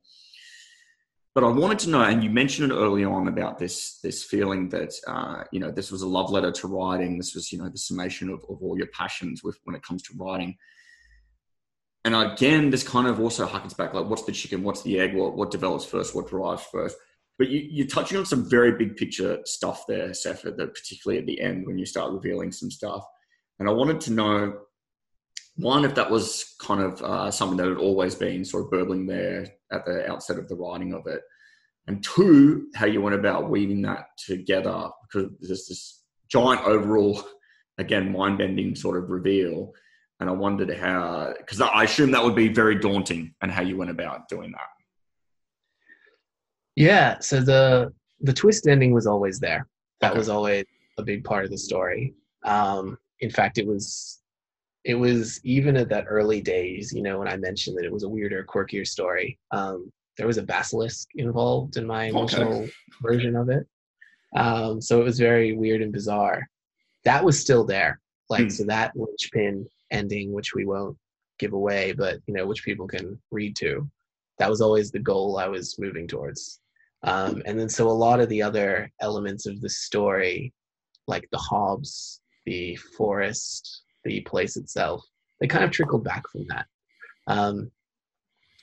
But 1.36 1.44
I 1.44 1.48
wanted 1.48 1.80
to 1.80 1.90
know, 1.90 2.02
and 2.02 2.24
you 2.24 2.30
mentioned 2.30 2.72
it 2.72 2.76
early 2.76 3.04
on 3.04 3.28
about 3.28 3.60
this 3.60 4.00
this 4.02 4.24
feeling 4.24 4.70
that 4.70 4.94
uh, 5.08 5.44
you 5.52 5.60
know 5.60 5.70
this 5.70 5.92
was 5.92 6.02
a 6.02 6.08
love 6.08 6.32
letter 6.32 6.52
to 6.52 6.68
writing. 6.68 7.18
This 7.18 7.36
was 7.36 7.52
you 7.52 7.58
know 7.58 7.70
the 7.70 7.78
summation 7.78 8.30
of, 8.30 8.44
of 8.50 8.62
all 8.62 8.78
your 8.78 8.88
passions 8.88 9.44
with 9.44 9.60
when 9.66 9.76
it 9.76 9.84
comes 9.84 10.02
to 10.04 10.14
writing 10.18 10.58
and 12.06 12.16
again, 12.16 12.70
this 12.70 12.88
kind 12.88 13.08
of 13.08 13.20
also 13.20 13.46
harkens 13.46 13.76
back 13.76 13.94
like, 13.94 14.06
what's 14.06 14.24
the 14.24 14.32
chicken? 14.32 14.64
What's 14.64 14.82
the 14.84 15.00
egg? 15.00 15.16
What, 15.16 15.36
what 15.36 15.52
develops 15.52 15.86
first? 15.86 16.16
What 16.16 16.30
derives 16.30 16.64
first? 16.72 16.98
But 17.40 17.50
you, 17.50 17.68
you're 17.72 17.88
touching 17.88 18.18
on 18.18 18.26
some 18.26 18.48
very 18.48 18.74
big 18.74 18.98
picture 18.98 19.40
stuff 19.46 19.86
there, 19.88 20.14
Seth, 20.14 20.44
that 20.44 20.58
particularly 20.58 21.20
at 21.20 21.26
the 21.26 21.42
end 21.42 21.66
when 21.66 21.80
you 21.80 21.86
start 21.86 22.12
revealing 22.12 22.52
some 22.52 22.70
stuff. 22.70 23.04
And 23.60 23.68
I 23.68 23.72
wanted 23.72 24.02
to 24.02 24.14
know, 24.14 24.54
one, 25.56 25.86
if 25.86 25.96
that 25.96 26.12
was 26.12 26.56
kind 26.60 26.82
of 26.82 27.02
uh, 27.02 27.32
something 27.32 27.58
that 27.58 27.68
had 27.68 27.78
always 27.78 28.14
been 28.14 28.46
sort 28.46 28.66
of 28.66 28.72
burbling 28.72 29.08
there 29.08 29.48
at 29.72 29.86
the 29.86 30.08
outset 30.12 30.38
of 30.38 30.48
the 30.48 30.56
writing 30.56 30.94
of 30.94 31.08
it. 31.08 31.22
And 31.88 32.04
two, 32.04 32.68
how 32.76 32.86
you 32.86 33.02
went 33.02 33.16
about 33.16 33.50
weaving 33.50 33.82
that 33.82 34.06
together 34.18 34.90
because 35.02 35.32
there's 35.40 35.68
this 35.68 36.04
giant 36.28 36.62
overall, 36.66 37.24
again, 37.80 38.12
mind 38.12 38.38
bending 38.38 38.76
sort 38.76 39.02
of 39.02 39.10
reveal 39.10 39.74
and 40.20 40.30
I 40.30 40.34
wondered 40.34 40.76
how, 40.78 41.34
because 41.38 41.62
I 41.62 41.84
assume 41.84 42.12
that 42.12 42.24
would 42.24 42.36
be 42.36 42.50
very 42.50 42.76
daunting, 42.76 43.34
and 43.42 43.52
how 43.52 43.62
you 43.62 43.78
went 43.78 43.92
about 43.92 44.28
doing 44.28 44.52
that. 44.52 44.68
Yeah, 46.80 47.20
so 47.20 47.42
the 47.42 47.94
the 48.22 48.34
twist 48.34 48.66
ending 48.66 48.94
was 48.94 49.06
always 49.06 49.38
there. 49.38 49.68
That 50.00 50.12
okay. 50.12 50.18
was 50.18 50.30
always 50.30 50.66
a 50.98 51.04
big 51.04 51.26
part 51.26 51.44
of 51.44 51.52
the 51.52 51.58
story. 51.58 52.14
Um, 52.46 52.98
in 53.20 53.30
fact, 53.30 53.58
it 53.58 53.68
was 53.68 54.22
it 54.86 54.96
was 54.96 55.42
even 55.44 55.76
at 55.76 55.90
that 55.90 56.06
early 56.08 56.40
days. 56.40 56.94
You 56.94 57.04
know, 57.04 57.20
when 57.20 57.28
I 57.28 57.36
mentioned 57.36 57.78
that 57.78 57.86
it 57.86 57.92
was 57.92 58.04
a 58.04 58.10
weirder, 58.10 58.46
quirkier 58.46 58.88
story. 58.88 59.38
Um, 59.52 59.92
there 60.18 60.26
was 60.26 60.38
a 60.38 60.44
basilisk 60.44 61.10
involved 61.16 61.76
in 61.76 61.86
my 61.86 62.06
emotional 62.06 62.64
okay. 62.64 62.72
version 63.02 63.36
of 63.36 63.50
it. 63.50 63.68
Um, 64.38 64.80
so 64.82 65.02
it 65.02 65.04
was 65.04 65.20
very 65.20 65.58
weird 65.58 65.82
and 65.82 65.92
bizarre. 65.92 66.48
That 67.04 67.26
was 67.26 67.38
still 67.38 67.66
there 67.66 68.00
Like 68.30 68.46
mm. 68.46 68.52
so 68.52 68.64
that 68.66 68.96
linchpin 68.96 69.68
ending, 69.92 70.32
which 70.32 70.54
we 70.54 70.64
won't 70.64 70.98
give 71.40 71.52
away, 71.52 71.92
but 71.92 72.20
you 72.26 72.34
know, 72.34 72.48
which 72.48 72.64
people 72.64 72.88
can 72.88 73.20
read 73.32 73.56
to. 73.58 73.90
That 74.38 74.50
was 74.50 74.62
always 74.62 74.92
the 74.92 75.00
goal 75.00 75.38
I 75.38 75.48
was 75.48 75.78
moving 75.78 76.08
towards. 76.08 76.62
Um, 77.04 77.42
and 77.46 77.58
then 77.60 77.70
so 77.70 77.88
a 77.88 77.92
lot 77.92 78.20
of 78.20 78.30
the 78.30 78.42
other 78.42 78.92
elements 79.00 79.46
of 79.46 79.62
the 79.62 79.70
story, 79.70 80.54
like 81.08 81.28
the 81.32 81.38
Hobbs, 81.38 82.22
the 82.46 82.76
forest, 82.98 83.84
the 84.04 84.22
place 84.22 84.58
itself, 84.58 85.04
they 85.40 85.48
kind 85.48 85.64
of 85.64 85.72
trickled 85.72 86.04
back 86.04 86.28
from 86.30 86.46
that. 86.50 86.66
Um, 87.28 87.72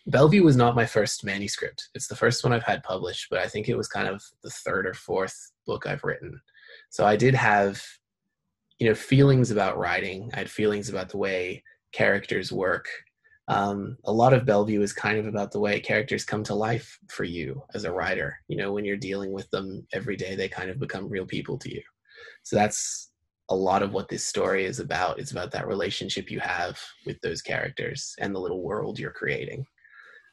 Bellevue 0.08 0.44
was 0.44 0.56
not 0.56 0.76
my 0.76 0.86
first 0.86 1.24
manuscript. 1.24 1.88
It's 1.94 2.06
the 2.06 2.14
first 2.14 2.44
one 2.44 2.52
I've 2.52 2.62
had 2.62 2.82
published, 2.84 3.26
but 3.28 3.40
I 3.40 3.48
think 3.48 3.68
it 3.68 3.76
was 3.76 3.88
kind 3.88 4.06
of 4.06 4.22
the 4.44 4.50
third 4.50 4.86
or 4.86 4.94
fourth 4.94 5.52
book 5.66 5.86
I've 5.86 6.04
written. 6.04 6.40
So 6.90 7.04
I 7.04 7.16
did 7.16 7.34
have, 7.34 7.82
you 8.78 8.88
know, 8.88 8.94
feelings 8.94 9.50
about 9.50 9.78
writing. 9.78 10.30
I 10.32 10.38
had 10.38 10.50
feelings 10.50 10.88
about 10.88 11.08
the 11.08 11.16
way 11.16 11.64
characters 11.92 12.52
work. 12.52 12.86
Um, 13.48 13.96
a 14.04 14.12
lot 14.12 14.32
of 14.32 14.44
Bellevue 14.44 14.82
is 14.82 14.92
kind 14.92 15.18
of 15.18 15.26
about 15.26 15.52
the 15.52 15.60
way 15.60 15.78
characters 15.78 16.24
come 16.24 16.42
to 16.44 16.54
life 16.54 16.98
for 17.08 17.24
you 17.24 17.62
as 17.74 17.84
a 17.84 17.92
writer. 17.92 18.36
You 18.48 18.56
know, 18.56 18.72
when 18.72 18.84
you're 18.84 18.96
dealing 18.96 19.32
with 19.32 19.48
them 19.50 19.86
every 19.92 20.16
day, 20.16 20.34
they 20.34 20.48
kind 20.48 20.70
of 20.70 20.80
become 20.80 21.08
real 21.08 21.26
people 21.26 21.56
to 21.58 21.72
you. 21.72 21.82
So 22.42 22.56
that's 22.56 23.10
a 23.48 23.54
lot 23.54 23.82
of 23.82 23.92
what 23.92 24.08
this 24.08 24.26
story 24.26 24.64
is 24.64 24.80
about. 24.80 25.20
It's 25.20 25.30
about 25.30 25.52
that 25.52 25.68
relationship 25.68 26.30
you 26.30 26.40
have 26.40 26.80
with 27.04 27.20
those 27.20 27.40
characters 27.40 28.14
and 28.18 28.34
the 28.34 28.40
little 28.40 28.62
world 28.62 28.98
you're 28.98 29.12
creating. 29.12 29.66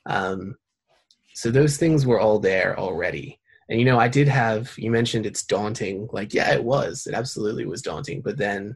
Um, 0.07 0.55
so 1.35 1.51
those 1.51 1.77
things 1.77 2.05
were 2.05 2.19
all 2.19 2.39
there 2.39 2.77
already. 2.79 3.39
And 3.69 3.79
you 3.79 3.85
know, 3.85 3.99
I 3.99 4.07
did 4.07 4.27
have 4.27 4.73
you 4.77 4.91
mentioned 4.91 5.25
it's 5.25 5.45
daunting. 5.45 6.09
Like, 6.11 6.33
yeah, 6.33 6.53
it 6.53 6.63
was. 6.63 7.07
It 7.07 7.13
absolutely 7.13 7.65
was 7.65 7.81
daunting. 7.81 8.21
But 8.21 8.37
then 8.37 8.75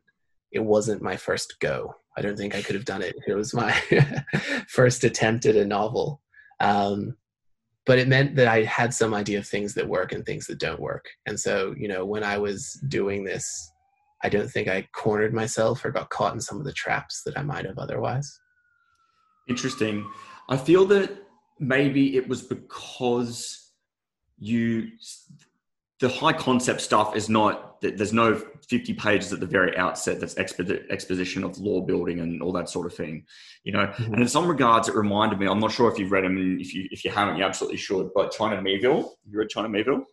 it 0.52 0.60
wasn't 0.60 1.02
my 1.02 1.18
first 1.18 1.60
go. 1.60 1.96
I 2.18 2.22
don't 2.22 2.36
think 2.36 2.56
I 2.56 2.62
could 2.62 2.76
have 2.76 2.86
done 2.86 3.04
it. 3.04 3.16
It 3.28 3.36
was 3.36 3.54
my 3.54 3.72
first 4.68 5.04
attempt 5.04 5.46
at 5.46 5.56
a 5.56 5.66
novel. 5.66 6.22
Um, 6.60 7.16
but 7.86 8.00
it 8.00 8.08
meant 8.08 8.36
that 8.36 8.48
I 8.48 8.64
had 8.64 8.94
some 8.94 9.14
idea 9.14 9.38
of 9.38 9.48
things 9.48 9.74
that 9.76 9.88
work 9.88 10.12
and 10.12 10.26
things 10.26 10.48
that 10.48 10.60
don't 10.60 10.82
work. 10.82 11.06
And 11.26 11.40
so, 11.40 11.74
you 11.78 11.88
know, 11.88 12.06
when 12.06 12.24
I 12.24 12.38
was 12.38 12.74
doing 12.90 13.24
this, 13.24 13.72
I 14.24 14.30
don't 14.30 14.50
think 14.50 14.68
I 14.68 14.88
cornered 14.94 15.34
myself 15.34 15.86
or 15.86 15.92
got 15.92 16.10
caught 16.10 16.34
in 16.34 16.42
some 16.42 16.60
of 16.60 16.66
the 16.66 16.74
traps 16.74 17.22
that 17.26 17.38
I 17.38 17.44
might 17.44 17.66
have 17.66 17.78
otherwise. 17.78 18.40
Interesting. 19.48 20.10
I 20.50 20.58
feel 20.58 20.86
that 20.88 21.12
maybe 21.60 22.18
it 22.18 22.28
was 22.28 22.42
because 22.42 23.72
you 24.40 24.90
the 26.00 26.10
high 26.10 26.34
concept 26.34 26.82
stuff 26.82 27.16
is 27.16 27.30
not 27.30 27.82
there's 27.82 28.14
no 28.14 28.42
50 28.68 28.94
pages 28.96 29.32
at 29.32 29.40
the 29.40 29.46
very 29.46 29.76
outset 29.78 30.20
that's 30.20 30.38
exposition 30.38 31.44
of 31.44 31.58
lore 31.60 31.86
building 31.86 32.20
and 32.20 32.42
all 32.42 32.52
that 32.52 32.70
sort 32.70 32.88
of 32.88 32.94
thing 32.94 33.24
you 33.64 33.72
know 33.72 33.86
mm-hmm. 33.86 34.14
and 34.14 34.22
in 34.22 34.28
some 34.28 34.48
regards 34.48 34.88
it 34.88 34.96
reminded 34.96 35.40
me 35.40 35.48
i'm 35.48 35.60
not 35.60 35.72
sure 35.72 35.92
if 35.92 36.00
you've 36.00 36.12
read 36.12 36.26
him 36.26 36.38
and 36.38 36.60
if 36.60 36.74
you 36.74 36.88
if 36.92 37.06
you 37.06 37.12
haven't 37.12 37.38
you 37.38 37.44
absolutely 37.44 37.78
should 37.78 38.10
but 38.16 38.32
china 38.32 38.60
miéville 38.62 39.10
you 39.30 39.38
read 39.38 39.50
china 39.50 39.70
miéville 39.70 40.04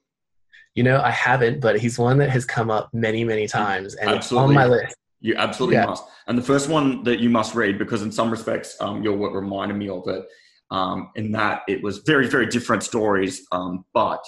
you 0.75 0.83
know 0.83 1.01
i 1.01 1.11
haven't 1.11 1.61
but 1.61 1.79
he's 1.79 1.99
one 1.99 2.19
that 2.19 2.29
has 2.29 2.45
come 2.45 2.71
up 2.71 2.91
many 2.93 3.25
many 3.25 3.47
times 3.47 3.95
and 3.95 4.11
absolutely. 4.11 4.45
it's 4.45 4.51
on 4.51 4.55
my 4.55 4.67
list 4.67 4.97
you 5.25 5.35
absolutely 5.37 5.77
yeah. 5.77 5.87
must. 5.87 6.05
And 6.27 6.37
the 6.37 6.43
first 6.43 6.69
one 6.69 7.03
that 7.05 7.19
you 7.19 7.31
must 7.31 7.55
read, 7.55 7.79
because 7.79 8.03
in 8.03 8.13
some 8.13 8.31
respects, 8.31 8.77
um, 8.79 9.03
your 9.03 9.17
work 9.17 9.33
reminded 9.33 9.75
me 9.79 9.89
of 9.89 10.07
it, 10.07 10.23
um, 10.71 11.11
in 11.17 11.33
that 11.33 11.63
it 11.67 11.83
was 11.83 11.99
very, 12.01 12.29
very 12.29 12.45
different 12.45 12.83
stories, 12.83 13.47
um, 13.51 13.87
but 13.95 14.23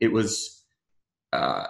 it 0.00 0.08
was 0.08 0.59
uh, 1.32 1.66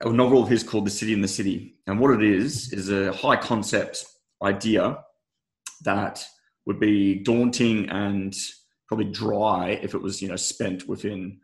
a 0.00 0.12
novel 0.12 0.42
of 0.42 0.48
his 0.48 0.62
called 0.62 0.86
The 0.86 0.90
City 0.90 1.12
and 1.12 1.22
the 1.22 1.28
City. 1.28 1.76
And 1.86 2.00
what 2.00 2.10
it 2.10 2.22
is, 2.22 2.72
is 2.72 2.90
a 2.90 3.12
high 3.12 3.36
concept 3.36 4.04
idea 4.42 4.98
that 5.82 6.24
would 6.66 6.80
be 6.80 7.22
daunting 7.22 7.88
and 7.90 8.34
probably 8.88 9.10
dry 9.10 9.80
if 9.82 9.94
it 9.94 10.02
was, 10.02 10.20
you 10.20 10.28
know, 10.28 10.36
spent 10.36 10.88
within 10.88 11.38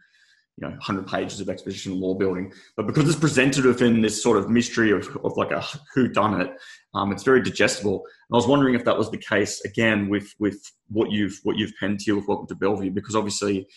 you 0.59 0.67
know 0.67 0.73
100 0.73 1.07
pages 1.07 1.41
of 1.41 1.49
exposition 1.49 2.01
lore 2.01 2.19
building 2.19 2.53
but 2.77 2.87
because 2.87 3.09
it's 3.09 3.19
presented 3.19 3.65
within 3.65 4.03
this 4.03 4.21
sort 4.21 4.37
of 4.37 4.51
mystery 4.51 4.91
of, 4.91 5.07
of 5.25 5.37
like 5.37 5.53
a 5.53 5.65
who 5.95 6.09
done 6.09 6.41
it 6.41 6.51
um, 6.95 7.13
it's 7.13 7.23
very 7.23 7.41
digestible 7.41 7.99
and 7.99 8.35
i 8.35 8.37
was 8.37 8.47
wondering 8.47 8.75
if 8.75 8.85
that 8.85 8.99
was 8.99 9.11
the 9.11 9.19
case 9.19 9.65
again 9.65 10.09
with 10.09 10.35
with 10.41 10.61
what 10.89 11.13
you've 11.13 11.39
what 11.45 11.57
you've 11.57 11.73
penned 11.79 12.01
here 12.03 12.17
with 12.17 12.27
welcome 12.27 12.47
to 12.47 12.57
bellevue 12.57 12.91
because 12.91 13.15
obviously 13.15 13.69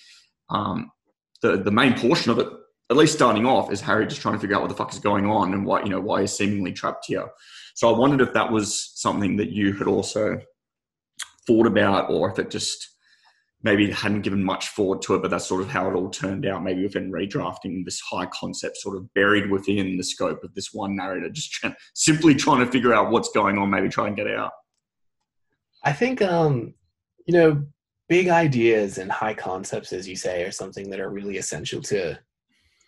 um, 0.49 0.91
the 1.41 1.58
the 1.58 1.71
main 1.71 1.93
portion 1.93 2.32
of 2.32 2.39
it 2.39 2.47
at 2.91 2.97
least 2.97 3.13
starting 3.13 3.45
off 3.45 3.71
is 3.71 3.82
harry 3.82 4.06
just 4.06 4.21
trying 4.21 4.36
to 4.36 4.39
figure 4.39 4.56
out 4.56 4.62
what 4.62 4.69
the 4.69 4.75
fuck 4.75 4.93
is 4.93 4.99
going 4.99 5.25
on 5.25 5.54
and 5.54 5.65
why 5.65 5.82
you 5.82 5.89
know 5.89 5.99
why 5.99 6.21
he's 6.21 6.32
seemingly 6.32 6.71
trapped 6.71 7.06
here 7.08 7.27
so 7.73 7.93
i 7.93 7.97
wondered 7.97 8.21
if 8.21 8.34
that 8.34 8.51
was 8.51 8.91
something 8.95 9.36
that 9.38 9.51
you 9.51 9.73
had 9.73 9.88
also 9.88 10.39
thought 11.47 11.65
about 11.65 12.10
or 12.10 12.30
if 12.30 12.38
it 12.38 12.51
just 12.51 12.91
maybe 13.63 13.91
hadn't 13.91 14.21
given 14.21 14.43
much 14.43 14.69
thought 14.69 15.01
to 15.04 15.15
it, 15.15 15.21
but 15.21 15.30
that's 15.30 15.45
sort 15.45 15.62
of 15.62 15.69
how 15.69 15.89
it 15.89 15.93
all 15.93 16.10
turned 16.10 16.45
out. 16.45 16.63
Maybe 16.63 16.84
within 16.84 17.12
redrafting 17.12 17.86
this 17.86 17.99
high 17.99 18.25
concept 18.27 18.77
sort 18.77 18.97
of 18.97 19.13
buried 19.13 19.51
within 19.51 19.97
the 19.97 20.04
scope 20.04 20.43
of 20.43 20.54
this 20.56 20.73
one 20.73 20.95
narrator, 20.95 21.30
just 21.30 21.51
trying, 21.51 21.75
simply 21.93 22.34
trying 22.34 22.65
to 22.65 22.71
figure 22.71 22.93
out 22.93 23.12
what's 23.12 23.30
going 23.30 23.58
on, 23.58 23.69
maybe 23.69 23.89
try 23.89 24.08
and 24.08 24.15
get 24.15 24.27
out. 24.27 24.51
I 25.84 25.93
think, 25.93 26.21
um, 26.21 26.73
you 27.27 27.34
know, 27.34 27.63
big 28.10 28.30
ideas 28.30 28.97
and 28.97 29.12
high 29.12 29.34
concepts, 29.34 29.93
as 29.93 30.08
you 30.08 30.15
say, 30.15 30.43
are 30.43 30.51
something 30.51 30.89
that 30.89 30.99
are 30.99 31.10
really 31.10 31.38
essential 31.38 31.82
to 31.84 32.19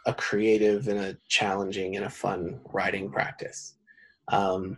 a 0.06 0.14
creative 0.14 0.88
and 0.88 1.00
a 1.00 1.18
challenging 1.30 1.96
and 1.96 2.06
a 2.06 2.10
fun 2.10 2.60
writing 2.74 3.10
practice. 3.12 3.76
Um, 4.30 4.78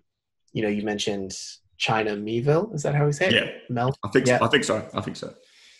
you 0.53 0.61
know, 0.61 0.69
you 0.69 0.83
mentioned 0.83 1.33
China 1.77 2.15
Miéville. 2.15 2.73
Is 2.73 2.83
that 2.83 2.95
how 2.95 3.05
we 3.05 3.11
say 3.11 3.27
it? 3.27 3.33
Yeah. 3.33 3.51
Mel? 3.69 3.95
I 4.03 4.09
think 4.09 4.27
yeah. 4.27 4.39
so. 4.39 4.45
I 4.45 4.47
think 4.47 4.63
so. 4.63 4.89
I 4.93 5.01
think 5.01 5.17
so. 5.17 5.33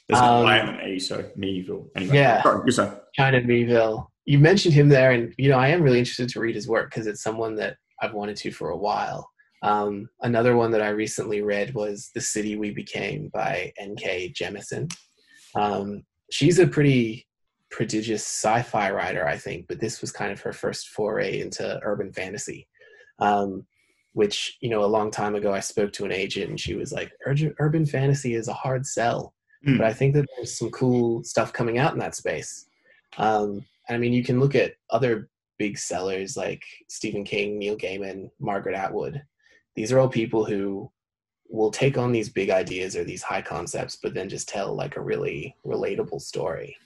There's 0.08 0.22
um, 0.22 0.46
I 0.46 0.60
am 0.60 0.70
an 0.70 0.80
A, 0.82 1.00
so 1.00 1.24
Miéville. 1.38 1.90
Anyway, 1.96 2.16
yeah, 2.16 2.44
sorry, 2.44 2.72
sorry. 2.72 2.92
China 3.14 3.42
Miéville. 3.42 4.08
You 4.26 4.40
mentioned 4.40 4.74
him 4.74 4.90
there, 4.90 5.12
and 5.12 5.34
you 5.38 5.50
know 5.50 5.58
I 5.58 5.70
am 5.70 5.82
really 5.82 6.00
interested 6.00 6.30
to 6.30 6.40
read 6.40 6.56
his 6.56 6.68
work 6.68 6.92
because 6.92 7.08
it's 7.08 7.24
someone 7.24 7.56
that 7.56 7.78
I've 8.02 8.14
wanted 8.14 8.36
to 8.38 8.52
for 8.52 8.70
a 8.70 8.78
while. 8.78 9.30
Um, 9.64 10.10
another 10.22 10.56
one 10.56 10.70
that 10.72 10.82
I 10.82 10.90
recently 10.90 11.42
read 11.42 11.74
was 11.74 12.12
"The 12.14 12.22
City 12.22 12.56
We 12.56 12.72
Became" 12.72 13.30
by 13.34 13.74
N.K. 13.80 14.34
Jemisin. 14.34 14.94
Um, 15.56 16.04
she's 16.32 16.60
a 16.60 16.68
pretty 16.68 17.25
prodigious 17.76 18.24
sci-fi 18.24 18.90
writer, 18.90 19.28
I 19.28 19.38
think, 19.38 19.68
but 19.68 19.82
this 19.82 20.00
was 20.00 20.10
kind 20.10 20.32
of 20.32 20.40
her 20.40 20.54
first 20.54 20.88
foray 20.88 21.42
into 21.42 21.78
urban 21.84 22.14
fantasy. 22.14 22.70
Um, 23.20 23.66
which 24.14 24.58
you 24.62 24.70
know, 24.70 24.86
a 24.86 24.96
long 24.98 25.12
time 25.12 25.36
ago, 25.36 25.54
I 25.54 25.60
spoke 25.60 25.92
to 25.94 26.06
an 26.06 26.14
agent, 26.14 26.50
and 26.50 26.58
she 26.58 26.76
was 26.76 26.94
like, 26.94 27.12
"Urban 27.60 27.86
fantasy 27.86 28.34
is 28.36 28.48
a 28.48 28.54
hard 28.54 28.86
sell." 28.86 29.34
Mm. 29.68 29.78
But 29.78 29.88
I 29.88 29.94
think 29.94 30.14
that 30.14 30.26
there's 30.38 30.58
some 30.58 30.72
cool 30.72 31.22
stuff 31.26 31.52
coming 31.52 31.78
out 31.78 31.92
in 31.92 32.00
that 32.00 32.16
space. 32.16 32.66
Um, 33.18 33.66
I 33.90 33.98
mean, 33.98 34.14
you 34.14 34.24
can 34.24 34.40
look 34.40 34.56
at 34.56 34.76
other 34.90 35.28
big 35.58 35.78
sellers 35.78 36.38
like 36.38 36.64
Stephen 36.88 37.26
King, 37.26 37.60
Neil 37.60 37.78
Gaiman, 37.78 38.30
Margaret 38.40 38.76
Atwood. 38.76 39.22
These 39.76 39.92
are 39.92 40.00
all 40.00 40.08
people 40.08 40.46
who 40.46 40.90
will 41.50 41.72
take 41.72 41.98
on 41.98 42.14
these 42.14 42.30
big 42.30 42.50
ideas 42.50 42.96
or 42.96 43.04
these 43.04 43.22
high 43.22 43.42
concepts, 43.42 43.98
but 44.02 44.14
then 44.14 44.30
just 44.30 44.48
tell 44.48 44.74
like 44.74 44.96
a 44.96 45.02
really 45.02 45.58
relatable 45.66 46.22
story. 46.22 46.78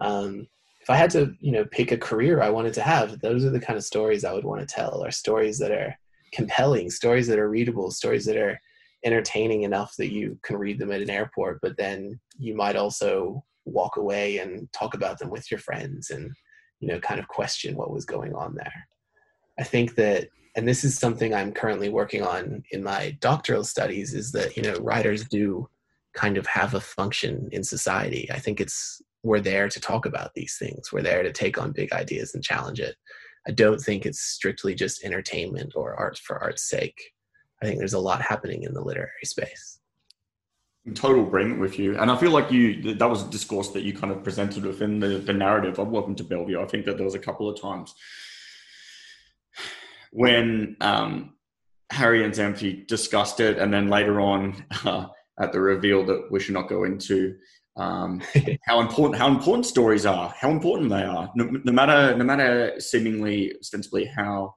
Um, 0.00 0.46
if 0.80 0.88
I 0.88 0.96
had 0.96 1.10
to, 1.10 1.34
you 1.40 1.52
know, 1.52 1.64
pick 1.66 1.92
a 1.92 1.98
career 1.98 2.40
I 2.40 2.50
wanted 2.50 2.74
to 2.74 2.82
have, 2.82 3.20
those 3.20 3.44
are 3.44 3.50
the 3.50 3.60
kind 3.60 3.76
of 3.76 3.84
stories 3.84 4.24
I 4.24 4.32
would 4.32 4.44
want 4.44 4.60
to 4.60 4.74
tell. 4.74 5.04
Are 5.04 5.10
stories 5.10 5.58
that 5.58 5.70
are 5.70 5.94
compelling, 6.32 6.90
stories 6.90 7.26
that 7.26 7.38
are 7.38 7.50
readable, 7.50 7.90
stories 7.90 8.24
that 8.26 8.36
are 8.36 8.58
entertaining 9.04 9.62
enough 9.62 9.94
that 9.96 10.12
you 10.12 10.38
can 10.42 10.56
read 10.56 10.78
them 10.78 10.92
at 10.92 11.02
an 11.02 11.10
airport, 11.10 11.60
but 11.62 11.76
then 11.76 12.18
you 12.38 12.54
might 12.54 12.76
also 12.76 13.42
walk 13.64 13.96
away 13.96 14.38
and 14.38 14.70
talk 14.72 14.94
about 14.94 15.18
them 15.18 15.30
with 15.30 15.50
your 15.50 15.60
friends 15.60 16.10
and 16.10 16.32
you 16.80 16.88
know 16.88 16.98
kind 17.00 17.20
of 17.20 17.28
question 17.28 17.76
what 17.76 17.92
was 17.92 18.04
going 18.04 18.34
on 18.34 18.54
there. 18.54 18.88
I 19.58 19.64
think 19.64 19.94
that 19.96 20.28
and 20.56 20.66
this 20.66 20.82
is 20.82 20.98
something 20.98 21.32
I'm 21.34 21.52
currently 21.52 21.88
working 21.88 22.22
on 22.22 22.62
in 22.72 22.82
my 22.82 23.16
doctoral 23.20 23.64
studies 23.64 24.14
is 24.14 24.32
that 24.32 24.56
you 24.56 24.62
know 24.62 24.74
writers 24.80 25.24
do 25.24 25.68
kind 26.14 26.36
of 26.36 26.46
have 26.46 26.74
a 26.74 26.80
function 26.80 27.48
in 27.52 27.62
society. 27.62 28.28
I 28.32 28.38
think 28.38 28.60
it's 28.60 29.00
we're 29.22 29.40
there 29.40 29.68
to 29.68 29.80
talk 29.80 30.06
about 30.06 30.34
these 30.34 30.56
things. 30.58 30.92
We're 30.92 31.02
there 31.02 31.22
to 31.22 31.32
take 31.32 31.58
on 31.58 31.72
big 31.72 31.92
ideas 31.92 32.34
and 32.34 32.42
challenge 32.42 32.80
it. 32.80 32.96
I 33.46 33.52
don't 33.52 33.80
think 33.80 34.06
it's 34.06 34.20
strictly 34.20 34.74
just 34.74 35.04
entertainment 35.04 35.72
or 35.74 35.94
art 35.94 36.18
for 36.18 36.38
art's 36.38 36.68
sake. 36.68 37.00
I 37.62 37.66
think 37.66 37.78
there's 37.78 37.94
a 37.94 37.98
lot 37.98 38.22
happening 38.22 38.62
in 38.62 38.74
the 38.74 38.82
literary 38.82 39.24
space. 39.24 39.80
In 40.86 40.94
total 40.94 41.26
agreement 41.26 41.60
with 41.60 41.78
you, 41.78 41.98
and 41.98 42.10
I 42.10 42.16
feel 42.16 42.30
like 42.30 42.50
you 42.50 42.94
that 42.94 43.08
was 43.08 43.22
a 43.22 43.30
discourse 43.30 43.68
that 43.70 43.82
you 43.82 43.92
kind 43.92 44.12
of 44.12 44.24
presented 44.24 44.64
within 44.64 44.98
the, 44.98 45.18
the 45.18 45.32
narrative 45.32 45.78
of 45.78 45.88
Welcome 45.88 46.14
to 46.16 46.24
Bellevue. 46.24 46.60
I 46.60 46.64
think 46.64 46.86
that 46.86 46.96
there 46.96 47.04
was 47.04 47.14
a 47.14 47.18
couple 47.18 47.50
of 47.50 47.60
times 47.60 47.94
when 50.10 50.76
um, 50.80 51.34
Harry 51.90 52.24
and 52.24 52.32
Xanthi 52.32 52.86
discussed 52.86 53.40
it, 53.40 53.58
and 53.58 53.72
then 53.72 53.88
later 53.88 54.20
on 54.22 54.64
uh, 54.84 55.08
at 55.38 55.52
the 55.52 55.60
reveal 55.60 56.04
that 56.06 56.28
we 56.30 56.40
should 56.40 56.54
not 56.54 56.68
go 56.68 56.84
into 56.84 57.36
um, 57.80 58.20
how 58.66 58.80
important 58.80 59.16
how 59.16 59.28
important 59.28 59.64
stories 59.66 60.04
are, 60.04 60.32
how 60.38 60.50
important 60.50 60.90
they 60.90 61.02
are, 61.02 61.30
no, 61.34 61.44
no, 61.64 61.72
matter 61.72 62.16
no 62.16 62.24
matter 62.24 62.78
seemingly 62.78 63.54
ostensibly 63.58 64.04
how 64.04 64.54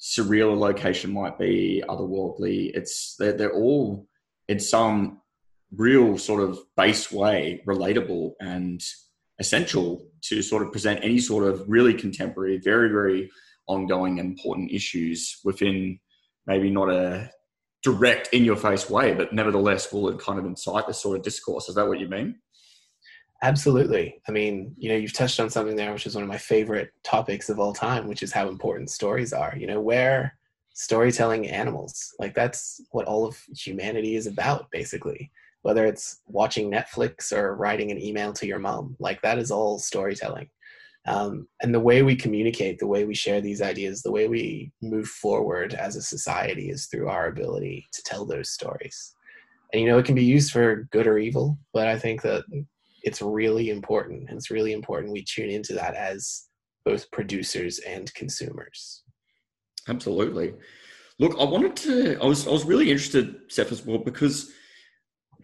surreal 0.00 0.52
a 0.52 0.56
location 0.56 1.12
might 1.12 1.38
be, 1.38 1.82
otherworldly. 1.88 2.72
It's 2.74 3.14
they're, 3.18 3.32
they're 3.32 3.54
all 3.54 4.06
in 4.48 4.58
some 4.60 5.20
real 5.74 6.18
sort 6.18 6.42
of 6.42 6.58
base 6.76 7.10
way 7.10 7.62
relatable 7.66 8.32
and 8.40 8.80
essential 9.38 10.06
to 10.22 10.42
sort 10.42 10.62
of 10.64 10.72
present 10.72 11.00
any 11.02 11.18
sort 11.18 11.44
of 11.44 11.64
really 11.68 11.94
contemporary, 11.94 12.58
very 12.58 12.88
very 12.88 13.30
ongoing 13.68 14.18
important 14.18 14.72
issues 14.72 15.38
within 15.44 15.98
maybe 16.46 16.70
not 16.70 16.90
a 16.90 17.30
direct 17.82 18.28
in 18.32 18.44
your 18.44 18.56
face 18.56 18.90
way, 18.90 19.14
but 19.14 19.32
nevertheless 19.32 19.92
will 19.92 20.08
it 20.08 20.18
kind 20.18 20.38
of 20.38 20.44
incite 20.44 20.86
this 20.88 21.00
sort 21.00 21.16
of 21.16 21.22
discourse. 21.22 21.68
Is 21.68 21.76
that 21.76 21.86
what 21.86 22.00
you 22.00 22.08
mean? 22.08 22.36
Absolutely. 23.42 24.20
I 24.28 24.32
mean, 24.32 24.74
you 24.78 24.88
know, 24.88 24.96
you've 24.96 25.12
touched 25.12 25.40
on 25.40 25.50
something 25.50 25.76
there, 25.76 25.92
which 25.92 26.06
is 26.06 26.14
one 26.14 26.24
of 26.24 26.28
my 26.28 26.38
favorite 26.38 26.90
topics 27.04 27.48
of 27.48 27.58
all 27.58 27.74
time, 27.74 28.08
which 28.08 28.22
is 28.22 28.32
how 28.32 28.48
important 28.48 28.90
stories 28.90 29.32
are. 29.32 29.54
You 29.56 29.66
know, 29.66 29.80
where 29.80 30.36
storytelling 30.74 31.48
animals, 31.48 32.14
like 32.18 32.34
that's 32.34 32.80
what 32.90 33.06
all 33.06 33.26
of 33.26 33.38
humanity 33.54 34.16
is 34.16 34.26
about, 34.26 34.70
basically. 34.70 35.30
Whether 35.62 35.84
it's 35.84 36.20
watching 36.26 36.70
Netflix 36.70 37.32
or 37.32 37.56
writing 37.56 37.90
an 37.90 38.00
email 38.00 38.32
to 38.34 38.46
your 38.46 38.58
mom, 38.58 38.96
like 39.00 39.20
that 39.22 39.38
is 39.38 39.50
all 39.50 39.78
storytelling. 39.78 40.48
Um, 41.06 41.46
and 41.62 41.74
the 41.74 41.80
way 41.80 42.02
we 42.02 42.16
communicate, 42.16 42.78
the 42.78 42.86
way 42.86 43.04
we 43.04 43.14
share 43.14 43.40
these 43.40 43.62
ideas, 43.62 44.02
the 44.02 44.10
way 44.10 44.28
we 44.28 44.72
move 44.82 45.06
forward 45.06 45.74
as 45.74 45.94
a 45.96 46.02
society 46.02 46.70
is 46.70 46.86
through 46.86 47.08
our 47.08 47.28
ability 47.28 47.86
to 47.92 48.02
tell 48.02 48.24
those 48.24 48.50
stories. 48.50 49.14
And 49.72 49.82
you 49.82 49.88
know, 49.88 49.98
it 49.98 50.06
can 50.06 50.14
be 50.14 50.24
used 50.24 50.52
for 50.52 50.88
good 50.90 51.06
or 51.06 51.18
evil, 51.18 51.58
but 51.72 51.86
I 51.86 51.98
think 51.98 52.22
that 52.22 52.44
it's 53.06 53.22
really 53.22 53.70
important. 53.70 54.28
And 54.28 54.36
it's 54.36 54.50
really 54.50 54.72
important 54.72 55.12
we 55.12 55.24
tune 55.24 55.48
into 55.48 55.72
that 55.74 55.94
as 55.94 56.48
both 56.84 57.10
producers 57.12 57.78
and 57.78 58.12
consumers. 58.14 59.04
Absolutely. 59.88 60.52
Look, 61.18 61.36
I 61.40 61.44
wanted 61.44 61.76
to. 61.76 62.18
I 62.20 62.26
was 62.26 62.46
I 62.46 62.50
was 62.50 62.64
really 62.64 62.90
interested, 62.90 63.36
Seth, 63.48 63.72
as 63.72 63.86
well, 63.86 63.98
because 63.98 64.50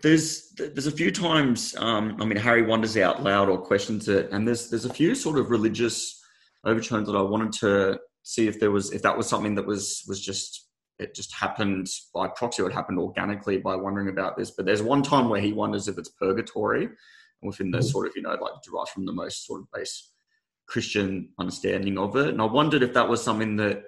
there's 0.03 0.51
there's 0.57 0.89
a 0.89 0.91
few 0.91 1.11
times. 1.11 1.75
Um, 1.79 2.17
I 2.21 2.27
mean, 2.27 2.37
Harry 2.37 2.63
wonders 2.63 2.97
out 2.97 3.23
loud 3.23 3.49
or 3.49 3.59
questions 3.59 4.09
it, 4.09 4.31
and 4.33 4.47
there's 4.47 4.69
there's 4.69 4.85
a 4.85 4.93
few 4.93 5.15
sort 5.15 5.39
of 5.39 5.51
religious 5.51 6.21
overtones 6.67 7.07
that 7.07 7.17
I 7.17 7.23
wanted 7.23 7.53
to 7.61 8.01
see 8.25 8.49
if 8.49 8.61
there 8.61 8.71
was 8.71 8.93
if 8.93 9.03
that 9.03 9.17
was 9.17 9.29
something 9.29 9.55
that 9.55 9.67
was 9.67 10.05
was 10.09 10.21
just 10.21 10.69
it 10.99 11.15
just 11.15 11.33
happened 11.35 11.89
by 12.15 12.29
proxy 12.29 12.63
or 12.63 12.69
it 12.69 12.75
happened 12.75 12.99
organically 12.99 13.59
by 13.59 13.75
wondering 13.77 14.09
about 14.09 14.37
this. 14.37 14.51
But 14.51 14.67
there's 14.67 14.83
one 14.83 15.03
time 15.03 15.29
where 15.29 15.41
he 15.41 15.53
wonders 15.53 15.89
if 15.89 15.97
it's 15.97 16.11
purgatory, 16.11 16.89
within 17.43 17.71
the 17.71 17.83
sort 17.83 18.07
of 18.07 18.13
you 18.17 18.23
know 18.23 18.31
like 18.31 18.53
derived 18.65 18.91
from 18.91 19.07
the 19.07 19.13
most 19.13 19.47
sort 19.47 19.61
of 19.61 19.67
base 19.73 20.11
Christian 20.67 21.29
understanding 21.39 21.99
of 21.99 22.17
it. 22.17 22.29
And 22.29 22.41
I 22.41 22.47
wondered 22.47 22.83
if 22.83 22.95
that 22.95 23.09
was 23.09 23.23
something 23.23 23.57
that 23.57 23.85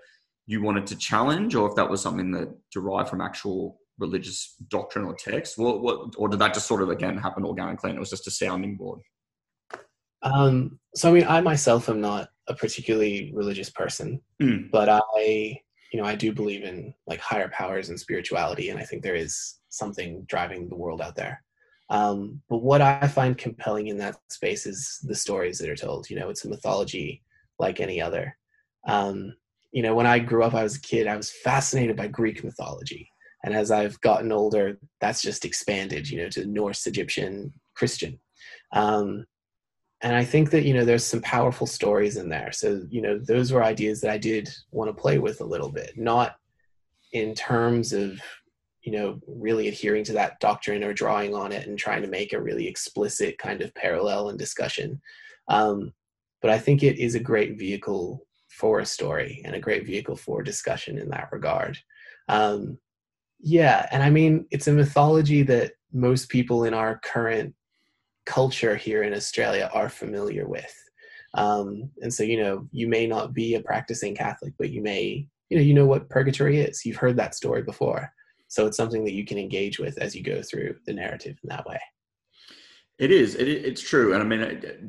you 0.46 0.62
wanted 0.62 0.86
to 0.88 0.96
challenge, 0.96 1.54
or 1.54 1.68
if 1.68 1.74
that 1.76 1.88
was 1.88 2.02
something 2.02 2.30
that 2.32 2.54
derived 2.70 3.08
from 3.08 3.20
actual 3.20 3.80
religious 3.98 4.56
doctrine 4.68 5.04
or 5.04 5.14
text. 5.14 5.56
What, 5.56 5.80
what, 5.82 6.14
or 6.18 6.28
did 6.28 6.40
that 6.40 6.54
just 6.54 6.66
sort 6.66 6.82
of 6.82 6.90
again 6.90 7.16
happen 7.16 7.44
organically, 7.44 7.90
and 7.90 7.96
it 7.96 8.00
was 8.00 8.10
just 8.10 8.26
a 8.26 8.30
sounding 8.30 8.76
board? 8.76 9.00
Um, 10.22 10.78
so 10.94 11.10
I 11.10 11.12
mean, 11.12 11.26
I 11.26 11.40
myself 11.40 11.88
am 11.88 12.00
not 12.00 12.28
a 12.48 12.54
particularly 12.54 13.32
religious 13.34 13.70
person, 13.70 14.20
mm. 14.42 14.70
but 14.70 14.88
I, 14.88 15.58
you 15.92 16.00
know, 16.00 16.04
I 16.04 16.14
do 16.14 16.32
believe 16.32 16.64
in 16.64 16.92
like 17.06 17.20
higher 17.20 17.48
powers 17.48 17.88
and 17.88 17.98
spirituality, 17.98 18.70
and 18.70 18.78
I 18.78 18.84
think 18.84 19.02
there 19.02 19.14
is 19.14 19.58
something 19.68 20.24
driving 20.28 20.68
the 20.68 20.76
world 20.76 21.00
out 21.00 21.16
there. 21.16 21.42
Um, 21.90 22.40
but 22.48 22.62
what 22.62 22.80
I 22.80 23.06
find 23.08 23.36
compelling 23.36 23.88
in 23.88 23.98
that 23.98 24.16
space 24.30 24.66
is 24.66 25.00
the 25.02 25.14
stories 25.14 25.58
that 25.58 25.68
are 25.68 25.76
told. 25.76 26.08
You 26.08 26.18
know, 26.18 26.30
it's 26.30 26.44
a 26.44 26.48
mythology 26.48 27.22
like 27.58 27.80
any 27.80 28.00
other. 28.00 28.36
Um, 28.86 29.34
you 29.72 29.82
know, 29.82 29.94
when 29.94 30.06
I 30.06 30.18
grew 30.18 30.44
up, 30.44 30.54
I 30.54 30.62
was 30.62 30.76
a 30.76 30.80
kid, 30.80 31.06
I 31.06 31.16
was 31.16 31.30
fascinated 31.30 31.96
by 31.96 32.06
Greek 32.06 32.44
mythology. 32.44 33.10
And 33.42 33.54
as 33.54 33.70
I've 33.70 34.00
gotten 34.00 34.32
older, 34.32 34.78
that's 35.00 35.20
just 35.20 35.44
expanded, 35.44 36.08
you 36.08 36.18
know, 36.18 36.28
to 36.30 36.46
Norse, 36.46 36.86
Egyptian, 36.86 37.52
Christian. 37.74 38.18
Um, 38.72 39.26
and 40.00 40.14
I 40.14 40.24
think 40.24 40.50
that, 40.50 40.64
you 40.64 40.74
know, 40.74 40.84
there's 40.84 41.04
some 41.04 41.22
powerful 41.22 41.66
stories 41.66 42.16
in 42.16 42.28
there. 42.28 42.52
So, 42.52 42.82
you 42.88 43.02
know, 43.02 43.18
those 43.18 43.52
were 43.52 43.64
ideas 43.64 44.00
that 44.00 44.10
I 44.10 44.18
did 44.18 44.48
want 44.70 44.88
to 44.88 45.00
play 45.00 45.18
with 45.18 45.40
a 45.40 45.46
little 45.46 45.70
bit, 45.70 45.92
not 45.96 46.36
in 47.12 47.34
terms 47.34 47.92
of 47.92 48.20
you 48.84 48.92
know 48.92 49.18
really 49.26 49.68
adhering 49.68 50.04
to 50.04 50.12
that 50.12 50.38
doctrine 50.40 50.84
or 50.84 50.92
drawing 50.92 51.34
on 51.34 51.52
it 51.52 51.66
and 51.66 51.78
trying 51.78 52.02
to 52.02 52.08
make 52.08 52.32
a 52.32 52.40
really 52.40 52.68
explicit 52.68 53.38
kind 53.38 53.62
of 53.62 53.74
parallel 53.74 54.28
and 54.28 54.38
discussion. 54.38 55.00
Um, 55.48 55.92
but 56.42 56.50
i 56.50 56.58
think 56.58 56.82
it 56.82 56.98
is 56.98 57.14
a 57.14 57.20
great 57.20 57.58
vehicle 57.58 58.26
for 58.50 58.80
a 58.80 58.86
story 58.86 59.42
and 59.44 59.56
a 59.56 59.60
great 59.60 59.86
vehicle 59.86 60.14
for 60.14 60.42
discussion 60.42 60.98
in 60.98 61.08
that 61.08 61.30
regard. 61.32 61.78
Um, 62.28 62.78
yeah 63.40 63.86
and 63.90 64.02
i 64.02 64.08
mean 64.10 64.46
it's 64.50 64.68
a 64.68 64.72
mythology 64.72 65.42
that 65.42 65.72
most 65.92 66.28
people 66.28 66.64
in 66.64 66.72
our 66.72 66.98
current 67.04 67.54
culture 68.26 68.76
here 68.76 69.02
in 69.02 69.12
australia 69.14 69.70
are 69.72 69.88
familiar 69.88 70.46
with. 70.46 70.74
Um, 71.34 71.90
and 72.00 72.12
so 72.14 72.22
you 72.22 72.38
know 72.42 72.68
you 72.70 72.88
may 72.88 73.06
not 73.06 73.34
be 73.34 73.54
a 73.54 73.60
practicing 73.60 74.14
catholic 74.14 74.52
but 74.58 74.70
you 74.70 74.82
may 74.82 75.26
you 75.48 75.56
know 75.56 75.62
you 75.62 75.74
know 75.74 75.86
what 75.86 76.10
purgatory 76.10 76.60
is. 76.60 76.84
You've 76.84 76.96
heard 76.96 77.16
that 77.16 77.34
story 77.34 77.62
before 77.62 78.12
so 78.54 78.66
it's 78.66 78.76
something 78.76 79.04
that 79.04 79.14
you 79.14 79.24
can 79.24 79.36
engage 79.36 79.80
with 79.80 79.98
as 79.98 80.14
you 80.14 80.22
go 80.22 80.40
through 80.40 80.76
the 80.86 80.92
narrative 80.92 81.36
in 81.42 81.48
that 81.48 81.66
way. 81.66 81.80
It 83.00 83.10
is. 83.10 83.34
It, 83.34 83.48
it's 83.48 83.82
true, 83.82 84.14
and 84.14 84.22
I 84.22 84.26
mean, 84.26 84.80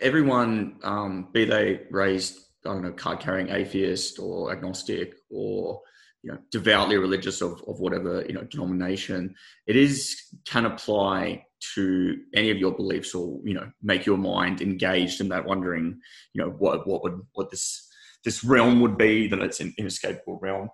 everyone, 0.00 0.80
um, 0.82 1.28
be 1.32 1.44
they 1.44 1.82
raised, 1.90 2.40
I 2.66 2.70
don't 2.70 2.82
know, 2.82 2.90
card-carrying 2.90 3.50
atheist 3.50 4.18
or 4.18 4.50
agnostic 4.50 5.14
or 5.30 5.80
you 6.24 6.32
know 6.32 6.38
devoutly 6.50 6.96
religious 6.96 7.40
of, 7.40 7.62
of 7.68 7.78
whatever 7.78 8.24
you 8.26 8.32
know 8.32 8.42
denomination, 8.42 9.36
it 9.68 9.76
is 9.76 10.20
can 10.44 10.66
apply 10.66 11.46
to 11.76 12.16
any 12.34 12.50
of 12.50 12.58
your 12.58 12.72
beliefs 12.72 13.14
or 13.14 13.38
you 13.44 13.54
know 13.54 13.70
make 13.80 14.04
your 14.06 14.18
mind 14.18 14.60
engaged 14.60 15.20
in 15.20 15.28
that 15.28 15.44
wondering, 15.44 16.00
you 16.32 16.42
know, 16.42 16.50
what 16.50 16.88
what 16.88 17.04
would 17.04 17.20
what 17.34 17.52
this 17.52 17.88
this 18.24 18.42
realm 18.42 18.80
would 18.80 18.98
be 18.98 19.28
that 19.28 19.38
it's 19.38 19.60
an 19.60 19.72
inescapable 19.78 20.40
realm. 20.42 20.68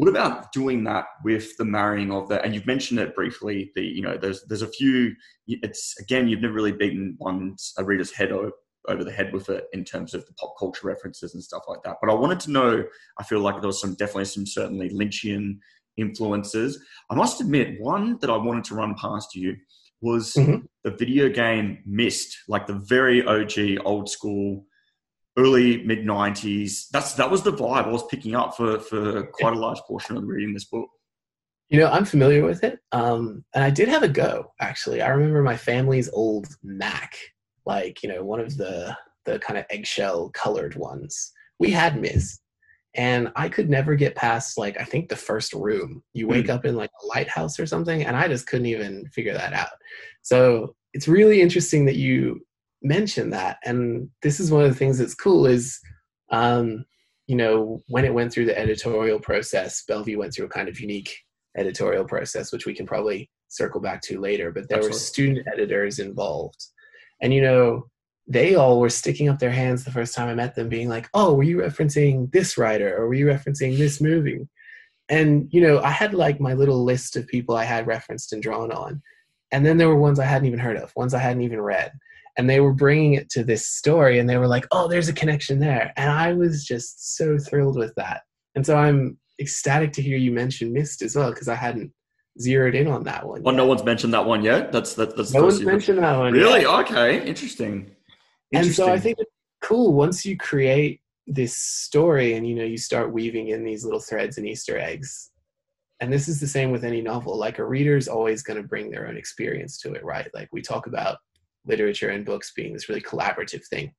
What 0.00 0.08
about 0.08 0.50
doing 0.52 0.82
that 0.84 1.08
with 1.24 1.58
the 1.58 1.64
marrying 1.66 2.10
of 2.10 2.26
that? 2.30 2.42
And 2.42 2.54
you've 2.54 2.66
mentioned 2.66 2.98
it 3.00 3.14
briefly. 3.14 3.70
The 3.74 3.82
you 3.82 4.00
know 4.00 4.16
there's 4.16 4.42
there's 4.44 4.62
a 4.62 4.66
few. 4.66 5.14
It's 5.46 5.94
again 6.00 6.26
you've 6.26 6.40
never 6.40 6.54
really 6.54 6.72
beaten 6.72 7.18
one's 7.20 7.74
a 7.76 7.84
reader's 7.84 8.10
head 8.10 8.32
over, 8.32 8.50
over 8.88 9.04
the 9.04 9.12
head 9.12 9.30
with 9.30 9.50
it 9.50 9.64
in 9.74 9.84
terms 9.84 10.14
of 10.14 10.24
the 10.24 10.32
pop 10.32 10.54
culture 10.58 10.86
references 10.86 11.34
and 11.34 11.44
stuff 11.44 11.64
like 11.68 11.82
that. 11.84 11.98
But 12.00 12.08
I 12.08 12.14
wanted 12.14 12.40
to 12.40 12.50
know. 12.50 12.82
I 13.18 13.24
feel 13.24 13.40
like 13.40 13.60
there 13.60 13.66
was 13.66 13.78
some 13.78 13.94
definitely 13.94 14.24
some 14.24 14.46
certainly 14.46 14.88
Lynchian 14.88 15.58
influences. 15.98 16.82
I 17.10 17.14
must 17.14 17.42
admit 17.42 17.78
one 17.78 18.16
that 18.22 18.30
I 18.30 18.38
wanted 18.38 18.64
to 18.64 18.76
run 18.76 18.94
past 18.94 19.34
you 19.34 19.54
was 20.00 20.32
mm-hmm. 20.32 20.64
the 20.82 20.92
video 20.92 21.28
game 21.28 21.82
Myst, 21.84 22.38
like 22.48 22.66
the 22.66 22.72
very 22.72 23.22
OG 23.22 23.84
old 23.84 24.08
school 24.08 24.64
early 25.36 25.84
mid 25.84 26.00
'90s. 26.00 26.88
That's 26.90 27.14
that 27.14 27.30
was 27.30 27.42
the 27.42 27.52
vibe 27.52 27.86
I 27.86 27.88
was 27.88 28.06
picking 28.06 28.34
up 28.34 28.56
for 28.56 28.78
for 28.78 29.24
quite 29.32 29.54
a 29.54 29.58
large 29.58 29.80
portion 29.80 30.16
of 30.16 30.24
reading 30.24 30.54
this 30.54 30.64
book. 30.64 30.88
You 31.68 31.78
know, 31.78 31.86
I'm 31.86 32.04
familiar 32.04 32.44
with 32.44 32.64
it, 32.64 32.80
um, 32.92 33.44
and 33.54 33.62
I 33.62 33.70
did 33.70 33.88
have 33.88 34.02
a 34.02 34.08
go. 34.08 34.52
Actually, 34.60 35.02
I 35.02 35.08
remember 35.08 35.42
my 35.42 35.56
family's 35.56 36.10
old 36.12 36.48
Mac, 36.62 37.16
like 37.64 38.02
you 38.02 38.08
know, 38.08 38.24
one 38.24 38.40
of 38.40 38.56
the 38.56 38.96
the 39.24 39.38
kind 39.38 39.58
of 39.58 39.66
eggshell 39.70 40.30
colored 40.30 40.74
ones. 40.74 41.32
We 41.58 41.70
had 41.70 42.00
Myst, 42.00 42.40
and 42.94 43.30
I 43.36 43.48
could 43.48 43.70
never 43.70 43.94
get 43.94 44.16
past 44.16 44.58
like 44.58 44.80
I 44.80 44.84
think 44.84 45.08
the 45.08 45.16
first 45.16 45.52
room. 45.52 46.02
You 46.12 46.26
wake 46.26 46.46
mm. 46.46 46.54
up 46.54 46.64
in 46.64 46.74
like 46.74 46.90
a 47.02 47.06
lighthouse 47.06 47.60
or 47.60 47.66
something, 47.66 48.04
and 48.04 48.16
I 48.16 48.26
just 48.28 48.46
couldn't 48.46 48.66
even 48.66 49.06
figure 49.12 49.34
that 49.34 49.52
out. 49.52 49.68
So 50.22 50.74
it's 50.92 51.08
really 51.08 51.40
interesting 51.40 51.84
that 51.86 51.96
you 51.96 52.40
mention 52.82 53.30
that. 53.30 53.58
And 53.64 54.08
this 54.22 54.40
is 54.40 54.50
one 54.50 54.64
of 54.64 54.70
the 54.70 54.76
things 54.76 54.98
that's 54.98 55.14
cool 55.14 55.46
is 55.46 55.80
um, 56.30 56.84
you 57.30 57.36
know 57.36 57.80
when 57.86 58.04
it 58.04 58.12
went 58.12 58.32
through 58.32 58.46
the 58.46 58.58
editorial 58.58 59.20
process 59.20 59.84
bellevue 59.86 60.18
went 60.18 60.34
through 60.34 60.46
a 60.46 60.48
kind 60.48 60.68
of 60.68 60.80
unique 60.80 61.16
editorial 61.56 62.04
process 62.04 62.52
which 62.52 62.66
we 62.66 62.74
can 62.74 62.84
probably 62.84 63.30
circle 63.46 63.80
back 63.80 64.02
to 64.02 64.20
later 64.20 64.50
but 64.50 64.68
there 64.68 64.78
Absolutely. 64.78 64.96
were 64.96 64.98
student 64.98 65.48
editors 65.52 65.98
involved. 66.00 66.60
And 67.22 67.32
you 67.32 67.40
know 67.40 67.86
they 68.26 68.56
all 68.56 68.80
were 68.80 68.90
sticking 68.90 69.28
up 69.28 69.38
their 69.38 69.50
hands 69.50 69.84
the 69.84 69.92
first 69.92 70.12
time 70.12 70.28
i 70.28 70.34
met 70.34 70.56
them 70.56 70.68
being 70.68 70.88
like 70.88 71.08
oh 71.14 71.32
were 71.34 71.44
you 71.44 71.58
referencing 71.58 72.30
this 72.32 72.58
writer? 72.58 72.96
Or 72.96 73.06
were 73.06 73.14
you 73.14 73.26
referencing 73.26 73.78
this 73.78 74.00
movie? 74.00 74.48
And 75.08 75.48
you 75.52 75.60
know 75.60 75.80
i 75.82 75.90
had 75.90 76.14
like 76.14 76.40
my 76.40 76.54
little 76.54 76.82
list 76.82 77.14
of 77.14 77.28
people 77.28 77.54
i 77.54 77.64
had 77.64 77.86
referenced 77.86 78.32
and 78.32 78.42
drawn 78.42 78.72
on. 78.72 79.00
And 79.52 79.64
then 79.64 79.76
there 79.76 79.88
were 79.88 79.96
ones 79.96 80.18
i 80.18 80.24
hadn't 80.24 80.48
even 80.48 80.58
heard 80.58 80.76
of 80.76 80.94
ones 80.96 81.14
i 81.14 81.20
hadn't 81.20 81.42
even 81.42 81.60
read 81.60 81.92
and 82.38 82.48
they 82.48 82.60
were 82.60 82.72
bringing 82.72 83.14
it 83.14 83.28
to 83.30 83.44
this 83.44 83.66
story 83.66 84.18
and 84.18 84.28
they 84.28 84.36
were 84.36 84.48
like 84.48 84.66
oh 84.72 84.88
there's 84.88 85.08
a 85.08 85.12
connection 85.12 85.58
there. 85.58 85.92
And 85.96 86.10
i 86.10 86.32
was 86.32 86.64
just 86.64 87.16
so 87.16 87.38
thrilled 87.38 87.76
with 87.76 87.94
that. 87.96 88.22
And 88.54 88.64
so 88.64 88.76
i'm 88.76 89.18
ecstatic 89.40 89.92
to 89.94 90.02
hear 90.02 90.18
you 90.18 90.32
mention 90.32 90.72
Myst 90.72 91.02
as 91.02 91.16
well 91.16 91.30
because 91.30 91.48
i 91.48 91.54
hadn't 91.54 91.92
zeroed 92.40 92.74
in 92.74 92.86
on 92.86 93.04
that 93.04 93.26
one 93.26 93.42
well 93.42 93.54
yet. 93.54 93.58
no 93.58 93.66
one's 93.66 93.84
mentioned 93.84 94.14
that 94.14 94.24
one 94.24 94.44
yet? 94.44 94.72
That's 94.72 94.94
that, 94.94 95.16
that's 95.16 95.32
no 95.32 95.42
one's 95.42 95.62
mentioned 95.62 95.98
that 95.98 96.16
one 96.16 96.32
really? 96.32 96.62
yet. 96.62 96.70
okay. 96.80 97.26
Interesting. 97.26 97.26
interesting 97.26 97.94
and 98.52 98.66
so 98.66 98.92
i 98.92 98.98
think 98.98 99.18
it's 99.18 99.30
cool 99.62 99.92
once 99.92 100.24
you 100.24 100.36
create 100.36 101.00
this 101.26 101.56
story 101.56 102.34
and 102.34 102.46
you 102.46 102.54
know 102.54 102.64
you 102.64 102.78
start 102.78 103.12
weaving 103.12 103.48
in 103.48 103.62
these 103.64 103.84
little 103.84 104.00
threads 104.00 104.38
and 104.38 104.46
easter 104.46 104.78
eggs 104.78 105.30
and 106.00 106.10
this 106.12 106.28
is 106.28 106.40
the 106.40 106.46
same 106.46 106.70
with 106.70 106.82
any 106.82 107.00
novel 107.00 107.36
like 107.36 107.58
a 107.58 107.64
reader 107.64 107.96
is 107.96 108.08
always 108.08 108.42
going 108.42 108.60
to 108.60 108.66
bring 108.66 108.90
their 108.90 109.06
own 109.06 109.16
experience 109.16 109.78
to 109.78 109.92
it 109.92 110.04
right? 110.04 110.28
Like 110.34 110.48
we 110.50 110.62
talk 110.62 110.86
about 110.86 111.18
literature 111.66 112.10
and 112.10 112.24
books 112.24 112.52
being 112.54 112.72
this 112.72 112.88
really 112.88 113.00
collaborative 113.00 113.66
thing. 113.66 113.92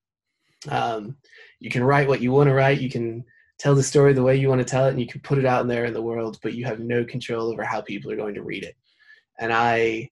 Um, 0.70 1.18
you 1.60 1.70
can 1.70 1.84
write 1.84 2.08
what 2.08 2.22
you 2.22 2.32
want 2.32 2.48
to 2.48 2.54
write. 2.54 2.82
You 2.82 2.90
can 2.90 3.24
tell 3.62 3.76
the 3.76 3.84
story 3.84 4.12
the 4.14 4.24
way 4.24 4.36
you 4.36 4.50
want 4.50 4.60
to 4.60 4.66
tell 4.66 4.88
it 4.88 4.90
and 4.90 5.00
you 5.00 5.06
can 5.06 5.22
put 5.22 5.38
it 5.38 5.46
out 5.46 5.62
in 5.62 5.68
there 5.68 5.86
in 5.86 5.94
the 5.94 6.02
world 6.02 6.40
but 6.42 6.56
you 6.56 6.66
have 6.66 6.80
no 6.80 7.06
control 7.06 7.52
over 7.52 7.64
how 7.64 7.80
people 7.80 8.12
are 8.12 8.16
going 8.16 8.34
to 8.34 8.44
read 8.44 8.64
it. 8.64 8.76
And 9.40 9.54
i 9.54 10.10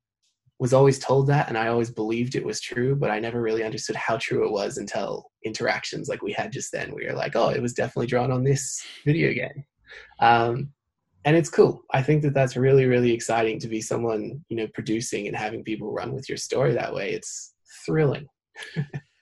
was 0.60 0.74
always 0.74 1.00
told 1.00 1.28
that 1.28 1.48
and 1.50 1.58
i 1.58 1.68
always 1.68 1.90
believed 1.90 2.36
it 2.36 2.46
was 2.46 2.62
true 2.62 2.96
but 2.96 3.10
i 3.10 3.20
never 3.20 3.42
really 3.42 3.64
understood 3.64 3.96
how 3.96 4.18
true 4.18 4.46
it 4.46 4.52
was 4.52 4.78
until 4.78 5.32
interactions 5.46 6.10
like 6.10 6.22
we 6.22 6.34
had 6.34 6.52
just 6.52 6.72
then 6.72 6.94
we 6.94 7.08
were 7.08 7.14
like 7.14 7.36
oh 7.36 7.50
it 7.50 7.62
was 7.62 7.74
definitely 7.74 8.08
drawn 8.08 8.32
on 8.32 8.44
this 8.44 8.84
video 9.06 9.34
game. 9.34 9.64
Um, 10.20 10.72
and 11.26 11.36
it's 11.36 11.50
cool. 11.50 11.84
I 11.94 12.02
think 12.02 12.22
that 12.24 12.34
that's 12.34 12.56
really 12.56 12.86
really 12.86 13.12
exciting 13.12 13.60
to 13.60 13.68
be 13.68 13.82
someone 13.82 14.44
you 14.50 14.58
know 14.58 14.68
producing 14.74 15.28
and 15.28 15.36
having 15.36 15.64
people 15.64 15.92
run 15.92 16.14
with 16.14 16.30
your 16.30 16.38
story 16.38 16.74
that 16.74 16.94
way. 16.94 17.12
It's 17.12 17.54
thrilling. 17.86 18.28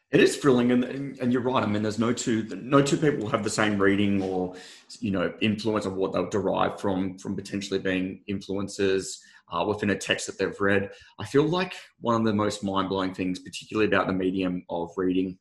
It 0.10 0.22
is 0.22 0.38
thrilling 0.38 0.72
and, 0.72 0.86
and 1.20 1.34
you're 1.34 1.42
right. 1.42 1.62
I 1.62 1.68
mean 1.68 1.84
there's 1.84 2.00
no 2.00 2.14
two 2.14 2.48
no 2.62 2.82
two 2.82 2.96
people 2.96 3.28
have 3.28 3.44
the 3.44 3.50
same 3.50 3.78
reading 3.78 4.22
or 4.22 4.56
you 5.02 5.12
know 5.12 5.34
influence 5.42 5.86
of 5.86 5.96
what 5.96 6.14
they'll 6.14 6.30
derive 6.30 6.80
from 6.80 7.18
from 7.18 7.36
potentially 7.36 7.80
being 7.80 8.22
influences 8.28 9.22
uh, 9.52 9.66
within 9.66 9.90
a 9.90 9.98
text 9.98 10.28
that 10.28 10.38
they've 10.38 10.60
read. 10.62 10.92
I 11.20 11.26
feel 11.26 11.44
like 11.44 11.74
one 12.00 12.16
of 12.16 12.24
the 12.24 12.34
most 12.34 12.64
mind 12.64 12.90
blowing 12.90 13.14
things, 13.14 13.40
particularly 13.40 13.88
about 13.88 14.08
the 14.08 14.14
medium 14.14 14.64
of 14.70 14.92
reading, 14.96 15.38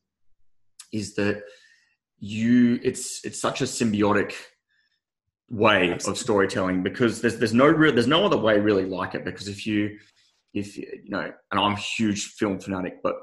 is 0.91 1.15
that 1.15 1.43
you 2.19 2.79
it's 2.83 3.23
it's 3.23 3.39
such 3.39 3.61
a 3.61 3.65
symbiotic 3.65 4.33
way 5.49 5.91
Absolutely. 5.91 6.11
of 6.11 6.17
storytelling 6.17 6.83
because 6.83 7.21
there's 7.21 7.37
there's 7.37 7.53
no 7.53 7.67
real 7.67 7.93
there's 7.93 8.07
no 8.07 8.25
other 8.25 8.37
way 8.37 8.59
really 8.59 8.85
like 8.85 9.15
it 9.15 9.23
because 9.23 9.47
if 9.47 9.65
you 9.65 9.97
if 10.53 10.77
you 10.77 10.85
know 11.05 11.31
and 11.51 11.59
I'm 11.59 11.73
a 11.73 11.77
huge 11.77 12.33
film 12.33 12.59
fanatic 12.59 13.01
but 13.01 13.15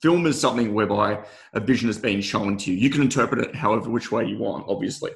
film 0.00 0.26
is 0.26 0.40
something 0.40 0.74
whereby 0.74 1.24
a 1.54 1.60
vision 1.60 1.88
is 1.88 1.98
being 1.98 2.20
shown 2.20 2.56
to 2.58 2.70
you 2.70 2.76
you 2.76 2.90
can 2.90 3.02
interpret 3.02 3.44
it 3.44 3.54
however 3.56 3.90
which 3.90 4.12
way 4.12 4.26
you 4.26 4.38
want 4.38 4.66
obviously 4.68 5.10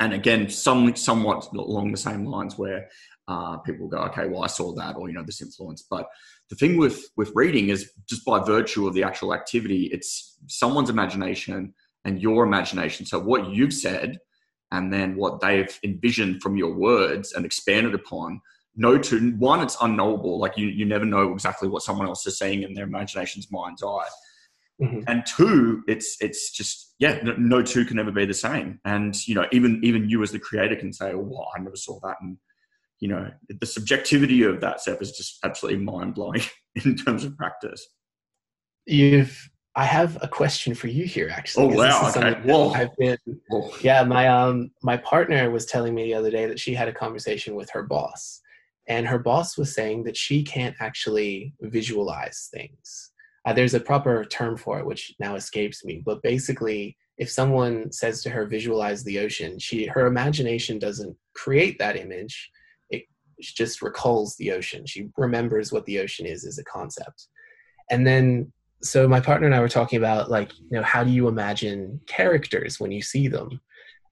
and 0.00 0.14
again 0.14 0.48
some 0.48 0.96
somewhat 0.96 1.46
along 1.52 1.90
the 1.90 1.98
same 1.98 2.24
lines 2.24 2.56
where 2.56 2.88
uh, 3.28 3.56
people 3.58 3.88
go, 3.88 3.98
okay, 3.98 4.28
well, 4.28 4.44
I 4.44 4.46
saw 4.46 4.72
that, 4.74 4.96
or 4.96 5.08
you 5.08 5.14
know, 5.14 5.24
this 5.24 5.42
influence. 5.42 5.84
But 5.90 6.06
the 6.48 6.56
thing 6.56 6.76
with 6.76 7.04
with 7.16 7.32
reading 7.34 7.70
is 7.70 7.90
just 8.08 8.24
by 8.24 8.38
virtue 8.38 8.86
of 8.86 8.94
the 8.94 9.02
actual 9.02 9.34
activity, 9.34 9.90
it's 9.92 10.38
someone's 10.46 10.90
imagination 10.90 11.74
and 12.04 12.22
your 12.22 12.44
imagination. 12.44 13.04
So 13.04 13.18
what 13.18 13.50
you've 13.50 13.74
said, 13.74 14.18
and 14.72 14.92
then 14.92 15.16
what 15.16 15.40
they've 15.40 15.78
envisioned 15.84 16.42
from 16.42 16.56
your 16.56 16.74
words 16.74 17.32
and 17.32 17.44
expanded 17.44 17.94
upon. 17.94 18.40
No, 18.74 18.98
to 18.98 19.30
one, 19.32 19.60
it's 19.60 19.76
unknowable. 19.80 20.38
Like 20.38 20.58
you, 20.58 20.66
you 20.66 20.84
never 20.84 21.04
know 21.04 21.32
exactly 21.32 21.68
what 21.68 21.82
someone 21.82 22.06
else 22.06 22.26
is 22.26 22.38
saying 22.38 22.62
in 22.62 22.74
their 22.74 22.84
imagination's 22.84 23.50
mind's 23.50 23.82
eye. 23.82 24.08
Mm-hmm. 24.82 25.00
And 25.06 25.24
two, 25.24 25.82
it's 25.88 26.18
it's 26.20 26.50
just 26.50 26.94
yeah, 26.98 27.18
no, 27.22 27.34
no, 27.38 27.62
two 27.62 27.86
can 27.86 27.98
ever 27.98 28.12
be 28.12 28.26
the 28.26 28.34
same. 28.34 28.78
And 28.84 29.16
you 29.26 29.34
know, 29.34 29.46
even 29.50 29.80
even 29.82 30.10
you 30.10 30.22
as 30.22 30.32
the 30.32 30.38
creator 30.38 30.76
can 30.76 30.92
say, 30.92 31.12
"Oh, 31.12 31.20
well, 31.20 31.48
I 31.56 31.60
never 31.60 31.76
saw 31.76 31.98
that," 32.00 32.16
and 32.20 32.36
you 33.00 33.08
know, 33.08 33.30
the 33.48 33.66
subjectivity 33.66 34.42
of 34.42 34.60
that 34.60 34.80
stuff 34.80 35.00
is 35.02 35.12
just 35.12 35.38
absolutely 35.44 35.82
mind 35.82 36.14
blowing 36.14 36.42
in 36.84 36.96
terms 36.96 37.24
of 37.24 37.36
practice. 37.36 37.86
You've, 38.86 39.50
I 39.78 39.84
have 39.84 40.16
a 40.22 40.28
question 40.28 40.74
for 40.74 40.88
you 40.88 41.04
here, 41.04 41.28
actually. 41.30 41.74
Oh 41.74 41.78
wow! 41.78 42.10
Okay. 42.16 42.40
Whoa. 42.44 42.70
I've 42.70 42.96
been, 42.96 43.18
Whoa. 43.48 43.70
yeah. 43.82 44.02
My 44.04 44.26
um, 44.28 44.70
my 44.82 44.96
partner 44.96 45.50
was 45.50 45.66
telling 45.66 45.94
me 45.94 46.04
the 46.04 46.14
other 46.14 46.30
day 46.30 46.46
that 46.46 46.58
she 46.58 46.74
had 46.74 46.88
a 46.88 46.94
conversation 46.94 47.54
with 47.54 47.68
her 47.70 47.82
boss, 47.82 48.40
and 48.88 49.06
her 49.06 49.18
boss 49.18 49.58
was 49.58 49.74
saying 49.74 50.04
that 50.04 50.16
she 50.16 50.42
can't 50.42 50.74
actually 50.80 51.52
visualize 51.60 52.48
things. 52.52 53.12
Uh, 53.44 53.52
there's 53.52 53.74
a 53.74 53.80
proper 53.80 54.24
term 54.24 54.56
for 54.56 54.78
it, 54.78 54.86
which 54.86 55.14
now 55.20 55.34
escapes 55.34 55.84
me. 55.84 56.02
But 56.04 56.22
basically, 56.22 56.96
if 57.18 57.30
someone 57.30 57.92
says 57.92 58.22
to 58.22 58.30
her, 58.30 58.46
"Visualize 58.46 59.04
the 59.04 59.18
ocean," 59.18 59.58
she 59.58 59.86
her 59.86 60.06
imagination 60.06 60.78
doesn't 60.78 61.14
create 61.34 61.78
that 61.78 61.96
image 61.96 62.50
it 63.38 63.44
just 63.54 63.82
recalls 63.82 64.34
the 64.36 64.52
ocean. 64.52 64.86
She 64.86 65.08
remembers 65.16 65.72
what 65.72 65.84
the 65.84 66.00
ocean 66.00 66.26
is 66.26 66.44
as 66.44 66.58
a 66.58 66.64
concept. 66.64 67.28
And 67.90 68.06
then 68.06 68.52
so 68.82 69.08
my 69.08 69.20
partner 69.20 69.46
and 69.46 69.54
I 69.54 69.60
were 69.60 69.68
talking 69.68 69.98
about 69.98 70.30
like, 70.30 70.52
you 70.58 70.76
know, 70.76 70.82
how 70.82 71.02
do 71.02 71.10
you 71.10 71.28
imagine 71.28 72.00
characters 72.06 72.78
when 72.78 72.92
you 72.92 73.02
see 73.02 73.28
them? 73.28 73.60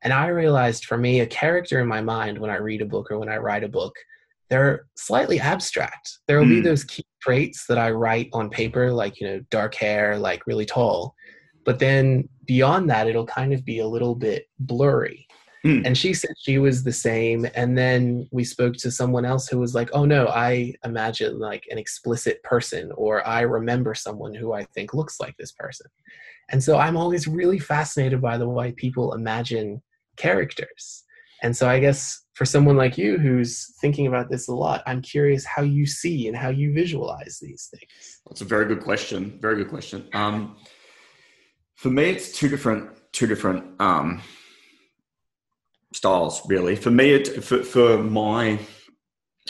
And 0.03 0.13
I 0.13 0.29
realized 0.29 0.85
for 0.85 0.99
me, 0.99 1.21
a 1.21 1.27
character 1.27 1.81
in 1.81 1.87
my 1.87 2.01
mind 2.01 2.39
when 2.39 2.51
I 2.51 2.57
read 2.57 2.83
a 2.83 2.87
book 2.87 3.11
or 3.11 3.19
when 3.19 3.29
I 3.29 3.39
write 3.39 3.65
a 3.65 3.69
book, 3.69 3.95
they're 4.51 4.87
slightly 4.97 5.41
abstract. 5.41 6.19
There 6.29 6.39
will 6.39 6.47
mm. 6.47 6.51
be 6.51 6.59
hmm. 6.59 6.65
those 6.65 6.85
key 6.85 7.05
traits 7.23 7.67
that 7.67 7.79
I 7.79 7.91
write 7.91 8.29
on 8.35 8.51
paper, 8.51 8.93
like, 8.93 9.19
you 9.19 9.27
know, 9.27 9.41
dark 9.51 9.75
hair, 9.75 10.19
like 10.19 10.47
really 10.47 10.67
tall. 10.67 11.15
But 11.65 11.79
then 11.79 12.29
beyond 12.45 12.91
that, 12.91 13.07
it'll 13.07 13.27
kind 13.27 13.55
of 13.55 13.65
be 13.65 13.79
a 13.79 13.89
little 13.89 14.15
bit 14.15 14.47
blurry. 14.59 15.27
Mm. 15.65 15.87
And 15.87 15.97
she 15.97 16.13
said 16.13 16.31
she 16.39 16.59
was 16.59 16.85
the 16.85 16.93
same. 16.93 17.47
And 17.55 17.77
then 17.77 18.29
we 18.31 18.45
spoke 18.45 18.77
to 18.77 18.91
someone 18.91 19.25
else 19.25 19.49
who 19.49 19.59
was 19.59 19.75
like, 19.75 19.89
oh 19.95 20.05
no, 20.05 20.29
I 20.29 20.75
imagine 20.85 21.39
like 21.39 21.65
an 21.71 21.79
explicit 21.79 22.43
person, 22.43 22.93
or 22.97 23.27
I 23.27 23.41
remember 23.41 23.95
someone 23.95 24.35
who 24.35 24.53
I 24.53 24.65
think 24.65 24.93
looks 24.93 25.21
like 25.21 25.37
this 25.39 25.53
person. 25.53 25.87
And 26.51 26.63
so 26.63 26.77
I'm 26.77 26.97
always 26.97 27.27
really 27.27 27.59
fascinated 27.59 28.21
by 28.21 28.37
the 28.37 28.49
way 28.49 28.73
people 28.73 29.15
imagine 29.15 29.83
characters. 30.19 31.05
And 31.43 31.57
so 31.57 31.69
I 31.69 31.79
guess 31.79 32.23
for 32.35 32.45
someone 32.45 32.77
like 32.77 32.99
you 32.99 33.19
who's 33.19 33.75
thinking 33.81 34.07
about 34.07 34.31
this 34.31 34.49
a 34.49 34.55
lot, 34.55 34.83
I'm 34.87 35.01
curious 35.01 35.45
how 35.47 35.63
you 35.63 35.87
see 35.87 36.29
and 36.29 36.37
how 36.37 36.51
you 36.51 36.75
visualize 36.75 37.39
these 37.41 37.71
things. 37.71 38.21
That's 38.29 38.43
a 38.43 38.47
very 38.47 38.67
good 38.67 38.83
question. 38.83 39.39
Very 39.41 39.57
good 39.57 39.69
question. 39.69 40.09
Um, 40.13 40.57
for 41.75 41.91
me, 41.91 42.05
it's 42.05 42.33
two 42.33 42.49
different 42.49 42.91
two 43.13 43.27
different 43.27 43.81
um, 43.81 44.21
styles 45.95 46.43
really. 46.49 46.77
For 46.77 46.91
me 46.91 47.11
it 47.11 47.45
for, 47.45 47.63
for 47.63 47.99
my 47.99 48.59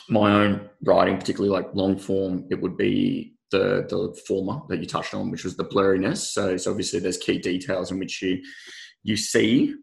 my 0.09 0.33
own 0.33 0.69
writing 0.85 1.17
particularly 1.17 1.51
like 1.51 1.75
long 1.75 1.99
form 1.99 2.47
it 2.51 2.61
would 2.61 2.77
be 2.77 3.35
the 3.51 3.87
the 3.89 4.19
former 4.27 4.61
that 4.69 4.81
you 4.81 4.87
touched 4.87 5.15
on 5.15 5.31
which 5.31 5.45
was 5.45 5.57
the 5.57 5.65
blurriness. 5.65 6.19
So, 6.19 6.57
so 6.57 6.71
obviously 6.71 7.01
there's 7.01 7.19
key 7.19 7.39
details 7.39 7.91
in 7.91 7.99
which 7.99 8.23
you 8.23 8.43
you 9.03 9.17
see. 9.17 9.75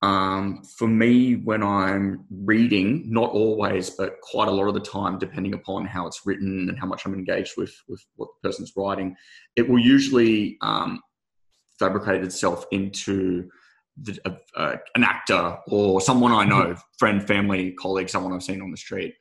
Um, 0.00 0.62
for 0.78 0.86
me 0.86 1.34
when 1.34 1.60
i'm 1.60 2.24
reading 2.30 3.10
not 3.10 3.32
always 3.32 3.90
but 3.90 4.20
quite 4.20 4.46
a 4.46 4.52
lot 4.52 4.68
of 4.68 4.74
the 4.74 4.80
time 4.80 5.18
depending 5.18 5.54
upon 5.54 5.86
how 5.86 6.06
it's 6.06 6.20
written 6.24 6.68
and 6.68 6.78
how 6.78 6.86
much 6.86 7.04
i'm 7.04 7.14
engaged 7.14 7.54
with 7.56 7.74
with 7.88 8.00
what 8.14 8.28
the 8.28 8.48
person's 8.48 8.72
writing 8.76 9.16
it 9.56 9.68
will 9.68 9.80
usually 9.80 10.56
um, 10.60 11.00
fabricate 11.80 12.22
itself 12.22 12.64
into 12.70 13.48
the, 14.02 14.18
uh, 14.24 14.36
uh, 14.56 14.76
an 14.94 15.04
actor 15.04 15.58
or 15.68 16.00
someone 16.00 16.32
I 16.32 16.44
know, 16.44 16.64
mm-hmm. 16.66 16.80
friend, 16.98 17.26
family, 17.26 17.72
colleague, 17.72 18.08
someone 18.08 18.32
I've 18.32 18.42
seen 18.42 18.62
on 18.62 18.70
the 18.70 18.76
street. 18.76 19.14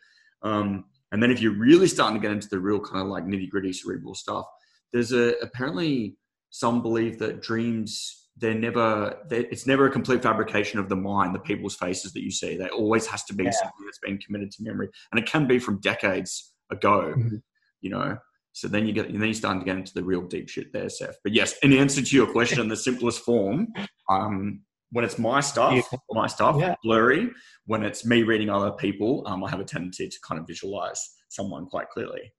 Um, 0.44 0.86
and 1.12 1.24
then 1.24 1.32
if 1.32 1.42
you're 1.42 1.58
really 1.58 1.88
starting 1.88 2.20
to 2.20 2.26
get 2.26 2.34
into 2.34 2.50
the 2.50 2.60
real 2.60 2.80
kind 2.80 3.02
of 3.02 3.08
like 3.08 3.26
nitty 3.26 3.50
gritty 3.50 3.74
cerebral 3.74 4.16
stuff, 4.16 4.46
there's 4.94 5.12
a 5.12 5.34
apparently 5.42 6.18
some 6.50 6.82
believe 6.82 7.20
that 7.20 7.42
dreams 7.42 8.28
they're 8.38 8.54
never 8.54 9.18
they're, 9.30 9.46
it's 9.52 9.66
never 9.66 9.88
a 9.88 9.92
complete 9.92 10.22
fabrication 10.22 10.80
of 10.80 10.90
the 10.90 10.96
mind 10.96 11.34
the 11.34 11.40
people's 11.40 11.76
faces 11.76 12.14
that 12.14 12.24
you 12.24 12.32
see 12.32 12.56
there 12.56 12.70
always 12.70 13.06
has 13.06 13.24
to 13.24 13.34
be 13.34 13.44
yeah. 13.44 13.52
something 13.52 13.86
that's 13.86 14.00
been 14.00 14.18
committed 14.20 14.52
to 14.52 14.64
memory 14.64 14.88
and 15.12 15.20
it 15.20 15.26
can 15.26 15.48
be 15.48 15.60
from 15.60 15.80
decades 15.82 16.54
ago 16.72 17.14
mm-hmm. 17.18 17.38
you 17.82 17.90
know 17.90 18.18
so 18.54 18.68
then 18.68 18.88
you 18.88 18.94
get 18.94 19.12
then 19.12 19.28
you 19.28 19.34
starting 19.34 19.60
to 19.60 19.66
get 19.66 19.78
into 19.78 19.94
the 19.94 20.04
real 20.04 20.22
deep 20.22 20.50
shit 20.50 20.72
there 20.72 20.90
Seth 20.90 21.18
but 21.24 21.34
yes 21.34 21.58
in 21.60 21.74
answer 21.74 22.02
to 22.02 22.16
your 22.16 22.32
question 22.32 22.60
in 22.60 22.68
the 22.68 22.78
simplest 22.78 23.22
form 23.22 23.68
um 24.10 24.62
when 24.92 25.04
it's 25.04 25.18
my 25.18 25.40
stuff, 25.40 25.94
my 26.12 26.28
stuff, 26.28 26.58
yeah. 26.60 26.76
blurry. 26.84 27.30
When 27.66 27.84
it's 27.84 28.06
me 28.06 28.24
reading 28.24 28.50
other 28.50 28.72
people, 28.72 29.24
um, 29.28 29.44
I 29.44 29.50
have 29.50 29.60
a 29.60 29.66
tendency 29.66 30.08
to 30.08 30.18
kind 30.26 30.40
of 30.40 30.48
visualize 30.48 31.16
someone 31.30 31.66
quite 31.66 31.90
clearly. 31.90 32.34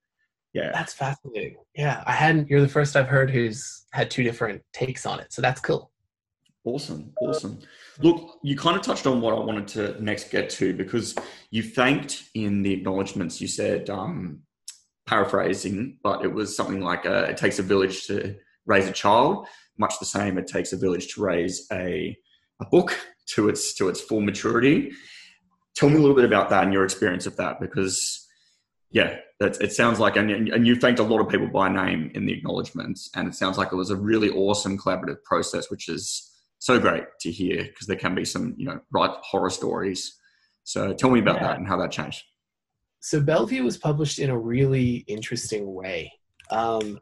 Yeah, 0.54 0.70
that's 0.72 0.94
fascinating. 0.94 1.56
Yeah, 1.74 2.02
I 2.06 2.12
hadn't. 2.12 2.48
You're 2.48 2.62
the 2.62 2.68
first 2.68 2.96
I've 2.96 3.08
heard 3.08 3.30
who's 3.30 3.84
had 3.92 4.10
two 4.10 4.22
different 4.22 4.62
takes 4.72 5.04
on 5.04 5.20
it, 5.20 5.32
so 5.32 5.42
that's 5.42 5.60
cool. 5.60 5.92
Awesome, 6.64 7.12
awesome. 7.20 7.58
Look, 8.00 8.38
you 8.42 8.56
kind 8.56 8.76
of 8.76 8.82
touched 8.82 9.06
on 9.06 9.20
what 9.20 9.34
I 9.34 9.38
wanted 9.38 9.68
to 9.68 10.02
next 10.02 10.30
get 10.30 10.50
to 10.50 10.74
because 10.74 11.14
you 11.50 11.62
thanked 11.62 12.24
in 12.34 12.62
the 12.62 12.72
acknowledgements. 12.72 13.40
You 13.40 13.48
said, 13.48 13.90
um, 13.90 14.40
paraphrasing, 15.06 15.98
but 16.02 16.24
it 16.24 16.32
was 16.32 16.54
something 16.54 16.80
like 16.80 17.06
uh, 17.06 17.26
it 17.28 17.36
takes 17.36 17.58
a 17.58 17.62
village 17.62 18.06
to 18.06 18.36
raise 18.66 18.86
a 18.86 18.92
child. 18.92 19.46
Much 19.78 19.98
the 19.98 20.06
same, 20.06 20.38
it 20.38 20.46
takes 20.46 20.72
a 20.72 20.76
village 20.76 21.14
to 21.14 21.22
raise 21.22 21.66
a 21.72 22.16
a 22.60 22.66
book 22.66 22.98
to 23.34 23.48
its 23.48 23.74
to 23.74 23.88
its 23.88 24.00
full 24.00 24.20
maturity. 24.20 24.90
Tell 25.76 25.88
me 25.88 25.96
a 25.96 26.00
little 26.00 26.16
bit 26.16 26.24
about 26.24 26.50
that 26.50 26.64
and 26.64 26.72
your 26.72 26.84
experience 26.84 27.26
of 27.26 27.36
that, 27.36 27.60
because 27.60 28.26
yeah, 28.90 29.18
it 29.40 29.72
sounds 29.72 30.00
like 30.00 30.16
and, 30.16 30.30
and 30.30 30.66
you 30.66 30.74
thanked 30.74 30.98
a 30.98 31.04
lot 31.04 31.20
of 31.20 31.28
people 31.28 31.48
by 31.48 31.68
name 31.68 32.10
in 32.14 32.26
the 32.26 32.32
acknowledgements, 32.32 33.10
and 33.14 33.28
it 33.28 33.34
sounds 33.34 33.58
like 33.58 33.72
it 33.72 33.76
was 33.76 33.90
a 33.90 33.96
really 33.96 34.30
awesome 34.30 34.78
collaborative 34.78 35.22
process, 35.24 35.70
which 35.70 35.88
is 35.88 36.24
so 36.58 36.80
great 36.80 37.04
to 37.20 37.30
hear 37.30 37.62
because 37.62 37.86
there 37.86 37.96
can 37.96 38.14
be 38.14 38.24
some, 38.24 38.54
you 38.56 38.66
know, 38.66 38.80
right 38.92 39.10
horror 39.22 39.50
stories. 39.50 40.18
So 40.64 40.92
tell 40.92 41.10
me 41.10 41.20
about 41.20 41.36
yeah. 41.36 41.48
that 41.48 41.58
and 41.58 41.68
how 41.68 41.76
that 41.76 41.92
changed. 41.92 42.24
So 43.00 43.20
Bellevue 43.20 43.62
was 43.62 43.78
published 43.78 44.18
in 44.18 44.30
a 44.30 44.38
really 44.38 45.04
interesting 45.06 45.72
way. 45.72 46.12
Um, 46.50 46.98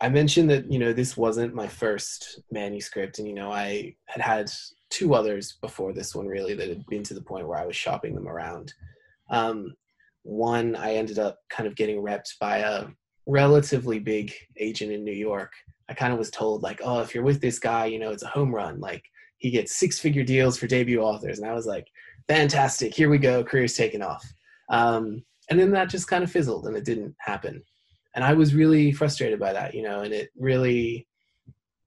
I 0.00 0.08
mentioned 0.10 0.50
that 0.50 0.70
you 0.70 0.78
know 0.78 0.92
this 0.92 1.16
wasn't 1.16 1.54
my 1.54 1.66
first 1.66 2.40
manuscript, 2.50 3.18
and 3.18 3.26
you 3.26 3.34
know 3.34 3.50
I 3.50 3.94
had 4.06 4.20
had 4.20 4.50
two 4.90 5.14
others 5.14 5.58
before 5.60 5.92
this 5.92 6.14
one 6.14 6.26
really 6.26 6.54
that 6.54 6.68
had 6.68 6.86
been 6.86 7.02
to 7.04 7.14
the 7.14 7.22
point 7.22 7.48
where 7.48 7.58
I 7.58 7.66
was 7.66 7.76
shopping 7.76 8.14
them 8.14 8.28
around. 8.28 8.72
Um, 9.30 9.74
one 10.22 10.76
I 10.76 10.94
ended 10.94 11.18
up 11.18 11.38
kind 11.50 11.66
of 11.66 11.76
getting 11.76 12.02
repped 12.02 12.38
by 12.40 12.58
a 12.58 12.86
relatively 13.26 13.98
big 13.98 14.32
agent 14.58 14.92
in 14.92 15.02
New 15.04 15.12
York. 15.12 15.52
I 15.88 15.94
kind 15.94 16.12
of 16.12 16.18
was 16.18 16.30
told 16.30 16.62
like, 16.62 16.80
oh, 16.84 17.00
if 17.00 17.14
you're 17.14 17.24
with 17.24 17.40
this 17.40 17.58
guy, 17.58 17.86
you 17.86 17.98
know, 17.98 18.10
it's 18.10 18.22
a 18.22 18.28
home 18.28 18.54
run. 18.54 18.80
Like 18.80 19.02
he 19.38 19.50
gets 19.50 19.76
six 19.76 19.98
figure 19.98 20.24
deals 20.24 20.58
for 20.58 20.66
debut 20.66 21.00
authors, 21.00 21.38
and 21.38 21.48
I 21.48 21.54
was 21.54 21.66
like, 21.66 21.86
fantastic, 22.28 22.94
here 22.94 23.08
we 23.08 23.18
go, 23.18 23.42
career's 23.42 23.76
taken 23.76 24.02
off. 24.02 24.24
Um, 24.68 25.24
and 25.48 25.58
then 25.58 25.70
that 25.70 25.88
just 25.88 26.08
kind 26.08 26.22
of 26.22 26.30
fizzled, 26.30 26.66
and 26.66 26.76
it 26.76 26.84
didn't 26.84 27.14
happen 27.18 27.62
and 28.16 28.24
I 28.24 28.32
was 28.32 28.54
really 28.54 28.90
frustrated 28.92 29.38
by 29.38 29.52
that, 29.52 29.74
you 29.74 29.82
know, 29.82 30.00
and 30.00 30.12
it 30.12 30.30
really 30.36 31.06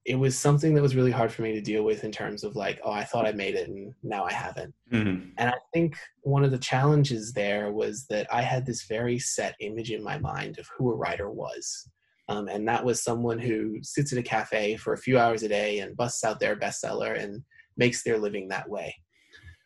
it 0.06 0.16
was 0.16 0.38
something 0.38 0.74
that 0.74 0.82
was 0.82 0.96
really 0.96 1.12
hard 1.12 1.32
for 1.32 1.42
me 1.42 1.54
to 1.54 1.62
deal 1.62 1.84
with 1.84 2.04
in 2.04 2.12
terms 2.12 2.44
of 2.44 2.56
like, 2.56 2.80
oh, 2.84 2.92
I 2.92 3.04
thought 3.04 3.28
I 3.28 3.32
made 3.32 3.56
it 3.56 3.68
and 3.68 3.94
now 4.02 4.24
I 4.24 4.32
haven't. 4.32 4.74
Mm-hmm. 4.92 5.30
And 5.38 5.50
I 5.50 5.56
think 5.74 5.98
one 6.22 6.44
of 6.44 6.52
the 6.52 6.58
challenges 6.58 7.34
there 7.34 7.72
was 7.72 8.08
that 8.08 8.26
I 8.34 8.42
had 8.42 8.66
this 8.66 8.86
very 8.86 9.20
set 9.20 9.56
image 9.60 9.92
in 9.92 10.04
my 10.04 10.18
mind 10.18 10.58
of 10.58 10.68
who 10.76 10.90
a 10.90 10.96
writer 10.96 11.30
was. 11.30 11.90
Um, 12.28 12.48
and 12.48 12.68
that 12.68 12.84
was 12.84 13.04
someone 13.04 13.40
who 13.40 13.78
sits 13.84 14.14
at 14.14 14.20
a 14.20 14.24
cafe 14.24 14.78
for 14.78 14.94
a 14.94 14.98
few 14.98 15.20
hours 15.20 15.44
a 15.44 15.50
day 15.50 15.80
and 15.80 15.98
busts 15.98 16.24
out 16.24 16.40
their 16.40 16.56
bestseller 16.56 17.22
and 17.22 17.44
makes 17.76 18.02
their 18.02 18.18
living 18.18 18.48
that 18.48 18.70
way. 18.70 18.96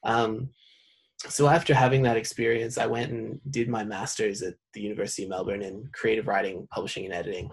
Um, 0.04 0.50
so 1.30 1.48
after 1.48 1.74
having 1.74 2.04
that 2.04 2.18
experience, 2.18 2.78
I 2.78 2.86
went 2.86 3.12
and 3.12 3.40
did 3.50 3.70
my 3.70 3.84
master's 3.84 4.42
at 4.42 4.56
the 4.74 4.82
University 4.82 5.24
of 5.24 5.30
Melbourne 5.30 5.62
in 5.62 5.90
creative 5.94 6.28
writing, 6.28 6.68
publishing, 6.72 7.06
and 7.06 7.14
editing. 7.14 7.50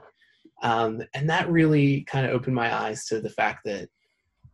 Um, 0.63 1.03
and 1.15 1.29
that 1.31 1.49
really 1.49 2.03
kind 2.03 2.27
of 2.27 2.33
opened 2.33 2.55
my 2.55 2.75
eyes 2.75 3.07
to 3.07 3.21
the 3.21 3.31
fact 3.31 3.61
that 3.65 3.89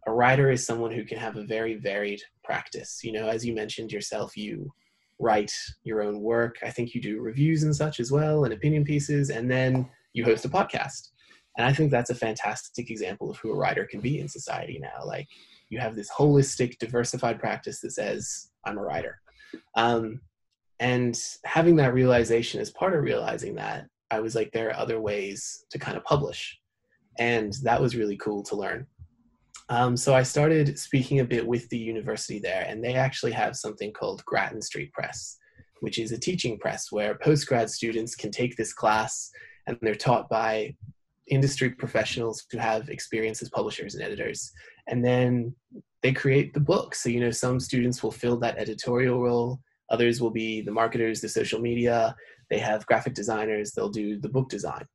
a 0.07 0.13
writer 0.13 0.51
is 0.51 0.65
someone 0.65 0.93
who 0.93 1.05
can 1.05 1.19
have 1.19 1.37
a 1.37 1.45
very 1.45 1.75
varied 1.75 2.21
practice. 2.45 3.01
You 3.03 3.13
know, 3.13 3.29
as 3.29 3.45
you 3.45 3.55
mentioned 3.55 3.91
yourself, 3.91 4.37
you 4.37 4.71
write 5.19 5.53
your 5.83 6.03
own 6.03 6.21
work. 6.21 6.57
I 6.63 6.71
think 6.71 6.95
you 6.95 7.01
do 7.01 7.21
reviews 7.21 7.63
and 7.65 7.75
such 7.75 7.99
as 8.01 8.13
well, 8.13 8.45
and 8.45 8.53
opinion 8.53 8.85
pieces, 8.85 9.31
and 9.31 9.51
then 9.51 9.89
you 10.13 10.25
host 10.25 10.45
a 10.45 10.49
podcast. 10.49 11.09
And 11.57 11.67
I 11.67 11.73
think 11.73 11.91
that's 11.91 12.11
a 12.11 12.15
fantastic 12.15 12.91
example 12.91 13.31
of 13.31 13.39
who 13.39 13.51
a 13.51 13.57
writer 13.57 13.87
can 13.91 14.01
be 14.01 14.21
in 14.21 14.29
society 14.29 14.79
now. 14.81 15.05
Like, 15.05 15.27
you 15.71 15.81
have 15.81 15.97
this 15.97 16.11
holistic, 16.11 16.79
diversified 16.79 17.41
practice 17.41 17.81
that 17.81 17.93
says, 17.93 18.51
I'm 18.67 18.79
a 18.79 18.83
writer. 18.83 19.19
Um, 19.77 20.21
and 20.81 21.19
having 21.45 21.77
that 21.77 21.95
realization 21.95 22.61
as 22.61 22.71
part 22.71 22.95
of 22.95 23.03
realizing 23.03 23.55
that, 23.55 23.87
I 24.11 24.21
was 24.21 24.35
like, 24.35 24.53
there 24.53 24.69
are 24.69 24.77
other 24.77 25.01
ways 25.01 25.65
to 25.71 25.79
kind 25.79 25.97
of 25.97 26.05
publish. 26.05 26.59
And 27.19 27.55
that 27.63 27.81
was 27.81 27.97
really 27.97 28.17
cool 28.19 28.43
to 28.45 28.57
learn. 28.57 28.87
Um, 29.69 29.97
so 29.97 30.15
I 30.15 30.23
started 30.23 30.79
speaking 30.79 31.21
a 31.21 31.25
bit 31.25 31.45
with 31.45 31.69
the 31.71 31.79
university 31.79 32.39
there, 32.39 32.65
and 32.69 32.85
they 32.85 32.95
actually 32.95 33.33
have 33.33 33.57
something 33.57 33.93
called 33.93 34.25
Grattan 34.25 34.63
Street 34.63 34.93
Press, 34.93 35.39
which 35.81 35.99
is 35.99 36.13
a 36.13 36.19
teaching 36.19 36.59
press 36.59 36.93
where 36.93 37.19
postgrad 37.19 37.69
students 37.69 38.15
can 38.15 38.31
take 38.31 38.57
this 38.57 38.73
class 38.73 39.31
and 39.67 39.77
they're 39.83 39.95
taught 39.95 40.29
by 40.29 40.75
industry 41.29 41.71
professionals 41.71 42.47
who 42.51 42.59
have 42.59 42.89
experience 42.89 43.43
as 43.43 43.51
publishers 43.51 43.95
and 43.95 44.05
editors. 44.05 44.53
And 44.87 45.05
then 45.05 45.55
they 46.07 46.13
create 46.13 46.55
the 46.55 46.61
book. 46.61 46.95
So, 46.95 47.09
you 47.09 47.19
know, 47.19 47.33
some 47.33 47.59
students 47.59 48.01
will 48.01 48.13
fill 48.13 48.37
that 48.37 48.59
editorial 48.59 49.21
role, 49.21 49.61
others 49.91 50.21
will 50.21 50.31
be 50.31 50.61
the 50.61 50.71
marketers, 50.71 51.21
the 51.21 51.29
social 51.29 51.61
media. 51.61 52.15
They 52.49 52.61
have 52.61 52.87
graphic 52.87 53.15
designers, 53.15 53.73
they'll 53.73 53.89
do 53.89 54.17
the 54.21 54.29
book 54.29 54.49
design. 54.49 54.87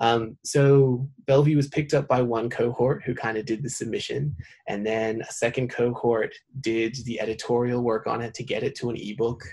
Um, 0.00 0.36
so 0.44 1.08
Bellevue 1.28 1.54
was 1.54 1.68
picked 1.68 1.94
up 1.94 2.08
by 2.08 2.20
one 2.20 2.50
cohort 2.50 3.04
who 3.04 3.14
kind 3.14 3.38
of 3.38 3.46
did 3.46 3.62
the 3.62 3.70
submission, 3.70 4.34
and 4.66 4.84
then 4.84 5.22
a 5.22 5.32
second 5.32 5.70
cohort 5.70 6.34
did 6.60 6.96
the 7.04 7.20
editorial 7.20 7.82
work 7.82 8.08
on 8.08 8.20
it 8.20 8.34
to 8.34 8.42
get 8.42 8.64
it 8.64 8.74
to 8.78 8.90
an 8.90 8.96
ebook, 8.96 9.44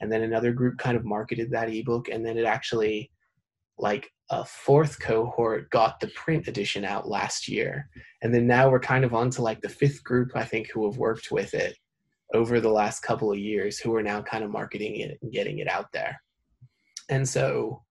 and 0.00 0.10
then 0.10 0.22
another 0.22 0.52
group 0.52 0.78
kind 0.78 0.96
of 0.96 1.04
marketed 1.04 1.50
that 1.50 1.68
ebook, 1.68 2.08
and 2.08 2.24
then 2.24 2.38
it 2.38 2.44
actually 2.44 3.10
like 3.76 4.08
a 4.30 4.44
fourth 4.44 5.00
cohort 5.00 5.68
got 5.70 5.98
the 5.98 6.06
print 6.08 6.46
edition 6.46 6.84
out 6.84 7.08
last 7.08 7.48
year. 7.48 7.88
And 8.22 8.32
then 8.32 8.46
now 8.46 8.70
we're 8.70 8.80
kind 8.80 9.04
of 9.04 9.12
on 9.12 9.30
to 9.30 9.42
like 9.42 9.60
the 9.60 9.68
fifth 9.68 10.04
group, 10.04 10.30
I 10.34 10.44
think, 10.44 10.70
who 10.70 10.88
have 10.88 10.98
worked 10.98 11.32
with 11.32 11.52
it 11.52 11.76
over 12.32 12.60
the 12.60 12.70
last 12.70 13.00
couple 13.00 13.32
of 13.32 13.38
years, 13.38 13.78
who 13.78 13.94
are 13.96 14.02
now 14.02 14.22
kind 14.22 14.44
of 14.44 14.50
marketing 14.50 14.96
it 14.96 15.18
and 15.20 15.32
getting 15.32 15.58
it 15.58 15.68
out 15.68 15.90
there. 15.92 16.20
And 17.08 17.28
so 17.28 17.82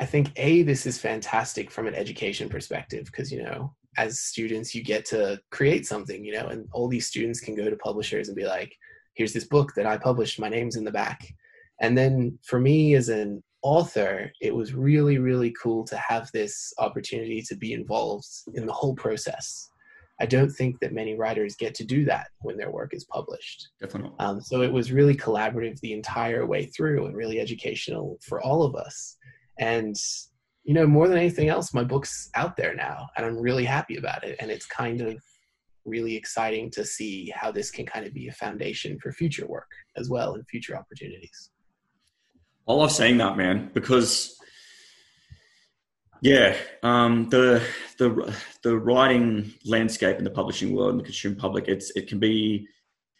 I 0.00 0.06
think, 0.06 0.32
A, 0.36 0.62
this 0.62 0.86
is 0.86 0.98
fantastic 0.98 1.70
from 1.70 1.86
an 1.86 1.94
education 1.94 2.48
perspective 2.48 3.04
because, 3.06 3.30
you 3.30 3.42
know, 3.42 3.74
as 3.98 4.20
students, 4.20 4.74
you 4.74 4.82
get 4.82 5.04
to 5.06 5.38
create 5.50 5.86
something, 5.86 6.24
you 6.24 6.32
know, 6.32 6.46
and 6.46 6.66
all 6.72 6.88
these 6.88 7.06
students 7.06 7.40
can 7.40 7.54
go 7.54 7.68
to 7.68 7.76
publishers 7.76 8.28
and 8.28 8.36
be 8.36 8.46
like, 8.46 8.74
here's 9.14 9.32
this 9.34 9.44
book 9.44 9.74
that 9.74 9.86
I 9.86 9.98
published, 9.98 10.40
my 10.40 10.48
name's 10.48 10.76
in 10.76 10.84
the 10.84 10.92
back. 10.92 11.28
And 11.80 11.98
then 11.98 12.38
for 12.44 12.58
me 12.58 12.94
as 12.94 13.08
an 13.08 13.42
author, 13.62 14.30
it 14.40 14.54
was 14.54 14.74
really, 14.74 15.18
really 15.18 15.54
cool 15.60 15.84
to 15.84 15.96
have 15.96 16.30
this 16.32 16.72
opportunity 16.78 17.42
to 17.42 17.56
be 17.56 17.72
involved 17.72 18.28
in 18.54 18.66
the 18.66 18.72
whole 18.72 18.94
process. 18.94 19.70
I 20.20 20.26
don't 20.26 20.50
think 20.50 20.80
that 20.80 20.92
many 20.92 21.16
writers 21.16 21.54
get 21.54 21.74
to 21.76 21.84
do 21.84 22.04
that 22.06 22.28
when 22.40 22.56
their 22.56 22.72
work 22.72 22.92
is 22.92 23.04
published. 23.04 23.68
Definitely. 23.80 24.16
Um, 24.18 24.40
so 24.40 24.62
it 24.62 24.72
was 24.72 24.90
really 24.90 25.16
collaborative 25.16 25.78
the 25.80 25.92
entire 25.92 26.44
way 26.44 26.66
through 26.66 27.06
and 27.06 27.16
really 27.16 27.40
educational 27.40 28.18
for 28.22 28.42
all 28.42 28.64
of 28.64 28.74
us. 28.74 29.16
And, 29.58 29.94
you 30.64 30.74
know, 30.74 30.86
more 30.86 31.06
than 31.06 31.18
anything 31.18 31.48
else, 31.48 31.72
my 31.72 31.84
book's 31.84 32.30
out 32.34 32.56
there 32.56 32.74
now 32.74 33.08
and 33.16 33.24
I'm 33.24 33.38
really 33.38 33.64
happy 33.64 33.96
about 33.96 34.24
it. 34.24 34.36
And 34.40 34.50
it's 34.50 34.66
kind 34.66 35.00
of 35.00 35.22
really 35.84 36.16
exciting 36.16 36.70
to 36.72 36.84
see 36.84 37.32
how 37.34 37.52
this 37.52 37.70
can 37.70 37.86
kind 37.86 38.04
of 38.04 38.12
be 38.12 38.28
a 38.28 38.32
foundation 38.32 38.98
for 39.00 39.12
future 39.12 39.46
work 39.46 39.70
as 39.96 40.10
well 40.10 40.34
and 40.34 40.46
future 40.48 40.76
opportunities. 40.76 41.50
I 42.68 42.74
love 42.74 42.92
saying 42.92 43.16
that, 43.18 43.38
man, 43.38 43.70
because 43.72 44.38
yeah, 46.20 46.56
um, 46.82 47.28
the 47.30 47.62
the 47.98 48.36
the 48.62 48.76
writing 48.76 49.54
landscape 49.64 50.18
in 50.18 50.24
the 50.24 50.30
publishing 50.30 50.74
world 50.74 50.90
and 50.90 51.00
the 51.00 51.04
consumer 51.04 51.36
public, 51.36 51.66
it's 51.68 51.90
it 51.96 52.08
can 52.08 52.18
be 52.18 52.68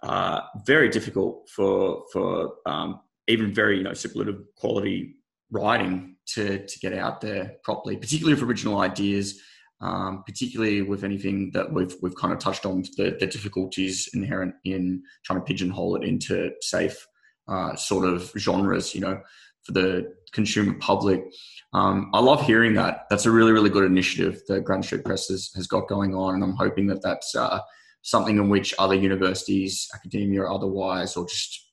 uh, 0.02 0.40
very 0.66 0.90
difficult 0.90 1.48
for 1.48 2.04
for 2.12 2.54
um, 2.66 3.00
even 3.26 3.54
very 3.54 3.78
you 3.78 3.84
know 3.84 3.94
superlative 3.94 4.42
quality 4.56 5.16
writing 5.50 6.16
to 6.34 6.66
to 6.66 6.78
get 6.80 6.92
out 6.92 7.20
there 7.22 7.56
properly, 7.62 7.96
particularly 7.96 8.34
with 8.34 8.48
original 8.48 8.80
ideas. 8.80 9.40
Um, 9.80 10.24
particularly 10.26 10.82
with 10.82 11.04
anything 11.04 11.52
that 11.52 11.72
we've 11.72 11.94
we've 12.02 12.16
kind 12.16 12.32
of 12.32 12.40
touched 12.40 12.66
on 12.66 12.82
the, 12.96 13.16
the 13.20 13.28
difficulties 13.28 14.08
inherent 14.12 14.56
in 14.64 15.04
trying 15.24 15.38
to 15.38 15.44
pigeonhole 15.44 15.94
it 15.94 16.02
into 16.02 16.50
safe 16.60 17.06
uh, 17.48 17.74
sort 17.76 18.06
of 18.06 18.32
genres, 18.36 18.94
you 18.94 19.00
know, 19.00 19.20
for 19.62 19.72
the 19.72 20.14
consumer 20.32 20.74
public. 20.80 21.24
Um, 21.72 22.10
I 22.14 22.20
love 22.20 22.44
hearing 22.44 22.74
that. 22.74 23.06
That's 23.10 23.26
a 23.26 23.30
really, 23.30 23.52
really 23.52 23.70
good 23.70 23.84
initiative 23.84 24.40
that 24.48 24.64
Grattan 24.64 24.82
Street 24.82 25.04
Press 25.04 25.28
has, 25.28 25.50
has 25.54 25.66
got 25.66 25.88
going 25.88 26.14
on, 26.14 26.34
and 26.34 26.44
I'm 26.44 26.56
hoping 26.56 26.86
that 26.88 27.02
that's 27.02 27.34
uh, 27.34 27.60
something 28.02 28.38
in 28.38 28.48
which 28.48 28.74
other 28.78 28.94
universities, 28.94 29.88
academia 29.94 30.42
or 30.42 30.50
otherwise, 30.50 31.16
or 31.16 31.26
just 31.26 31.68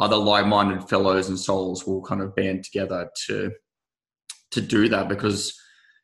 other 0.00 0.16
like-minded 0.16 0.88
fellows 0.88 1.28
and 1.28 1.38
souls 1.38 1.86
will 1.86 2.02
kind 2.02 2.22
of 2.22 2.34
band 2.34 2.64
together 2.64 3.08
to 3.26 3.52
to 4.50 4.60
do 4.60 4.88
that 4.88 5.08
because 5.08 5.56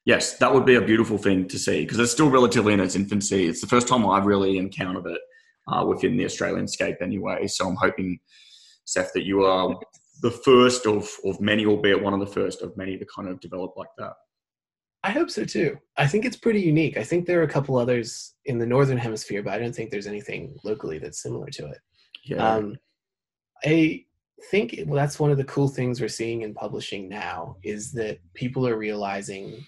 yes 0.05 0.37
that 0.39 0.53
would 0.53 0.67
be 0.67 0.77
a 0.77 0.81
beautiful 0.81 1.19
thing 1.19 1.49
to 1.49 1.59
see 1.59 1.81
because 1.81 1.99
it's 1.99 2.13
still 2.13 2.31
relatively 2.31 2.73
in 2.75 2.79
its 2.79 2.95
infancy 2.95 3.47
it's 3.49 3.61
the 3.61 3.67
first 3.67 3.89
time 3.89 4.07
i've 4.07 4.27
really 4.27 4.59
encountered 4.59 5.07
it 5.07 5.21
uh, 5.69 5.85
within 5.85 6.17
the 6.17 6.25
australian 6.25 6.69
scape 6.69 6.97
anyway 7.01 7.47
so 7.47 7.67
i'm 7.67 7.77
hoping 7.77 8.19
Seth, 8.87 9.13
that 9.13 9.25
you 9.25 9.45
are 9.45 9.79
the 10.23 10.31
first 10.31 10.87
of, 10.87 11.11
of 11.25 11.41
many, 11.41 11.67
albeit 11.67 12.03
one 12.03 12.15
of 12.15 12.21
the 12.21 12.27
first 12.27 12.63
of 12.63 12.77
many 12.77 12.97
to 12.97 13.07
kind 13.15 13.29
of 13.29 13.41
develop 13.41 13.75
like 13.77 13.91
that. 13.99 14.15
I 15.03 15.11
hope 15.11 15.31
so 15.31 15.45
too. 15.45 15.77
I 15.97 16.07
think 16.07 16.25
it's 16.25 16.37
pretty 16.37 16.61
unique. 16.61 16.97
I 16.97 17.05
think 17.05 17.27
there 17.27 17.39
are 17.41 17.45
a 17.45 17.49
couple 17.49 17.77
others 17.77 18.35
in 18.47 18.59
the 18.59 18.67
northern 18.67 18.99
hemisphere, 18.99 19.43
but 19.43 19.53
I 19.53 19.59
don't 19.59 19.75
think 19.75 19.91
there's 19.91 20.07
anything 20.07 20.57
locally 20.65 20.99
that's 20.99 21.23
similar 21.23 21.47
to 21.49 21.67
it. 21.67 21.79
Yeah. 22.25 22.55
Um, 22.55 22.77
I 23.65 24.05
think 24.51 24.81
well, 24.87 24.97
that's 24.97 25.21
one 25.21 25.31
of 25.31 25.37
the 25.37 25.45
cool 25.45 25.69
things 25.69 26.01
we're 26.01 26.09
seeing 26.09 26.43
in 26.43 26.55
publishing 26.55 27.09
now 27.09 27.57
is 27.63 27.93
that 27.93 28.19
people 28.35 28.67
are 28.67 28.77
realizing 28.77 29.65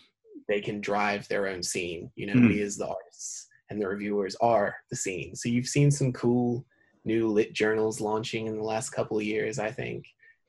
they 0.49 0.61
can 0.61 0.81
drive 0.81 1.29
their 1.29 1.47
own 1.47 1.63
scene. 1.63 2.11
You 2.17 2.27
know, 2.27 2.35
mm. 2.35 2.49
we 2.49 2.63
as 2.63 2.77
the 2.77 2.89
artists 2.89 3.47
and 3.71 3.81
the 3.81 3.87
reviewers 3.87 4.35
are 4.41 4.75
the 4.91 4.97
scene. 4.97 5.37
So 5.37 5.49
you've 5.49 5.67
seen 5.67 5.91
some 5.91 6.13
cool 6.13 6.65
new 7.09 7.27
lit 7.27 7.53
journals 7.55 8.01
launching 8.01 8.47
in 8.47 8.57
the 8.57 8.63
last 8.63 8.91
couple 8.91 9.19
of 9.19 9.25
years, 9.25 9.59
I 9.59 9.73
think. 9.73 10.05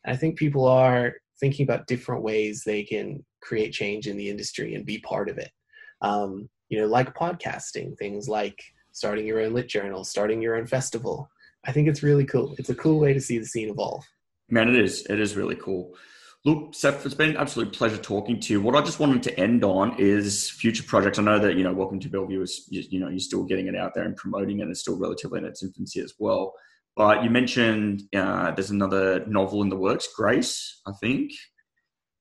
I 0.05 0.15
think 0.15 0.37
people 0.37 0.67
are 0.67 1.15
thinking 1.39 1.63
about 1.63 1.87
different 1.87 2.21
ways 2.21 2.63
they 2.63 2.83
can 2.83 3.25
create 3.41 3.71
change 3.71 4.07
in 4.07 4.17
the 4.17 4.29
industry 4.29 4.75
and 4.75 4.85
be 4.85 4.99
part 4.99 5.29
of 5.29 5.37
it. 5.37 5.51
Um, 6.01 6.49
you 6.67 6.79
know, 6.79 6.87
like 6.87 7.15
podcasting, 7.15 7.97
things 7.97 8.29
like 8.29 8.61
starting 8.91 9.25
your 9.25 9.41
own 9.41 9.53
lit 9.53 9.69
journal, 9.69 10.03
starting 10.03 10.41
your 10.41 10.55
own 10.57 10.67
festival. 10.67 11.31
I 11.65 11.71
think 11.71 11.87
it's 11.87 12.03
really 12.03 12.25
cool. 12.25 12.55
It's 12.59 12.69
a 12.69 12.75
cool 12.75 12.99
way 12.99 13.13
to 13.13 13.21
see 13.21 13.39
the 13.39 13.45
scene 13.45 13.69
evolve. 13.69 14.05
Man, 14.49 14.69
it 14.69 14.75
is. 14.75 15.05
It 15.09 15.19
is 15.19 15.35
really 15.35 15.55
cool. 15.55 15.95
Look, 16.45 16.73
Seth, 16.73 17.05
it's 17.05 17.15
been 17.15 17.31
an 17.31 17.37
absolute 17.37 17.73
pleasure 17.73 17.97
talking 17.97 18.39
to 18.39 18.53
you. 18.53 18.61
What 18.61 18.75
I 18.75 18.81
just 18.81 18.99
wanted 18.99 19.21
to 19.23 19.37
end 19.37 19.65
on 19.65 19.99
is 19.99 20.49
future 20.49 20.83
projects. 20.83 21.19
I 21.19 21.23
know 21.23 21.37
that, 21.37 21.57
you 21.57 21.63
know, 21.63 21.73
Welcome 21.73 21.99
to 21.99 22.09
Bellevue 22.09 22.41
is, 22.41 22.65
you 22.69 22.99
know, 23.01 23.09
you're 23.09 23.19
still 23.19 23.43
getting 23.43 23.67
it 23.67 23.75
out 23.75 23.93
there 23.93 24.05
and 24.05 24.15
promoting 24.15 24.61
it. 24.61 24.69
It's 24.69 24.79
still 24.79 24.97
relatively 24.97 25.39
in 25.39 25.45
its 25.45 25.63
infancy 25.63 25.99
as 25.99 26.13
well. 26.17 26.53
But 26.95 27.23
you 27.23 27.29
mentioned 27.29 28.03
uh, 28.15 28.51
there's 28.51 28.71
another 28.71 29.25
novel 29.25 29.61
in 29.63 29.69
the 29.69 29.75
works, 29.75 30.07
Grace, 30.15 30.81
I 30.87 30.93
think. 31.01 31.31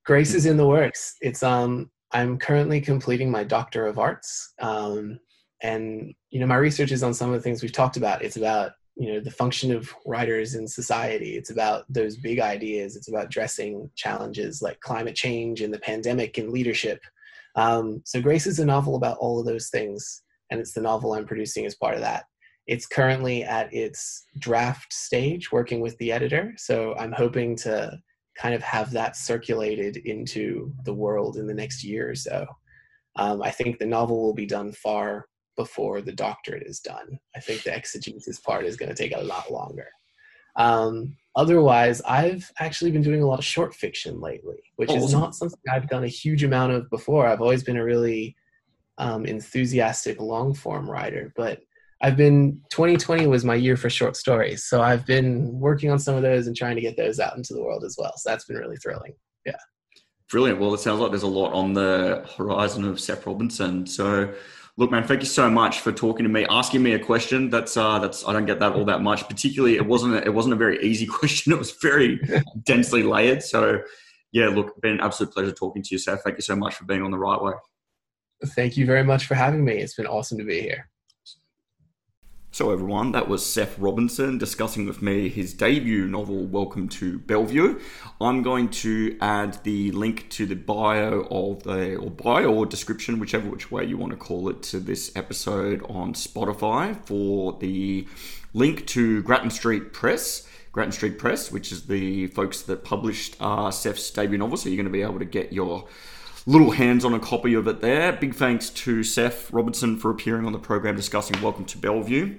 Grace 0.04 0.34
is 0.34 0.46
in 0.46 0.56
the 0.56 0.66
works. 0.66 1.14
It's 1.20 1.42
um 1.42 1.90
I'm 2.12 2.38
currently 2.38 2.80
completing 2.80 3.30
my 3.30 3.44
Doctor 3.44 3.86
of 3.86 3.98
Arts. 3.98 4.54
Um, 4.60 5.20
and 5.62 6.14
you 6.30 6.40
know, 6.40 6.46
my 6.46 6.56
research 6.56 6.92
is 6.92 7.02
on 7.02 7.14
some 7.14 7.30
of 7.30 7.34
the 7.34 7.42
things 7.42 7.62
we've 7.62 7.72
talked 7.72 7.96
about. 7.96 8.22
It's 8.22 8.36
about 8.36 8.72
you 8.98 9.12
know 9.12 9.20
the 9.20 9.30
function 9.30 9.72
of 9.72 9.94
writers 10.04 10.56
in 10.56 10.66
society. 10.66 11.36
It's 11.36 11.50
about 11.50 11.84
those 11.88 12.16
big 12.16 12.40
ideas. 12.40 12.96
It's 12.96 13.08
about 13.08 13.26
addressing 13.26 13.88
challenges 13.94 14.60
like 14.60 14.80
climate 14.80 15.14
change 15.14 15.60
and 15.62 15.72
the 15.72 15.78
pandemic 15.78 16.36
and 16.36 16.50
leadership. 16.50 17.00
Um, 17.54 18.02
so 18.04 18.20
grace 18.20 18.46
is 18.46 18.58
a 18.58 18.66
novel 18.66 18.96
about 18.96 19.18
all 19.18 19.38
of 19.38 19.46
those 19.46 19.68
things 19.68 20.22
and 20.50 20.60
it's 20.60 20.72
the 20.72 20.80
novel 20.80 21.12
i'm 21.12 21.26
producing 21.26 21.64
as 21.64 21.74
part 21.74 21.94
of 21.94 22.00
that. 22.00 22.24
It's 22.66 22.86
currently 22.86 23.44
at 23.44 23.72
its 23.72 24.26
draft 24.38 24.92
stage 24.92 25.50
working 25.50 25.80
with 25.80 25.96
the 25.98 26.10
editor. 26.12 26.54
So 26.56 26.94
i'm 26.98 27.12
hoping 27.12 27.56
to 27.56 27.98
kind 28.36 28.54
of 28.54 28.62
have 28.62 28.90
that 28.92 29.16
circulated 29.16 29.96
into 29.98 30.72
the 30.84 30.94
world 30.94 31.36
in 31.36 31.46
the 31.46 31.54
next 31.54 31.84
year 31.84 32.10
or 32.10 32.14
so. 32.16 32.46
Um, 33.16 33.42
i 33.42 33.50
think 33.50 33.78
the 33.78 33.86
novel 33.86 34.20
will 34.20 34.34
be 34.34 34.46
done 34.46 34.72
far 34.72 35.27
before 35.58 36.00
the 36.00 36.12
doctorate 36.12 36.62
is 36.66 36.78
done. 36.78 37.18
I 37.36 37.40
think 37.40 37.64
the 37.64 37.74
exegesis 37.74 38.38
part 38.38 38.64
is 38.64 38.76
going 38.76 38.88
to 38.88 38.94
take 38.94 39.14
a 39.14 39.20
lot 39.20 39.52
longer. 39.52 39.88
Um, 40.54 41.16
otherwise, 41.34 42.00
I've 42.02 42.50
actually 42.60 42.92
been 42.92 43.02
doing 43.02 43.22
a 43.22 43.26
lot 43.26 43.40
of 43.40 43.44
short 43.44 43.74
fiction 43.74 44.20
lately, 44.20 44.62
which 44.76 44.92
is 44.92 45.12
not 45.12 45.34
something 45.34 45.58
I've 45.70 45.88
done 45.88 46.04
a 46.04 46.08
huge 46.08 46.44
amount 46.44 46.72
of 46.72 46.88
before. 46.90 47.26
I've 47.26 47.42
always 47.42 47.64
been 47.64 47.76
a 47.76 47.84
really 47.84 48.36
um, 48.98 49.26
enthusiastic 49.26 50.20
long 50.20 50.54
form 50.54 50.88
writer, 50.88 51.32
but 51.36 51.60
I've 52.00 52.16
been 52.16 52.60
2020 52.70 53.26
was 53.26 53.44
my 53.44 53.56
year 53.56 53.76
for 53.76 53.90
short 53.90 54.16
stories, 54.16 54.64
so 54.64 54.80
I've 54.80 55.04
been 55.04 55.58
working 55.58 55.90
on 55.90 55.98
some 55.98 56.14
of 56.14 56.22
those 56.22 56.46
and 56.46 56.56
trying 56.56 56.76
to 56.76 56.82
get 56.82 56.96
those 56.96 57.18
out 57.18 57.36
into 57.36 57.52
the 57.52 57.62
world 57.62 57.82
as 57.84 57.96
well. 57.98 58.12
So 58.16 58.30
that's 58.30 58.44
been 58.44 58.56
really 58.56 58.76
thrilling. 58.76 59.14
Yeah. 59.44 59.56
Brilliant. 60.30 60.60
Well, 60.60 60.74
it 60.74 60.80
sounds 60.80 61.00
like 61.00 61.10
there's 61.10 61.22
a 61.24 61.26
lot 61.26 61.52
on 61.52 61.72
the 61.72 62.24
horizon 62.36 62.84
of 62.84 63.00
Seth 63.00 63.26
Robinson. 63.26 63.86
So 63.86 64.32
Look, 64.78 64.92
man, 64.92 65.02
thank 65.02 65.22
you 65.22 65.26
so 65.26 65.50
much 65.50 65.80
for 65.80 65.90
talking 65.90 66.22
to 66.22 66.30
me, 66.30 66.46
asking 66.48 66.84
me 66.84 66.92
a 66.92 67.00
question. 67.00 67.50
That's 67.50 67.76
uh, 67.76 67.98
that's 67.98 68.24
I 68.24 68.32
don't 68.32 68.46
get 68.46 68.60
that 68.60 68.74
all 68.74 68.84
that 68.84 69.02
much. 69.02 69.28
Particularly, 69.28 69.74
it 69.74 69.84
wasn't 69.84 70.14
a, 70.14 70.24
it 70.24 70.32
wasn't 70.32 70.54
a 70.54 70.56
very 70.56 70.80
easy 70.84 71.04
question. 71.18 71.52
It 71.52 71.58
was 71.58 71.72
very 71.82 72.20
densely 72.62 73.02
layered. 73.02 73.42
So, 73.42 73.80
yeah, 74.30 74.46
look, 74.46 74.80
been 74.80 74.92
an 74.92 75.00
absolute 75.00 75.32
pleasure 75.34 75.50
talking 75.50 75.82
to 75.82 75.88
you, 75.90 75.98
Seth. 75.98 76.22
Thank 76.22 76.36
you 76.38 76.42
so 76.42 76.54
much 76.54 76.76
for 76.76 76.84
being 76.84 77.02
on 77.02 77.10
the 77.10 77.18
right 77.18 77.42
way. 77.42 77.54
Thank 78.54 78.76
you 78.76 78.86
very 78.86 79.02
much 79.02 79.26
for 79.26 79.34
having 79.34 79.64
me. 79.64 79.78
It's 79.78 79.94
been 79.94 80.06
awesome 80.06 80.38
to 80.38 80.44
be 80.44 80.60
here. 80.60 80.88
So, 82.50 82.72
everyone, 82.72 83.12
that 83.12 83.28
was 83.28 83.44
Seth 83.44 83.78
Robinson 83.78 84.38
discussing 84.38 84.86
with 84.86 85.02
me 85.02 85.28
his 85.28 85.52
debut 85.52 86.08
novel, 86.08 86.46
Welcome 86.46 86.88
to 86.88 87.18
Bellevue. 87.18 87.78
I'm 88.22 88.42
going 88.42 88.70
to 88.70 89.18
add 89.20 89.62
the 89.64 89.92
link 89.92 90.30
to 90.30 90.46
the 90.46 90.56
bio 90.56 91.28
of 91.30 91.62
the, 91.64 91.96
or 91.96 92.10
bio 92.10 92.52
or 92.52 92.64
description, 92.64 93.20
whichever 93.20 93.50
which 93.50 93.70
way 93.70 93.84
you 93.84 93.98
want 93.98 94.12
to 94.12 94.16
call 94.16 94.48
it, 94.48 94.62
to 94.64 94.80
this 94.80 95.14
episode 95.14 95.84
on 95.90 96.14
Spotify 96.14 96.98
for 97.04 97.52
the 97.60 98.08
link 98.54 98.86
to 98.88 99.22
Grattan 99.22 99.50
Street 99.50 99.92
Press. 99.92 100.48
Grattan 100.72 100.92
Street 100.92 101.18
Press, 101.18 101.52
which 101.52 101.70
is 101.70 101.86
the 101.86 102.28
folks 102.28 102.62
that 102.62 102.82
published 102.82 103.36
uh, 103.40 103.70
Seth's 103.70 104.10
debut 104.10 104.38
novel. 104.38 104.56
So, 104.56 104.70
you're 104.70 104.76
going 104.76 104.86
to 104.86 104.90
be 104.90 105.02
able 105.02 105.18
to 105.18 105.26
get 105.26 105.52
your 105.52 105.86
little 106.46 106.70
hands 106.72 107.04
on 107.04 107.14
a 107.14 107.20
copy 107.20 107.54
of 107.54 107.66
it 107.66 107.80
there. 107.80 108.12
Big 108.12 108.34
thanks 108.34 108.70
to 108.70 109.02
Seth 109.02 109.52
Robinson 109.52 109.96
for 109.96 110.10
appearing 110.10 110.46
on 110.46 110.52
the 110.52 110.58
program 110.58 110.96
discussing 110.96 111.40
Welcome 111.42 111.64
to 111.66 111.78
Bellevue. 111.78 112.38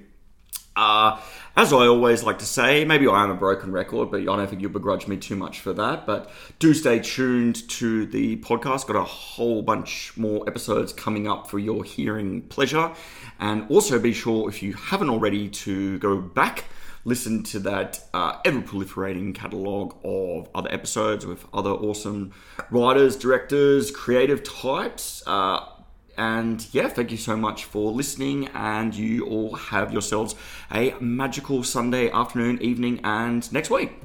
Uh, 0.75 1.19
as 1.57 1.73
I 1.73 1.87
always 1.87 2.23
like 2.23 2.39
to 2.39 2.45
say, 2.45 2.85
maybe 2.85 3.05
I 3.05 3.23
am 3.23 3.31
a 3.31 3.35
broken 3.35 3.71
record, 3.73 4.11
but 4.11 4.21
I 4.21 4.23
don't 4.23 4.47
think 4.47 4.61
you'll 4.61 4.71
begrudge 4.71 5.07
me 5.07 5.17
too 5.17 5.35
much 5.35 5.59
for 5.59 5.73
that. 5.73 6.05
But 6.05 6.29
do 6.59 6.73
stay 6.73 6.99
tuned 6.99 7.67
to 7.69 8.05
the 8.05 8.37
podcast. 8.37 8.87
Got 8.87 8.95
a 8.95 9.03
whole 9.03 9.61
bunch 9.61 10.13
more 10.15 10.47
episodes 10.47 10.93
coming 10.93 11.27
up 11.27 11.49
for 11.49 11.59
your 11.59 11.83
hearing 11.83 12.43
pleasure. 12.43 12.93
And 13.39 13.69
also 13.69 13.99
be 13.99 14.13
sure, 14.13 14.47
if 14.47 14.63
you 14.63 14.73
haven't 14.73 15.09
already, 15.09 15.49
to 15.49 15.99
go 15.99 16.17
back 16.21 16.63
listen 17.09 17.43
to 17.43 17.59
that 17.59 18.01
uh, 18.13 18.39
ever 18.45 18.61
proliferating 18.61 19.35
catalogue 19.35 19.95
of 20.03 20.47
other 20.55 20.71
episodes 20.71 21.25
with 21.25 21.45
other 21.53 21.71
awesome 21.71 22.31
writers, 22.69 23.17
directors, 23.17 23.91
creative 23.91 24.43
types. 24.43 25.23
Uh, 25.27 25.65
and 26.17 26.67
yeah, 26.71 26.87
thank 26.87 27.11
you 27.11 27.17
so 27.17 27.35
much 27.35 27.65
for 27.65 27.91
listening. 27.91 28.47
And 28.53 28.93
you 28.93 29.25
all 29.25 29.55
have 29.55 29.91
yourselves 29.91 30.35
a 30.71 30.93
magical 30.99 31.63
Sunday 31.63 32.09
afternoon, 32.11 32.61
evening, 32.61 33.01
and 33.03 33.51
next 33.51 33.69
week. 33.69 33.99